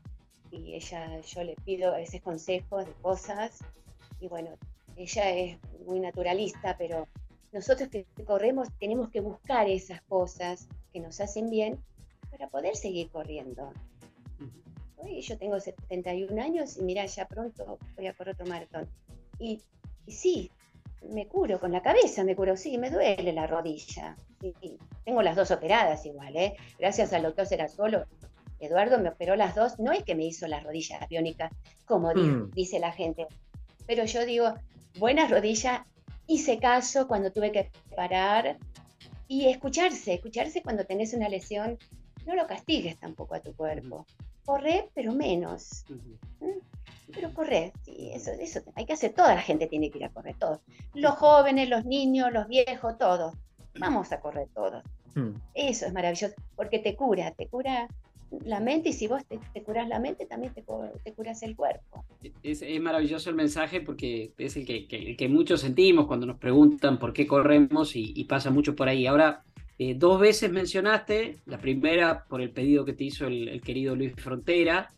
y 0.52 0.76
ella, 0.76 1.20
yo 1.22 1.44
le 1.44 1.56
pido 1.66 1.94
a 1.94 1.98
veces 1.98 2.22
consejos 2.22 2.86
de 2.86 2.94
cosas. 2.96 3.60
Y 4.20 4.28
bueno, 4.28 4.58
ella 4.98 5.30
es 5.32 5.58
muy 5.86 6.00
naturalista, 6.00 6.76
pero 6.78 7.08
nosotros 7.52 7.90
que 7.90 8.06
corremos 8.26 8.68
tenemos 8.80 9.10
que 9.10 9.22
buscar 9.22 9.70
esas 9.70 10.02
cosas 10.04 10.68
que 10.92 11.00
nos 11.00 11.20
hacen 11.22 11.50
bien 11.50 11.80
para 12.32 12.48
poder 12.50 12.76
seguir 12.76 13.10
corriendo. 13.10 13.72
Hoy 14.98 15.22
yo 15.22 15.38
tengo 15.38 15.60
71 15.60 16.42
años 16.42 16.78
y 16.78 16.82
mira, 16.82 17.06
ya 17.06 17.28
pronto 17.28 17.78
voy 17.96 18.08
a 18.08 18.14
correr 18.14 18.34
otro 18.34 18.48
maratón. 18.48 18.90
Y, 19.40 19.62
y 20.06 20.12
sí, 20.12 20.52
me 21.12 21.28
curo 21.28 21.60
con 21.60 21.72
la 21.72 21.82
cabeza, 21.84 22.24
me 22.24 22.36
curo, 22.36 22.58
sí, 22.58 22.78
me 22.78 22.90
duele 22.90 23.32
la 23.32 23.46
rodilla. 23.48 24.18
Sí, 24.42 24.54
sí. 24.60 24.78
Tengo 25.06 25.22
las 25.22 25.36
dos 25.36 25.52
operadas 25.52 26.06
igual, 26.06 26.36
¿eh? 26.36 26.56
Gracias 26.80 27.14
al 27.14 27.24
doctor 27.24 27.46
Serasolo. 27.46 28.06
Eduardo 28.60 29.00
me 29.00 29.10
operó 29.10 29.36
las 29.36 29.54
dos, 29.54 29.78
no 29.78 29.92
es 29.92 30.04
que 30.04 30.16
me 30.16 30.26
hizo 30.26 30.48
las 30.48 30.64
rodillas 30.64 31.08
biónicas, 31.08 31.52
como 31.86 32.12
Mm. 32.14 32.50
dice 32.52 32.80
la 32.80 32.92
gente, 32.92 33.28
pero 33.86 34.04
yo 34.06 34.26
digo, 34.26 34.56
buenas 35.00 35.30
rodillas, 35.30 35.82
hice 36.28 36.60
caso 36.60 37.08
cuando 37.08 37.32
tuve 37.32 37.52
que 37.52 37.72
parar 37.96 38.58
y 39.28 39.48
escucharse, 39.48 40.14
escucharse 40.14 40.62
cuando 40.62 40.86
tenés 40.86 41.14
una 41.14 41.30
lesión, 41.30 41.78
no 42.26 42.36
lo 42.36 42.48
castigues 42.48 42.98
tampoco 43.00 43.36
a 43.36 43.40
tu 43.40 43.56
cuerpo. 43.56 44.06
Corre, 44.46 44.90
pero 44.94 45.12
menos. 45.14 45.86
Ujú. 45.90 46.62
Pero 47.14 47.34
correr, 47.34 47.72
sí, 47.84 48.12
eso, 48.14 48.32
eso 48.32 48.62
hay 48.76 48.86
que 48.86 48.94
hacer, 48.94 49.14
toda 49.14 49.34
la 49.34 49.42
gente 49.42 49.68
tiene 49.68 49.90
que 49.90 50.00
ir 50.00 50.06
a 50.06 50.10
correr, 50.10 50.36
todos. 50.38 50.60
Los 50.94 51.16
jóvenes, 51.16 51.70
los 51.70 51.86
niños, 51.86 52.32
los 52.34 52.48
viejos, 52.48 52.98
todos. 52.98 53.34
Vamos 53.80 54.12
a 54.12 54.20
correr 54.20 54.50
todos. 54.54 54.84
Hmm. 55.16 55.34
Eso 55.54 55.86
es 55.86 55.94
maravilloso, 55.94 56.34
porque 56.56 56.80
te 56.80 56.96
cura, 56.96 57.32
te 57.32 57.48
cura 57.48 57.88
la 58.46 58.60
mente 58.60 58.90
y 58.90 58.94
si 58.94 59.08
vos 59.08 59.22
te, 59.26 59.64
curas 59.64 59.88
la 59.88 60.00
mente, 60.00 60.26
también 60.26 60.54
te, 60.54 60.64
cu- 60.64 60.90
te 61.04 61.14
curas 61.14 61.42
el 61.44 61.56
cuerpo. 61.56 62.04
Es, 62.44 62.62
es 62.62 62.82
maravilloso 62.82 63.30
el 63.30 63.36
mensaje 63.36 63.82
porque 63.82 64.34
es 64.38 64.58
el 64.58 64.66
que, 64.66 64.88
que- 64.88 65.16
que 65.16 65.28
muchos 65.30 65.62
sentimos 65.62 66.08
cuando 66.08 66.26
nos 66.26 66.38
preguntan 66.38 67.00
por 67.00 67.14
qué 67.14 67.26
corremos 67.26 67.96
y, 67.96 68.24
pasa 68.26 68.50
mucho 68.52 68.76
por 68.76 68.90
ahí. 68.90 69.08
Ahora, 69.08 69.44
eh, 69.80 69.94
dos 69.96 70.20
veces 70.20 70.52
mencionaste, 70.52 71.38
la 71.46 71.58
primera 71.60 72.26
por 72.26 72.42
el 72.42 72.52
pedido 72.52 72.84
que 72.86 72.94
te 72.94 73.04
hizo 73.06 73.28
el, 73.28 73.48
el 73.48 73.62
querido 73.62 73.96
Luis 73.96 74.14
Frontera, 74.16 74.92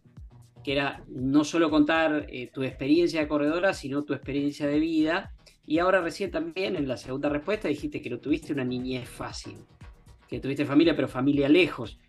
que 0.63 0.73
era 0.73 1.03
no 1.07 1.43
solo 1.43 1.69
contar 1.69 2.25
eh, 2.29 2.49
tu 2.53 2.63
experiencia 2.63 3.21
de 3.21 3.27
corredora, 3.27 3.73
sino 3.73 4.03
tu 4.03 4.13
experiencia 4.13 4.67
de 4.67 4.79
vida. 4.79 5.31
Y 5.65 5.79
ahora 5.79 6.01
recién 6.01 6.31
también 6.31 6.75
en 6.75 6.87
la 6.87 6.97
segunda 6.97 7.29
respuesta 7.29 7.67
dijiste 7.67 8.01
que 8.01 8.09
no 8.09 8.19
tuviste 8.19 8.53
una 8.53 8.63
niñez 8.63 9.07
fácil, 9.07 9.57
que 10.27 10.39
tuviste 10.39 10.65
familia, 10.65 10.95
pero 10.95 11.07
familia 11.07 11.47
lejos. 11.47 11.99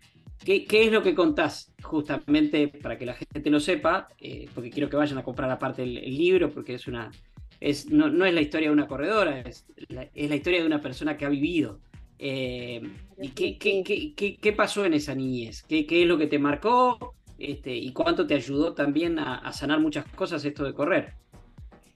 ¿Qué, 0.43 0.65
qué 0.65 0.85
es 0.85 0.91
lo 0.91 1.03
que 1.03 1.13
contás 1.13 1.71
justamente 1.83 2.67
para 2.67 2.97
que 2.97 3.05
la 3.05 3.13
gente 3.13 3.49
lo 3.49 3.59
sepa? 3.59 4.07
Eh, 4.19 4.47
porque 4.53 4.71
quiero 4.71 4.89
que 4.89 4.97
vayan 4.97 5.17
a 5.17 5.23
comprar 5.23 5.51
aparte 5.51 5.83
el, 5.83 5.97
el 5.97 6.17
libro, 6.17 6.49
porque 6.51 6.73
es 6.73 6.87
una, 6.87 7.11
es, 7.59 7.89
no, 7.89 8.09
no 8.09 8.25
es 8.25 8.33
la 8.33 8.41
historia 8.41 8.69
de 8.69 8.73
una 8.73 8.87
corredora, 8.87 9.41
es 9.41 9.65
la, 9.89 10.09
es 10.13 10.29
la 10.29 10.35
historia 10.35 10.59
de 10.61 10.65
una 10.65 10.81
persona 10.81 11.15
que 11.15 11.25
ha 11.25 11.29
vivido. 11.29 11.79
Eh, 12.17 12.81
¿Y 13.19 13.29
qué, 13.29 13.57
qué, 13.57 14.37
qué, 14.39 14.53
pasó 14.53 14.85
en 14.85 14.95
esa 14.95 15.13
niñez? 15.13 15.63
¿Qué, 15.63 15.85
qué 15.85 16.01
es 16.01 16.07
lo 16.07 16.17
que 16.17 16.27
te 16.27 16.39
marcó? 16.39 17.15
Este, 17.37 17.75
¿Y 17.75 17.93
cuánto 17.93 18.25
te 18.25 18.35
ayudó 18.35 18.73
también 18.73 19.19
a, 19.19 19.37
a 19.37 19.53
sanar 19.53 19.79
muchas 19.79 20.05
cosas 20.05 20.43
esto 20.43 20.63
de 20.63 20.73
correr? 20.73 21.13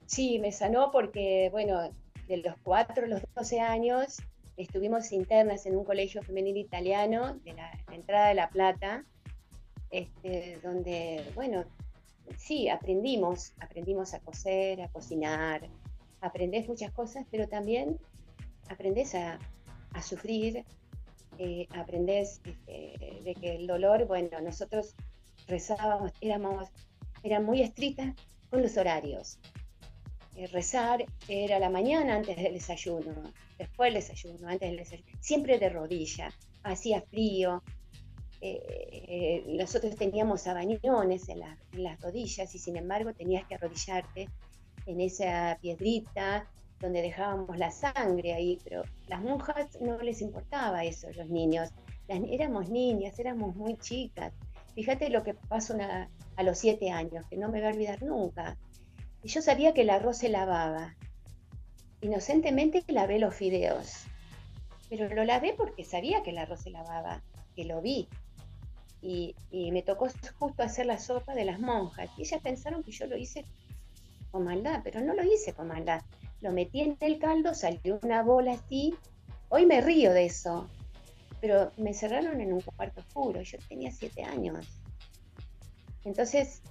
Sí, 0.05 0.39
me 0.39 0.51
sanó 0.51 0.91
porque, 0.91 1.49
bueno, 1.51 1.79
de 2.27 2.37
los 2.37 2.55
4 2.63 3.05
a 3.05 3.07
los 3.07 3.21
12 3.35 3.59
años 3.59 4.17
estuvimos 4.57 5.11
internas 5.11 5.65
en 5.65 5.75
un 5.75 5.83
colegio 5.83 6.21
femenino 6.21 6.59
italiano 6.59 7.35
de 7.43 7.53
la, 7.53 7.71
entrada 7.91 8.29
de 8.29 8.35
La 8.35 8.49
Plata, 8.49 9.05
este, 9.89 10.59
donde, 10.63 11.23
bueno, 11.35 11.65
sí, 12.37 12.69
aprendimos, 12.69 13.53
aprendimos 13.59 14.13
a 14.13 14.19
coser, 14.19 14.81
a 14.81 14.89
cocinar, 14.89 15.67
aprendés 16.21 16.67
muchas 16.67 16.91
cosas, 16.91 17.25
pero 17.29 17.47
también 17.47 17.99
aprendés 18.69 19.15
a, 19.15 19.39
sufrir, 20.01 20.65
eh, 21.37 21.67
aprendés 21.69 22.41
este, 22.43 23.21
de 23.23 23.33
que 23.39 23.55
el 23.55 23.65
dolor, 23.65 24.05
bueno, 24.07 24.41
nosotros 24.41 24.93
rezábamos, 25.47 26.11
éramos, 26.19 26.69
eran 27.23 27.45
muy 27.45 27.61
estrictas 27.61 28.13
con 28.49 28.61
los 28.61 28.75
horarios. 28.75 29.39
Eh, 30.35 30.47
rezar 30.47 31.05
era 31.27 31.59
la 31.59 31.69
mañana 31.69 32.15
antes 32.15 32.35
del 32.35 32.53
desayuno, 32.53 33.13
después 33.57 33.93
del 33.93 34.01
desayuno, 34.01 34.47
antes 34.47 34.69
del 34.69 34.77
desayuno, 34.77 35.17
siempre 35.19 35.59
de 35.59 35.69
rodilla, 35.69 36.31
hacía 36.63 37.01
frío. 37.01 37.63
Eh, 38.41 39.43
nosotros 39.47 39.95
teníamos 39.95 40.45
abañones 40.45 41.29
en, 41.29 41.41
en 41.71 41.83
las 41.83 41.99
rodillas 42.01 42.53
y 42.53 42.59
sin 42.59 42.75
embargo 42.75 43.13
tenías 43.13 43.47
que 43.47 43.55
arrodillarte 43.55 44.29
en 44.85 45.01
esa 45.01 45.57
piedrita 45.61 46.47
donde 46.79 47.01
dejábamos 47.01 47.57
la 47.57 47.71
sangre 47.71 48.33
ahí, 48.33 48.59
pero 48.63 48.83
las 49.07 49.21
monjas 49.21 49.79
no 49.81 49.97
les 49.99 50.21
importaba 50.21 50.83
eso, 50.83 51.07
los 51.13 51.29
niños. 51.29 51.69
éramos 52.07 52.69
niñas, 52.69 53.17
éramos 53.19 53.55
muy 53.55 53.77
chicas. 53.77 54.33
Fíjate 54.75 55.09
lo 55.09 55.23
que 55.23 55.33
pasó 55.33 55.75
a 56.35 56.43
los 56.43 56.57
siete 56.57 56.91
años, 56.91 57.25
que 57.27 57.37
no 57.37 57.49
me 57.49 57.59
voy 57.59 57.67
a 57.67 57.71
olvidar 57.71 58.03
nunca. 58.03 58.57
Y 59.25 59.27
yo 59.27 59.41
sabía 59.41 59.73
que 59.73 59.81
el 59.81 59.89
arroz 59.89 60.19
se 60.19 60.29
lavaba. 60.29 60.95
Inocentemente 61.99 62.85
lavé 62.87 63.19
los 63.19 63.35
fideos. 63.35 64.03
Pero 64.89 65.13
lo 65.13 65.25
lavé 65.25 65.53
porque 65.57 65.83
sabía 65.83 66.23
que 66.23 66.29
el 66.29 66.37
arroz 66.37 66.61
se 66.61 66.69
lavaba, 66.69 67.21
que 67.57 67.65
lo 67.65 67.81
vi. 67.81 68.07
Y, 69.01 69.35
y 69.51 69.71
me 69.71 69.81
tocó 69.81 70.07
justo 70.39 70.63
hacer 70.63 70.85
la 70.85 70.99
sopa 70.99 71.35
de 71.35 71.43
las 71.43 71.59
monjas. 71.59 72.09
Y 72.17 72.21
ellas 72.21 72.41
pensaron 72.41 72.83
que 72.83 72.91
yo 72.91 73.07
lo 73.07 73.17
hice 73.17 73.43
con 74.31 74.45
maldad, 74.45 74.79
pero 74.83 75.01
no 75.01 75.13
lo 75.13 75.23
hice 75.23 75.53
con 75.53 75.67
maldad 75.67 76.01
lo 76.45 76.51
metí 76.51 76.81
en 76.81 76.95
el 76.99 77.17
caldo, 77.17 77.55
salió 77.55 77.99
una 78.03 78.21
bola 78.21 78.53
así. 78.53 78.93
Hoy 79.49 79.65
me 79.65 79.81
río 79.81 80.13
de 80.13 80.25
eso, 80.25 80.69
pero 81.41 81.71
me 81.77 81.93
cerraron 81.93 82.39
en 82.39 82.53
un 82.53 82.61
cuarto 82.61 83.01
oscuro, 83.01 83.41
yo 83.41 83.57
tenía 83.67 83.91
siete 83.91 84.23
años. 84.23 84.67
Entonces, 86.03 86.61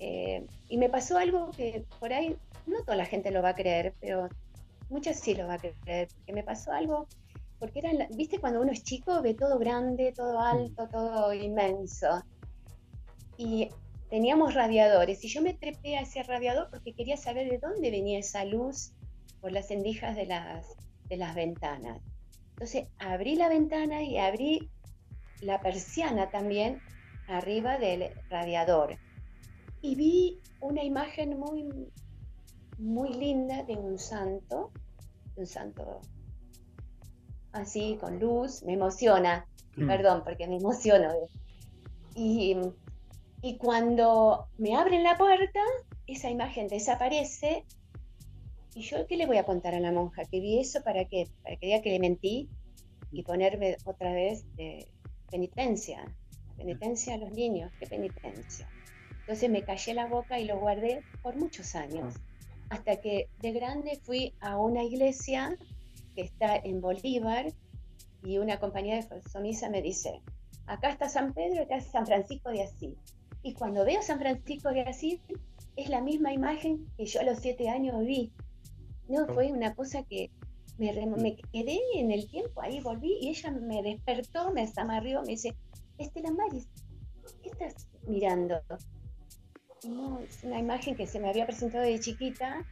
eh, 0.00 0.46
y 0.68 0.78
me 0.78 0.88
pasó 0.88 1.18
algo 1.18 1.50
que 1.50 1.84
por 1.98 2.12
ahí 2.12 2.34
no 2.66 2.82
toda 2.82 2.96
la 2.96 3.04
gente 3.04 3.30
lo 3.30 3.42
va 3.42 3.50
a 3.50 3.54
creer, 3.54 3.94
pero 4.00 4.28
muchas 4.88 5.20
sí 5.20 5.34
lo 5.34 5.46
va 5.46 5.54
a 5.54 5.58
creer, 5.58 6.08
que 6.26 6.32
me 6.32 6.42
pasó 6.42 6.72
algo, 6.72 7.06
porque 7.58 7.80
era, 7.80 8.08
viste, 8.10 8.38
cuando 8.38 8.62
uno 8.62 8.72
es 8.72 8.82
chico 8.82 9.20
ve 9.20 9.34
todo 9.34 9.58
grande, 9.58 10.12
todo 10.16 10.40
alto, 10.40 10.88
todo 10.88 11.34
inmenso. 11.34 12.24
Y 13.36 13.68
teníamos 14.08 14.54
radiadores 14.54 15.22
y 15.22 15.28
yo 15.28 15.42
me 15.42 15.52
trepé 15.52 15.98
a 15.98 16.00
ese 16.00 16.22
radiador 16.22 16.70
porque 16.70 16.94
quería 16.94 17.18
saber 17.18 17.50
de 17.50 17.58
dónde 17.58 17.90
venía 17.90 18.18
esa 18.18 18.46
luz 18.46 18.92
por 19.42 19.52
las 19.52 19.70
endijas 19.70 20.16
de 20.16 20.24
las, 20.24 20.66
de 21.10 21.18
las 21.18 21.34
ventanas. 21.34 22.00
Entonces 22.52 22.86
abrí 22.98 23.36
la 23.36 23.50
ventana 23.50 24.02
y 24.02 24.16
abrí 24.16 24.70
la 25.42 25.60
persiana 25.60 26.30
también 26.30 26.80
arriba 27.28 27.78
del 27.78 28.10
radiador. 28.30 28.98
Y 29.82 29.94
vi 29.94 30.40
una 30.60 30.84
imagen 30.84 31.38
muy, 31.38 31.68
muy 32.78 33.12
linda 33.14 33.62
de 33.64 33.74
un 33.74 33.98
santo, 33.98 34.72
un 35.36 35.46
santo 35.46 36.00
así 37.52 37.96
con 38.00 38.18
luz, 38.18 38.62
me 38.62 38.74
emociona, 38.74 39.46
mm. 39.76 39.86
perdón, 39.86 40.22
porque 40.24 40.46
me 40.46 40.56
emociono. 40.56 41.08
Y, 42.14 42.56
y 43.42 43.56
cuando 43.56 44.48
me 44.58 44.76
abren 44.76 45.02
la 45.02 45.16
puerta, 45.16 45.60
esa 46.06 46.30
imagen 46.30 46.68
desaparece 46.68 47.64
¿Y 48.74 48.82
yo 48.82 49.06
qué 49.06 49.16
le 49.16 49.26
voy 49.26 49.36
a 49.36 49.44
contar 49.44 49.74
a 49.74 49.80
la 49.80 49.90
monja? 49.90 50.24
¿Que 50.24 50.40
vi 50.40 50.60
eso 50.60 50.82
para 50.82 51.04
qué? 51.04 51.26
Para 51.42 51.56
que 51.56 51.66
diga 51.66 51.82
que 51.82 51.90
le 51.90 51.98
mentí 51.98 52.48
y 53.10 53.22
ponerme 53.22 53.76
otra 53.84 54.12
vez 54.12 54.44
de 54.56 54.86
penitencia. 55.30 56.04
Penitencia 56.56 57.14
a 57.14 57.18
los 57.18 57.32
niños, 57.32 57.72
qué 57.80 57.86
penitencia. 57.86 58.68
Entonces 59.30 59.48
me 59.48 59.62
callé 59.62 59.94
la 59.94 60.08
boca 60.08 60.40
y 60.40 60.44
lo 60.44 60.58
guardé 60.58 61.04
por 61.22 61.36
muchos 61.36 61.76
años. 61.76 62.16
Hasta 62.68 62.96
que 62.96 63.28
de 63.38 63.52
grande 63.52 64.00
fui 64.02 64.34
a 64.40 64.58
una 64.58 64.82
iglesia 64.82 65.56
que 66.16 66.22
está 66.22 66.56
en 66.56 66.80
Bolívar 66.80 67.52
y 68.24 68.38
una 68.38 68.58
compañía 68.58 68.96
de 68.96 69.22
Somisa 69.30 69.70
me 69.70 69.82
dice, 69.82 70.20
acá 70.66 70.90
está 70.90 71.08
San 71.08 71.32
Pedro, 71.32 71.62
acá 71.62 71.76
está 71.76 71.92
San 71.92 72.06
Francisco 72.06 72.50
de 72.50 72.64
Asís. 72.64 72.96
Y 73.44 73.54
cuando 73.54 73.84
veo 73.84 74.02
San 74.02 74.18
Francisco 74.18 74.70
de 74.70 74.80
Asís, 74.80 75.20
es 75.76 75.88
la 75.88 76.00
misma 76.00 76.32
imagen 76.32 76.88
que 76.96 77.06
yo 77.06 77.20
a 77.20 77.22
los 77.22 77.38
siete 77.38 77.68
años 77.68 78.04
vi. 78.04 78.32
No, 79.06 79.28
fue 79.28 79.52
una 79.52 79.76
cosa 79.76 80.02
que 80.02 80.32
me, 80.76 81.06
me 81.06 81.36
quedé 81.36 81.78
en 81.94 82.10
el 82.10 82.28
tiempo, 82.28 82.62
ahí 82.62 82.80
volví 82.80 83.16
y 83.20 83.28
ella 83.28 83.52
me 83.52 83.80
despertó, 83.80 84.50
me 84.52 84.68
amarrió, 84.74 85.22
me 85.22 85.28
dice, 85.28 85.54
Estela 85.98 86.32
Maris, 86.32 86.66
¿qué 87.44 87.50
estás 87.50 87.86
mirando? 88.08 88.60
No, 89.88 90.20
es 90.20 90.44
una 90.44 90.58
imagen 90.58 90.94
que 90.94 91.06
se 91.06 91.20
me 91.20 91.28
había 91.28 91.46
presentado 91.46 91.84
de 91.84 91.98
chiquita, 91.98 92.66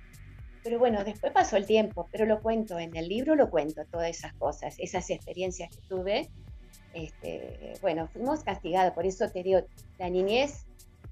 pero 0.62 0.78
bueno, 0.78 1.04
después 1.04 1.32
pasó 1.32 1.56
el 1.56 1.66
tiempo, 1.66 2.08
pero 2.12 2.26
lo 2.26 2.40
cuento, 2.40 2.78
en 2.78 2.94
el 2.96 3.08
libro 3.08 3.34
lo 3.34 3.50
cuento, 3.50 3.84
todas 3.86 4.10
esas 4.10 4.34
cosas, 4.34 4.74
esas 4.78 5.08
experiencias 5.10 5.70
que 5.70 5.80
tuve. 5.88 6.28
Este, 6.92 7.74
bueno, 7.80 8.08
fuimos 8.08 8.42
castigados, 8.44 8.92
por 8.92 9.06
eso 9.06 9.30
te 9.30 9.42
digo, 9.42 9.60
la 9.98 10.10
niñez 10.10 10.66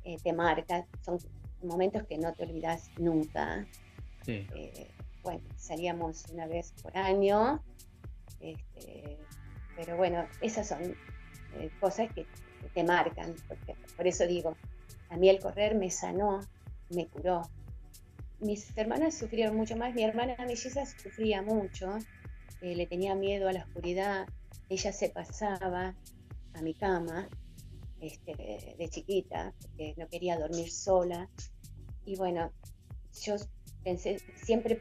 eh, 0.05 0.17
te 0.23 0.33
marca, 0.33 0.87
son 1.03 1.19
momentos 1.63 2.05
que 2.05 2.19
no 2.19 2.33
te 2.35 2.45
olvidas 2.45 2.91
nunca. 2.99 3.67
Sí. 4.25 4.47
Eh, 4.55 4.91
bueno, 5.23 5.43
salíamos 5.57 6.25
una 6.33 6.47
vez 6.47 6.73
por 6.83 6.97
año, 6.97 7.63
este, 8.41 9.19
pero 9.77 9.97
bueno, 9.97 10.27
esas 10.41 10.69
son 10.69 10.83
eh, 10.83 11.71
cosas 11.81 12.13
que, 12.13 12.27
te 12.75 12.85
marcan, 12.85 13.35
por 13.97 14.07
eso 14.07 14.27
digo, 14.27 14.57
a 15.11 15.17
mí 15.17 15.29
el 15.29 15.41
correr 15.41 15.75
me 15.75 15.91
sanó, 15.91 16.41
me 16.91 17.07
curó. 17.07 17.43
Mis 18.41 18.77
hermanas 18.77 19.15
sufrieron 19.15 19.57
mucho 19.57 19.77
más, 19.77 19.95
mi 19.95 20.05
hermana 20.05 20.37
melliza 20.47 20.85
sufría 20.85 21.43
mucho, 21.43 21.97
eh, 22.61 22.75
le 22.75 22.87
tenía 22.87 23.15
miedo 23.15 23.49
a 23.49 23.53
la 23.53 23.65
oscuridad, 23.65 24.27
ella 24.69 24.93
se 24.93 25.09
pasaba 25.09 25.95
a 26.55 26.63
mi 26.63 26.75
cama 26.75 27.29
este, 28.01 28.77
de 28.79 28.89
chiquita, 28.89 29.55
porque 29.61 29.95
no 29.97 30.09
quería 30.09 30.39
dormir 30.39 30.71
sola. 30.71 31.29
Y 32.05 32.17
bueno, 32.17 32.53
yo 33.23 33.37
pensé, 33.83 34.19
siempre 34.43 34.81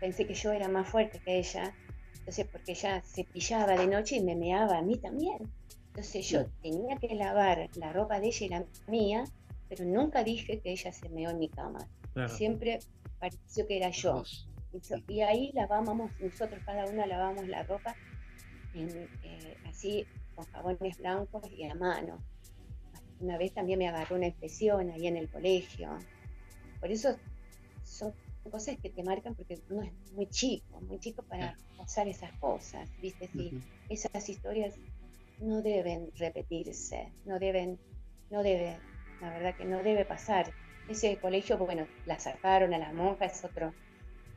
pensé 0.00 0.26
que 0.26 0.34
yo 0.34 0.52
era 0.52 0.68
más 0.68 0.88
fuerte 0.88 1.20
que 1.20 1.38
ella, 1.38 1.74
entonces 2.18 2.46
porque 2.50 2.72
ella 2.72 3.02
se 3.02 3.24
pillaba 3.24 3.72
de 3.76 3.86
noche 3.86 4.16
y 4.16 4.22
me 4.22 4.36
meaba 4.36 4.78
a 4.78 4.82
mí 4.82 4.98
también. 4.98 5.50
Entonces 5.88 6.28
yo 6.28 6.46
tenía 6.62 6.96
que 6.96 7.14
lavar 7.14 7.68
la 7.74 7.92
ropa 7.92 8.20
de 8.20 8.28
ella 8.28 8.46
y 8.46 8.48
la 8.50 8.64
mía, 8.86 9.24
pero 9.68 9.84
nunca 9.84 10.24
dije 10.24 10.60
que 10.60 10.72
ella 10.72 10.92
se 10.92 11.08
meó 11.08 11.30
en 11.30 11.38
mi 11.38 11.48
cama. 11.48 11.86
Siempre 12.28 12.80
pareció 13.18 13.66
que 13.66 13.76
era 13.76 13.90
yo. 13.90 14.24
Y, 15.08 15.20
ahí 15.22 15.52
lavábamos, 15.54 16.10
nosotros 16.20 16.62
cada 16.64 16.86
una 16.86 17.06
lavábamos 17.06 17.48
la 17.48 17.62
ropa 17.62 17.96
eh, 18.74 19.56
así 19.66 20.06
con 20.34 20.44
jabones 20.46 20.98
blancos 20.98 21.42
y 21.50 21.64
a 21.64 21.74
mano. 21.74 22.18
Una 23.20 23.38
vez 23.38 23.52
también 23.52 23.78
me 23.78 23.88
agarró 23.88 24.16
una 24.16 24.26
infección 24.26 24.90
ahí 24.90 25.06
en 25.06 25.16
el 25.16 25.28
colegio. 25.28 25.98
Por 26.80 26.90
eso 26.90 27.16
son 27.82 28.12
cosas 28.50 28.76
que 28.78 28.90
te 28.90 29.02
marcan 29.02 29.34
porque 29.34 29.60
uno 29.70 29.82
es 29.82 29.92
muy 30.12 30.26
chico, 30.26 30.80
muy 30.82 30.98
chico 30.98 31.22
para 31.22 31.56
pasar 31.76 32.08
esas 32.08 32.32
cosas, 32.38 32.88
¿viste? 33.00 33.28
Sí, 33.28 33.60
esas 33.88 34.28
historias 34.28 34.74
no 35.40 35.62
deben 35.62 36.10
repetirse, 36.16 37.12
no 37.24 37.38
deben, 37.38 37.78
no 38.30 38.42
debe, 38.42 38.78
la 39.20 39.30
verdad 39.30 39.56
que 39.56 39.64
no 39.64 39.82
debe 39.82 40.04
pasar. 40.04 40.52
Ese 40.88 41.16
colegio, 41.18 41.58
bueno, 41.58 41.86
la 42.06 42.18
sacaron 42.18 42.72
a 42.72 42.78
las 42.78 42.94
monjas, 42.94 43.38
es 43.38 43.44
otro, 43.44 43.74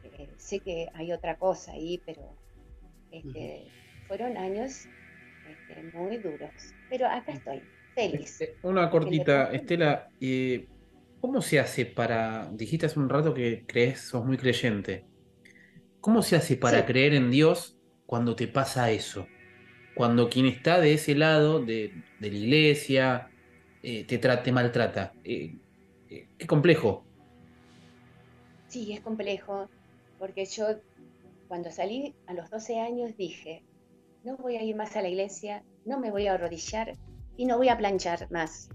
eh, 0.03 0.29
sé 0.37 0.59
que 0.59 0.89
hay 0.93 1.13
otra 1.13 1.37
cosa 1.37 1.71
ahí, 1.71 2.01
pero 2.05 2.35
este, 3.11 3.67
fueron 4.07 4.37
años 4.37 4.85
este, 5.49 5.97
muy 5.97 6.17
duros. 6.17 6.51
Pero 6.89 7.07
acá 7.07 7.31
estoy, 7.31 7.61
feliz. 7.95 8.41
Este, 8.41 8.57
una 8.63 8.89
cortita, 8.89 9.51
Estela, 9.51 10.09
eh, 10.19 10.67
¿Cómo 11.21 11.43
se 11.43 11.59
hace 11.59 11.85
para, 11.85 12.49
dijiste 12.51 12.87
hace 12.87 12.99
un 12.99 13.07
rato 13.07 13.35
que 13.35 13.63
crees, 13.67 14.01
sos 14.01 14.25
muy 14.25 14.37
creyente, 14.37 15.05
¿cómo 16.01 16.23
se 16.23 16.35
hace 16.35 16.57
para 16.57 16.83
creer 16.87 17.13
en 17.13 17.29
Dios 17.29 17.77
cuando 18.07 18.35
te 18.35 18.47
pasa 18.47 18.89
eso? 18.89 19.27
Cuando 19.93 20.29
quien 20.29 20.47
está 20.47 20.81
de 20.81 20.95
ese 20.95 21.13
lado 21.13 21.63
de, 21.63 21.93
la 22.19 22.27
iglesia 22.27 23.30
eh, 23.83 24.05
te, 24.05 24.17
te 24.17 24.51
maltrata. 24.51 25.13
Eh, 25.23 25.57
eh, 26.09 26.27
qué 26.37 26.47
complejo. 26.47 27.03
Sí, 28.67 28.93
es 28.93 29.01
complejo, 29.01 29.69
porque 30.17 30.45
yo 30.45 30.67
cuando 31.47 31.71
salí 31.71 32.15
a 32.27 32.33
los 32.33 32.49
12 32.49 32.79
años 32.79 33.17
dije, 33.17 33.63
no 34.23 34.37
voy 34.37 34.55
a 34.55 34.63
ir 34.63 34.75
más 34.75 34.95
a 34.95 35.01
la 35.01 35.09
iglesia, 35.09 35.63
no 35.85 35.99
me 35.99 36.11
voy 36.11 36.27
a 36.27 36.33
arrodillar 36.33 36.93
y 37.35 37.45
no 37.45 37.57
voy 37.57 37.69
a 37.69 37.77
planchar 37.77 38.31
más. 38.31 38.69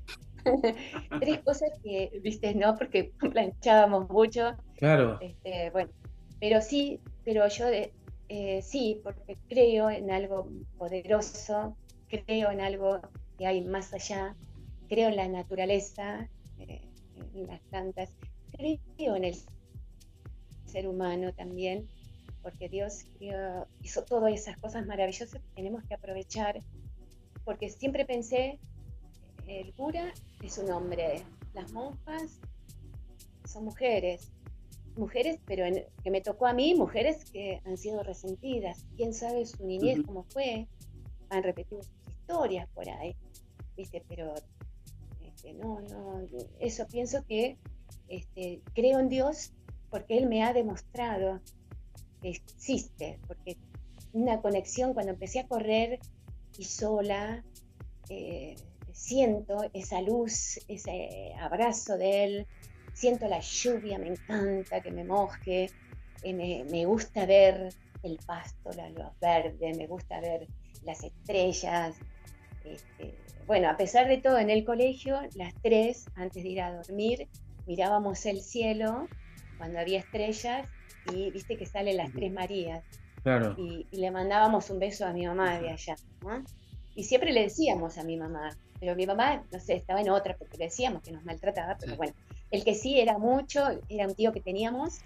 Tres 1.21 1.41
cosas 1.41 1.71
que, 1.83 2.21
viste, 2.23 2.55
no, 2.55 2.77
porque 2.77 3.13
planchábamos 3.33 4.11
mucho. 4.11 4.57
Claro. 4.77 5.19
Este, 5.21 5.71
bueno, 5.71 5.91
pero 6.41 6.61
sí, 6.61 7.01
pero 7.25 7.49
yo 7.49 7.67
eh, 8.29 8.61
sí, 8.63 9.01
porque 9.03 9.39
creo 9.49 9.89
en 9.89 10.11
algo 10.11 10.51
poderoso, 10.79 11.77
creo 12.09 12.51
en 12.51 12.61
algo 12.61 13.01
que 13.39 13.47
hay 13.47 13.65
más 13.65 13.93
allá, 13.95 14.37
creo 14.89 15.09
en 15.09 15.17
la 15.17 15.29
naturaleza, 15.29 16.29
eh, 16.59 16.81
en 17.35 17.47
las 17.47 17.61
plantas, 17.63 18.11
creo 18.53 19.17
en 19.17 19.25
el 19.25 19.37
ser 20.67 20.89
humano 20.89 21.33
también, 21.33 21.89
porque 22.43 22.69
Dios 22.69 23.05
hizo 23.83 24.05
todas 24.05 24.33
esas 24.33 24.57
cosas 24.59 24.87
maravillosas 24.87 25.41
que 25.41 25.49
tenemos 25.55 25.83
que 25.85 25.95
aprovechar, 25.95 26.61
porque 27.45 27.71
siempre 27.71 28.05
pensé, 28.05 28.59
el 29.47 29.73
cura 29.75 30.13
es 30.43 30.59
un 30.59 30.71
hombre, 30.71 31.23
las 31.55 31.73
monjas 31.73 32.39
son 33.45 33.65
mujeres, 33.65 34.33
mujeres, 34.97 35.39
pero 35.47 35.65
en- 35.65 35.85
que 36.03 36.11
me 36.11 36.21
tocó 36.21 36.47
a 36.47 36.53
mí, 36.53 36.75
mujeres 36.75 37.25
que 37.31 37.61
han 37.65 37.77
sido 37.77 38.03
resentidas, 38.03 38.85
quién 38.97 39.13
sabe 39.15 39.47
su 39.47 39.65
niñez 39.67 39.99
Ujú. 39.99 40.07
cómo 40.07 40.25
fue, 40.25 40.67
han 41.31 41.43
repetido 41.43 41.83
sus 41.83 42.09
historias 42.09 42.69
por 42.71 42.89
ahí, 42.89 43.15
¿viste? 43.77 44.03
Pero 44.09 44.35
no, 45.55 45.81
no, 45.81 46.27
eso 46.61 46.87
pienso 46.87 47.25
que 47.25 47.59
este, 48.09 48.63
creo 48.75 48.99
en 49.01 49.09
Dios 49.09 49.53
porque 49.91 50.19
Él 50.19 50.27
me 50.27 50.43
ha 50.43 50.53
demostrado 50.53 51.41
que 52.21 52.31
existe, 52.31 53.19
porque 53.27 53.57
una 54.13 54.41
conexión 54.41 54.95
cuando 54.95 55.13
empecé 55.13 55.41
a 55.41 55.47
correr 55.47 56.01
y 56.59 56.65
sola, 56.65 57.45
eh, 58.09 58.57
siento 58.93 59.69
esa 59.73 60.01
luz, 60.01 60.59
ese 60.69 61.33
abrazo 61.39 61.99
de 61.99 62.25
Él, 62.25 62.47
siento 62.95 63.29
la 63.29 63.41
lluvia, 63.41 63.99
me 63.99 64.09
encanta 64.09 64.81
que 64.81 64.91
me 64.91 65.05
moje, 65.05 65.71
eh, 66.23 66.33
me, 66.33 66.65
me 66.65 66.87
gusta 66.87 67.27
ver 67.27 67.69
el 68.03 68.19
pasto, 68.25 68.71
la 68.73 68.89
luz 68.89 69.13
verde, 69.21 69.75
me 69.75 69.87
gusta 69.87 70.21
ver 70.21 70.47
las 70.85 71.03
estrellas. 71.03 71.97
este, 72.65 73.26
bueno, 73.47 73.69
a 73.71 73.77
pesar 73.77 74.09
de 74.09 74.19
todo, 74.19 74.39
en 74.39 74.51
el 74.51 74.65
colegio, 74.65 75.21
las 75.35 75.55
tres, 75.63 76.07
antes 76.15 76.43
de 76.43 76.49
ir 76.49 76.61
a 76.61 76.75
dormir, 76.75 77.29
mirábamos 77.67 78.25
el 78.27 78.41
cielo 78.41 79.09
cuando 79.57 79.79
había 79.79 79.99
estrellas 80.01 80.69
y 81.15 81.31
viste 81.31 81.57
que 81.57 81.67
salen 81.67 81.97
las 81.97 82.13
tres 82.13 82.33
Marías 82.33 82.85
Claro. 83.23 83.55
y, 83.59 83.87
y 83.91 83.97
le 83.99 84.11
mandábamos 84.11 84.71
un 84.71 84.79
beso 84.79 85.05
a 85.07 85.13
mi 85.13 85.27
mamá 85.27 85.59
de 85.59 85.71
allá. 85.71 85.97
¿no? 86.23 86.45
Y 86.95 87.05
siempre 87.05 87.33
le 87.33 87.43
decíamos 87.43 87.99
a 87.99 88.05
mi 88.05 88.17
mamá, 88.17 88.57
pero 88.79 88.95
mi 88.95 89.07
mamá, 89.07 89.45
no 89.53 89.59
sé, 89.61 89.75
estaba 89.75 90.01
en 90.01 90.11
otra 90.11 90.37
porque 90.37 90.57
le 90.59 90.65
decíamos 90.67 91.03
que 91.03 91.11
nos 91.13 91.25
maltrataba, 91.25 91.77
pero 91.79 91.93
Sí. 91.93 91.97
bueno, 91.97 92.15
el 92.51 92.65
que 92.65 92.75
sí 92.75 93.01
era 93.01 93.19
mucho, 93.19 93.81
era 93.89 94.07
un 94.07 94.15
tío 94.15 94.33
que 94.33 94.41
teníamos, 94.41 95.01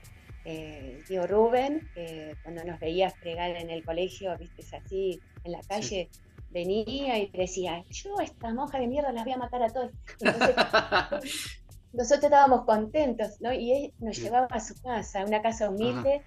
eh, 0.44 0.96
el 0.98 1.04
tío 1.04 1.26
Rubén, 1.26 1.88
que 1.94 2.36
cuando 2.42 2.62
nos 2.64 2.78
veía 2.78 3.10
fregar 3.10 3.50
en 3.56 3.70
el 3.70 3.84
colegio, 3.84 4.36
viste, 4.38 4.62
así 4.76 5.20
en 5.44 5.52
la 5.52 5.60
calle, 5.62 6.08
venía 6.50 7.18
y 7.18 7.30
decía, 7.30 7.84
yo 7.90 8.20
esta 8.20 8.52
monja 8.52 8.78
de 8.78 8.86
mierda 8.86 9.12
las 9.12 9.24
voy 9.24 9.32
a 9.32 9.38
matar 9.38 9.62
a 9.62 9.70
todos. 9.70 9.92
Entonces, 10.20 10.56
nosotros 11.92 12.24
estábamos 12.24 12.64
contentos, 12.64 13.40
¿no? 13.40 13.52
Y 13.52 13.72
él 13.72 13.92
nos 13.98 14.16
llevaba 14.18 14.46
a 14.50 14.60
su 14.60 14.74
casa, 14.82 15.24
una 15.24 15.42
casa 15.42 15.70
humilde, 15.70 16.22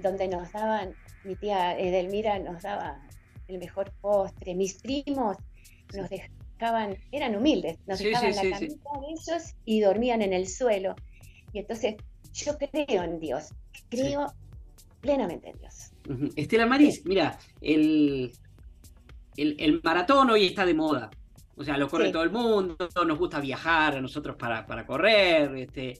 donde 0.00 0.28
nos 0.28 0.52
daban, 0.52 0.94
mi 1.24 1.36
tía 1.36 1.78
Edelmira 1.78 2.38
nos 2.38 2.62
daba 2.62 3.00
el 3.48 3.58
mejor 3.58 3.92
postre, 4.00 4.54
mis 4.54 4.74
primos 4.74 5.36
nos 5.94 6.08
dejaban, 6.10 6.96
eran 7.12 7.34
humildes, 7.34 7.78
nos 7.86 7.98
Sí, 7.98 8.06
dejaban 8.06 8.34
sí, 8.34 8.44
la 8.44 8.58
camita 8.58 8.90
de 9.00 9.06
ellos 9.08 9.54
y 9.64 9.80
dormían 9.80 10.22
en 10.22 10.32
el 10.32 10.46
suelo. 10.46 10.94
Y 11.52 11.60
entonces 11.60 11.96
yo 12.32 12.56
creo 12.58 13.02
en 13.02 13.18
Dios, 13.18 13.54
creo 13.88 14.32
plenamente 15.00 15.50
en 15.50 15.58
Dios. 15.58 15.92
Estela 16.36 16.66
Maris, 16.66 17.04
mira, 17.04 17.38
el, 17.60 18.32
el, 19.42 19.56
el 19.58 19.80
maratón 19.82 20.30
hoy 20.30 20.46
está 20.46 20.64
de 20.66 20.74
moda. 20.74 21.10
O 21.56 21.64
sea, 21.64 21.76
lo 21.76 21.88
corre 21.88 22.06
Sí. 22.06 22.12
todo 22.12 22.22
el 22.22 22.30
mundo, 22.30 22.76
nos 23.06 23.18
gusta 23.18 23.40
viajar 23.40 23.96
a 23.96 24.00
nosotros 24.00 24.36
para, 24.36 24.64
para 24.66 24.86
correr, 24.86 25.54
este, 25.56 25.94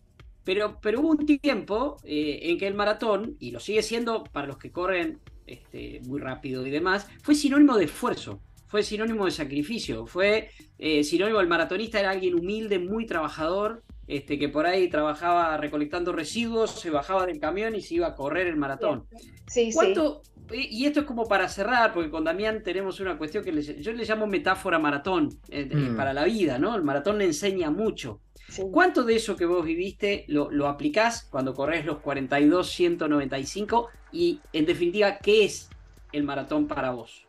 pero, 0.45 0.79
pero 0.81 1.01
hubo 1.01 1.09
un 1.11 1.27
tiempo 1.27 1.97
eh, 2.05 2.41
en 2.43 2.59
que 2.59 2.67
el 2.67 2.75
maratón, 2.75 3.37
y 3.41 3.51
lo 3.51 3.61
sigue 3.61 3.83
siendo 3.83 4.23
para 4.25 4.47
los 4.47 4.57
que 4.59 4.71
corren 4.73 5.21
este, 5.47 6.01
muy 6.07 6.21
rápido 6.21 6.65
y 6.67 6.71
demás, 6.71 7.09
fue 7.23 7.35
sinónimo 7.35 7.77
de 7.77 7.87
esfuerzo, 7.87 8.41
fue 8.67 8.83
sinónimo 8.83 9.25
de 9.25 9.31
sacrificio, 9.33 10.07
fue 10.07 10.51
eh, 10.79 11.03
sinónimo, 11.05 11.41
el 11.41 11.49
maratonista 11.49 11.99
era 12.01 12.11
alguien 12.11 12.35
humilde, 12.35 12.79
muy 12.79 13.05
trabajador, 13.07 13.83
este, 14.09 14.39
que 14.39 14.49
por 14.49 14.67
ahí 14.67 14.89
trabajaba 14.89 15.57
recolectando 15.59 16.13
residuos, 16.13 16.73
se 16.73 16.91
bajaba 16.91 17.27
del 17.27 17.39
camión 17.39 17.77
y 17.77 17.81
se 17.83 17.95
iba 17.95 18.09
a 18.09 18.15
correr 18.17 18.49
el 18.49 18.57
maratón. 18.57 19.07
Sí, 19.47 19.71
sí. 19.71 19.73
¿Cuánto, 19.75 20.23
y 20.51 20.83
y 20.83 20.87
esto 20.87 21.01
es 21.01 21.07
como 21.07 21.27
para 21.27 21.47
cerrar, 21.49 21.93
porque 21.93 22.11
con 22.11 22.25
Damián 22.25 22.63
tenemos 22.63 22.99
una 23.01 23.17
cuestión 23.19 23.45
que 23.45 23.53
le- 23.53 23.63
yo 23.83 23.93
le 23.93 24.05
llamo 24.05 24.27
metáfora 24.27 24.79
maratón 24.79 25.29
eh, 25.51 25.67
Mm. 25.73 25.95
para 25.97 26.13
la 26.15 26.25
vida, 26.25 26.59
¿no? 26.59 26.75
El 26.75 26.83
maratón 26.83 27.19
le 27.19 27.25
enseña 27.27 27.71
mucho. 27.71 28.21
sí. 28.49 28.63
¿Cuánto 28.73 29.05
de 29.05 29.15
eso 29.17 29.37
que 29.37 29.45
vos 29.45 29.63
viviste 29.65 30.25
lo, 30.29 30.51
lo 30.51 30.69
aplicás 30.69 31.25
cuando 31.31 31.53
corres 31.53 31.85
los 31.85 31.99
42, 32.01 32.71
195? 32.71 33.89
Y 34.11 34.41
en 34.55 34.65
definitiva, 34.65 35.19
¿qué 35.19 35.45
es 35.45 35.69
el 36.13 36.23
maratón 36.25 36.67
para 36.67 36.93
vos? 36.93 37.27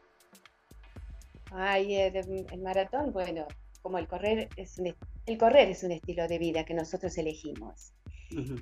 Ay, 1.51 1.95
el, 1.95 2.15
el 2.15 2.61
maratón, 2.61 3.11
bueno, 3.11 3.45
como 3.81 3.97
el 3.97 4.07
correr 4.07 4.47
es 4.55 4.77
un, 4.77 4.95
el 5.25 5.37
correr 5.37 5.69
es 5.69 5.83
un 5.83 5.91
estilo 5.91 6.27
de 6.27 6.39
vida 6.39 6.65
que 6.65 6.73
nosotros 6.73 7.17
elegimos. 7.17 7.93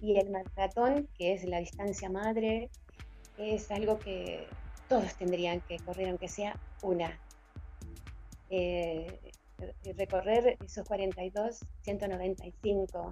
Y 0.02 0.18
el 0.18 0.30
maratón, 0.30 1.10
que 1.18 1.34
es 1.34 1.44
la 1.44 1.60
distancia 1.60 2.10
madre, 2.10 2.70
es 3.38 3.70
algo 3.70 4.00
que 4.00 4.48
todos 4.88 5.14
tendrían 5.16 5.62
que 5.62 5.78
correr, 5.80 6.10
aunque 6.10 6.30
sea 6.30 6.58
una. 6.82 7.20
Eh, 8.50 9.20
recorrer 9.98 10.58
esos 10.64 10.88
42, 10.88 11.60
195. 11.82 13.12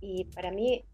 Y 0.00 0.24
para 0.24 0.50
mí, 0.50 0.84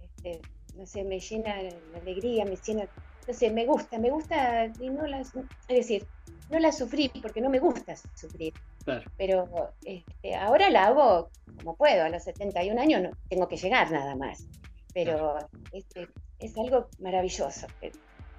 este, 0.00 0.40
no 0.76 0.86
sé, 0.86 1.04
me 1.04 1.20
llena 1.20 1.56
de 1.56 1.78
alegría, 2.00 2.44
me 2.44 2.56
llena, 2.56 2.88
no 3.26 3.34
sé, 3.34 3.50
me 3.50 3.66
gusta, 3.66 3.98
me 3.98 4.10
gusta, 4.10 4.66
y 4.80 4.88
no 4.88 5.06
las, 5.06 5.34
es 5.68 5.76
decir, 5.76 6.06
no 6.50 6.58
la 6.58 6.72
sufrí 6.72 7.10
porque 7.22 7.40
no 7.40 7.48
me 7.50 7.58
gusta 7.58 7.94
sufrir 8.14 8.52
Claro. 8.84 9.10
pero 9.16 9.48
este, 9.84 10.34
ahora 10.34 10.68
la 10.70 10.86
hago 10.86 11.30
como 11.58 11.76
puedo, 11.76 12.04
a 12.04 12.08
los 12.08 12.24
71 12.24 12.80
años 12.80 13.02
no 13.02 13.10
tengo 13.28 13.48
que 13.48 13.56
llegar 13.56 13.90
nada 13.92 14.16
más, 14.16 14.46
pero 14.92 15.38
este, 15.72 16.08
es 16.40 16.56
algo 16.58 16.88
maravilloso, 17.00 17.66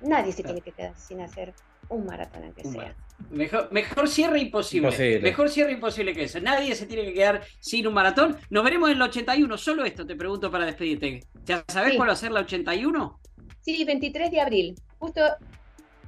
nadie 0.02 0.32
se 0.34 0.44
Claro. 0.44 0.56
tiene 0.56 0.62
que 0.62 0.72
quedar 0.74 0.98
sin 0.98 1.22
hacer 1.22 1.54
un 1.90 2.06
maratón 2.06 2.44
aunque 2.44 2.62
Un 2.68 2.74
sea. 2.74 2.82
maratón. 2.82 3.04
Mejor, 3.30 3.72
mejor 3.72 4.10
cierre 4.10 4.40
imposible. 4.40 4.88
Imposible. 4.90 5.20
Mejor 5.22 5.50
cierre 5.50 5.72
imposible 5.72 6.14
que 6.14 6.24
eso. 6.24 6.40
Nadie 6.42 6.76
se 6.76 6.86
tiene 6.88 7.04
que 7.06 7.14
quedar 7.14 7.42
sin 7.60 7.88
un 7.88 7.94
maratón. 7.94 8.38
Nos 8.50 8.64
veremos 8.64 8.90
en 8.90 8.98
el 8.98 9.02
81. 9.04 9.58
Solo 9.58 9.86
esto 9.86 10.06
te 10.06 10.16
pregunto 10.16 10.52
para 10.52 10.66
despedirte. 10.66 11.22
¿Ya 11.46 11.64
sabés 11.68 11.92
Sí. 11.92 11.98
cuál 11.98 12.10
va 12.10 12.14
a 12.14 12.18
ser 12.18 12.32
la 12.32 12.42
81? 12.42 13.20
Sí, 13.62 13.86
23 13.86 14.30
de 14.32 14.42
abril, 14.42 14.76
justo 14.98 15.22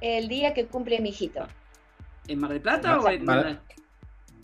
el 0.00 0.28
día 0.28 0.52
que 0.52 0.66
cumple 0.66 1.00
mi 1.00 1.08
hijito. 1.10 1.46
¿En 2.28 2.38
Mar 2.40 2.50
del 2.50 2.60
Plata 2.60 2.98
o 2.98 3.08
en 3.08 3.24
Mar- 3.24 3.60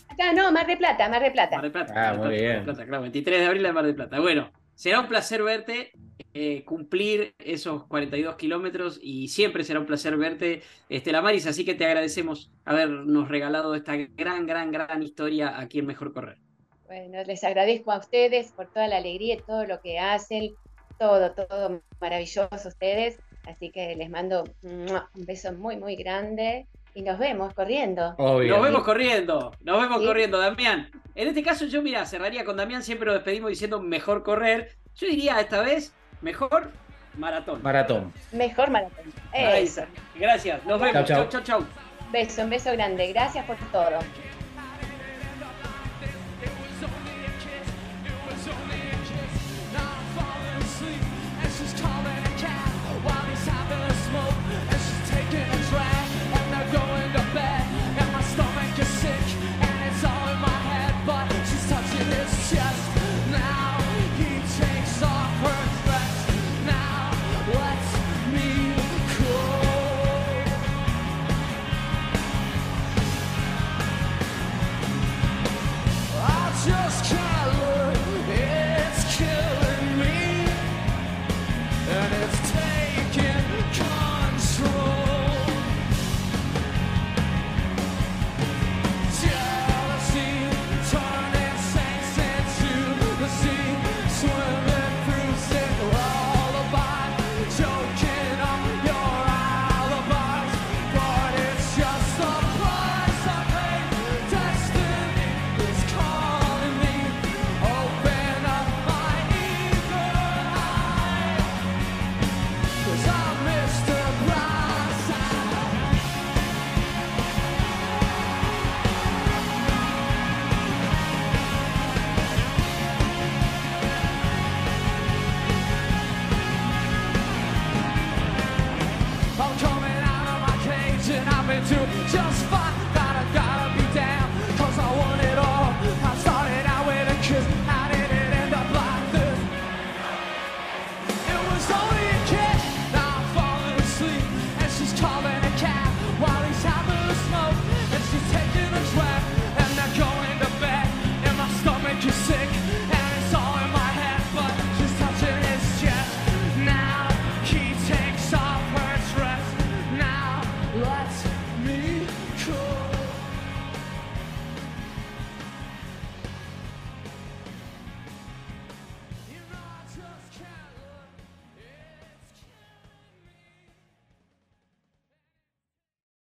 Acá 0.09 0.31
no, 0.33 0.51
Mar 0.51 0.67
de 0.67 0.77
Plata, 0.77 1.09
Mar 1.09 1.21
de 1.23 1.31
Plata. 1.31 1.55
Mar 1.55 1.63
del 1.63 1.71
Plata? 1.71 1.93
Ah, 1.95 1.95
Mar 1.95 2.11
del 2.11 2.19
muy 2.19 2.27
Plata, 2.29 2.41
bien. 2.41 2.47
Mar 2.49 2.55
del 2.57 2.75
Plata, 2.75 2.85
claro, 2.87 3.01
23 3.01 3.39
de 3.39 3.45
abril 3.45 3.63
de 3.63 3.73
Mar 3.73 3.85
del 3.85 3.95
Plata. 3.95 4.19
Bueno, 4.19 4.51
será 4.75 4.99
un 4.99 5.07
placer 5.07 5.41
verte, 5.43 5.91
eh, 6.33 6.63
cumplir 6.65 7.33
esos 7.39 7.85
42 7.87 8.35
kilómetros 8.35 8.99
y 9.01 9.27
siempre 9.27 9.63
será 9.63 9.79
un 9.79 9.85
placer 9.85 10.15
verte, 10.17 10.61
Estela 10.89 11.21
Maris. 11.21 11.47
Así 11.47 11.65
que 11.65 11.73
te 11.73 11.85
agradecemos 11.85 12.51
habernos 12.63 13.27
regalado 13.27 13.73
esta 13.75 13.95
gran, 13.95 14.45
gran, 14.45 14.71
gran 14.71 15.01
historia 15.01 15.59
aquí 15.59 15.79
en 15.79 15.87
Mejor 15.87 16.13
Correr. 16.13 16.37
Bueno, 16.85 17.23
les 17.25 17.43
agradezco 17.43 17.91
a 17.91 17.97
ustedes 17.97 18.51
por 18.51 18.71
toda 18.71 18.87
la 18.87 18.97
alegría 18.97 19.35
y 19.35 19.41
todo 19.41 19.65
lo 19.65 19.81
que 19.81 19.97
hacen, 19.97 20.51
todo, 20.99 21.31
todo 21.33 21.81
maravilloso 21.99 22.67
ustedes. 22.67 23.17
Así 23.47 23.71
que 23.71 23.95
les 23.95 24.09
mando 24.11 24.43
un 24.61 25.25
beso 25.25 25.51
muy, 25.53 25.75
muy 25.77 25.95
grande 25.95 26.67
y 26.93 27.01
nos 27.01 27.17
vemos 27.19 27.53
corriendo. 27.53 28.15
Obvio. 28.17 28.53
Nos 28.55 28.63
vemos 28.63 28.83
corriendo, 28.83 29.51
nos 29.61 29.81
vemos 29.81 29.99
Sí. 30.01 30.05
corriendo, 30.07 30.37
Damián. 30.39 30.89
En 31.15 31.27
este 31.27 31.43
caso, 31.43 31.65
yo, 31.65 31.81
mira, 31.81 32.05
cerraría 32.05 32.43
con 32.45 32.57
Damián, 32.57 32.83
siempre 32.83 33.05
lo 33.07 33.13
despedimos 33.13 33.49
diciendo 33.49 33.79
mejor 33.81 34.23
correr. 34.23 34.75
Yo 34.95 35.07
diría 35.07 35.39
esta 35.39 35.61
vez, 35.61 35.93
mejor 36.21 36.69
maratón. 37.17 37.61
Maratón. 37.63 38.13
Mejor 38.31 38.69
maratón. 38.69 39.05
Ahí 39.31 39.63
Eso. 39.63 39.81
está. 39.81 39.87
Gracias, 40.15 40.63
nos 40.65 40.79
vemos. 40.79 40.93
Chau, 40.93 41.05
Chau, 41.05 41.29
chau. 41.29 41.41
chau, 41.43 41.59
chau. 41.61 41.67
Beso, 42.11 42.43
un 42.43 42.49
beso 42.51 42.71
grande. 42.73 43.11
Gracias 43.11 43.43
por 43.45 43.55
todo. 43.71 43.99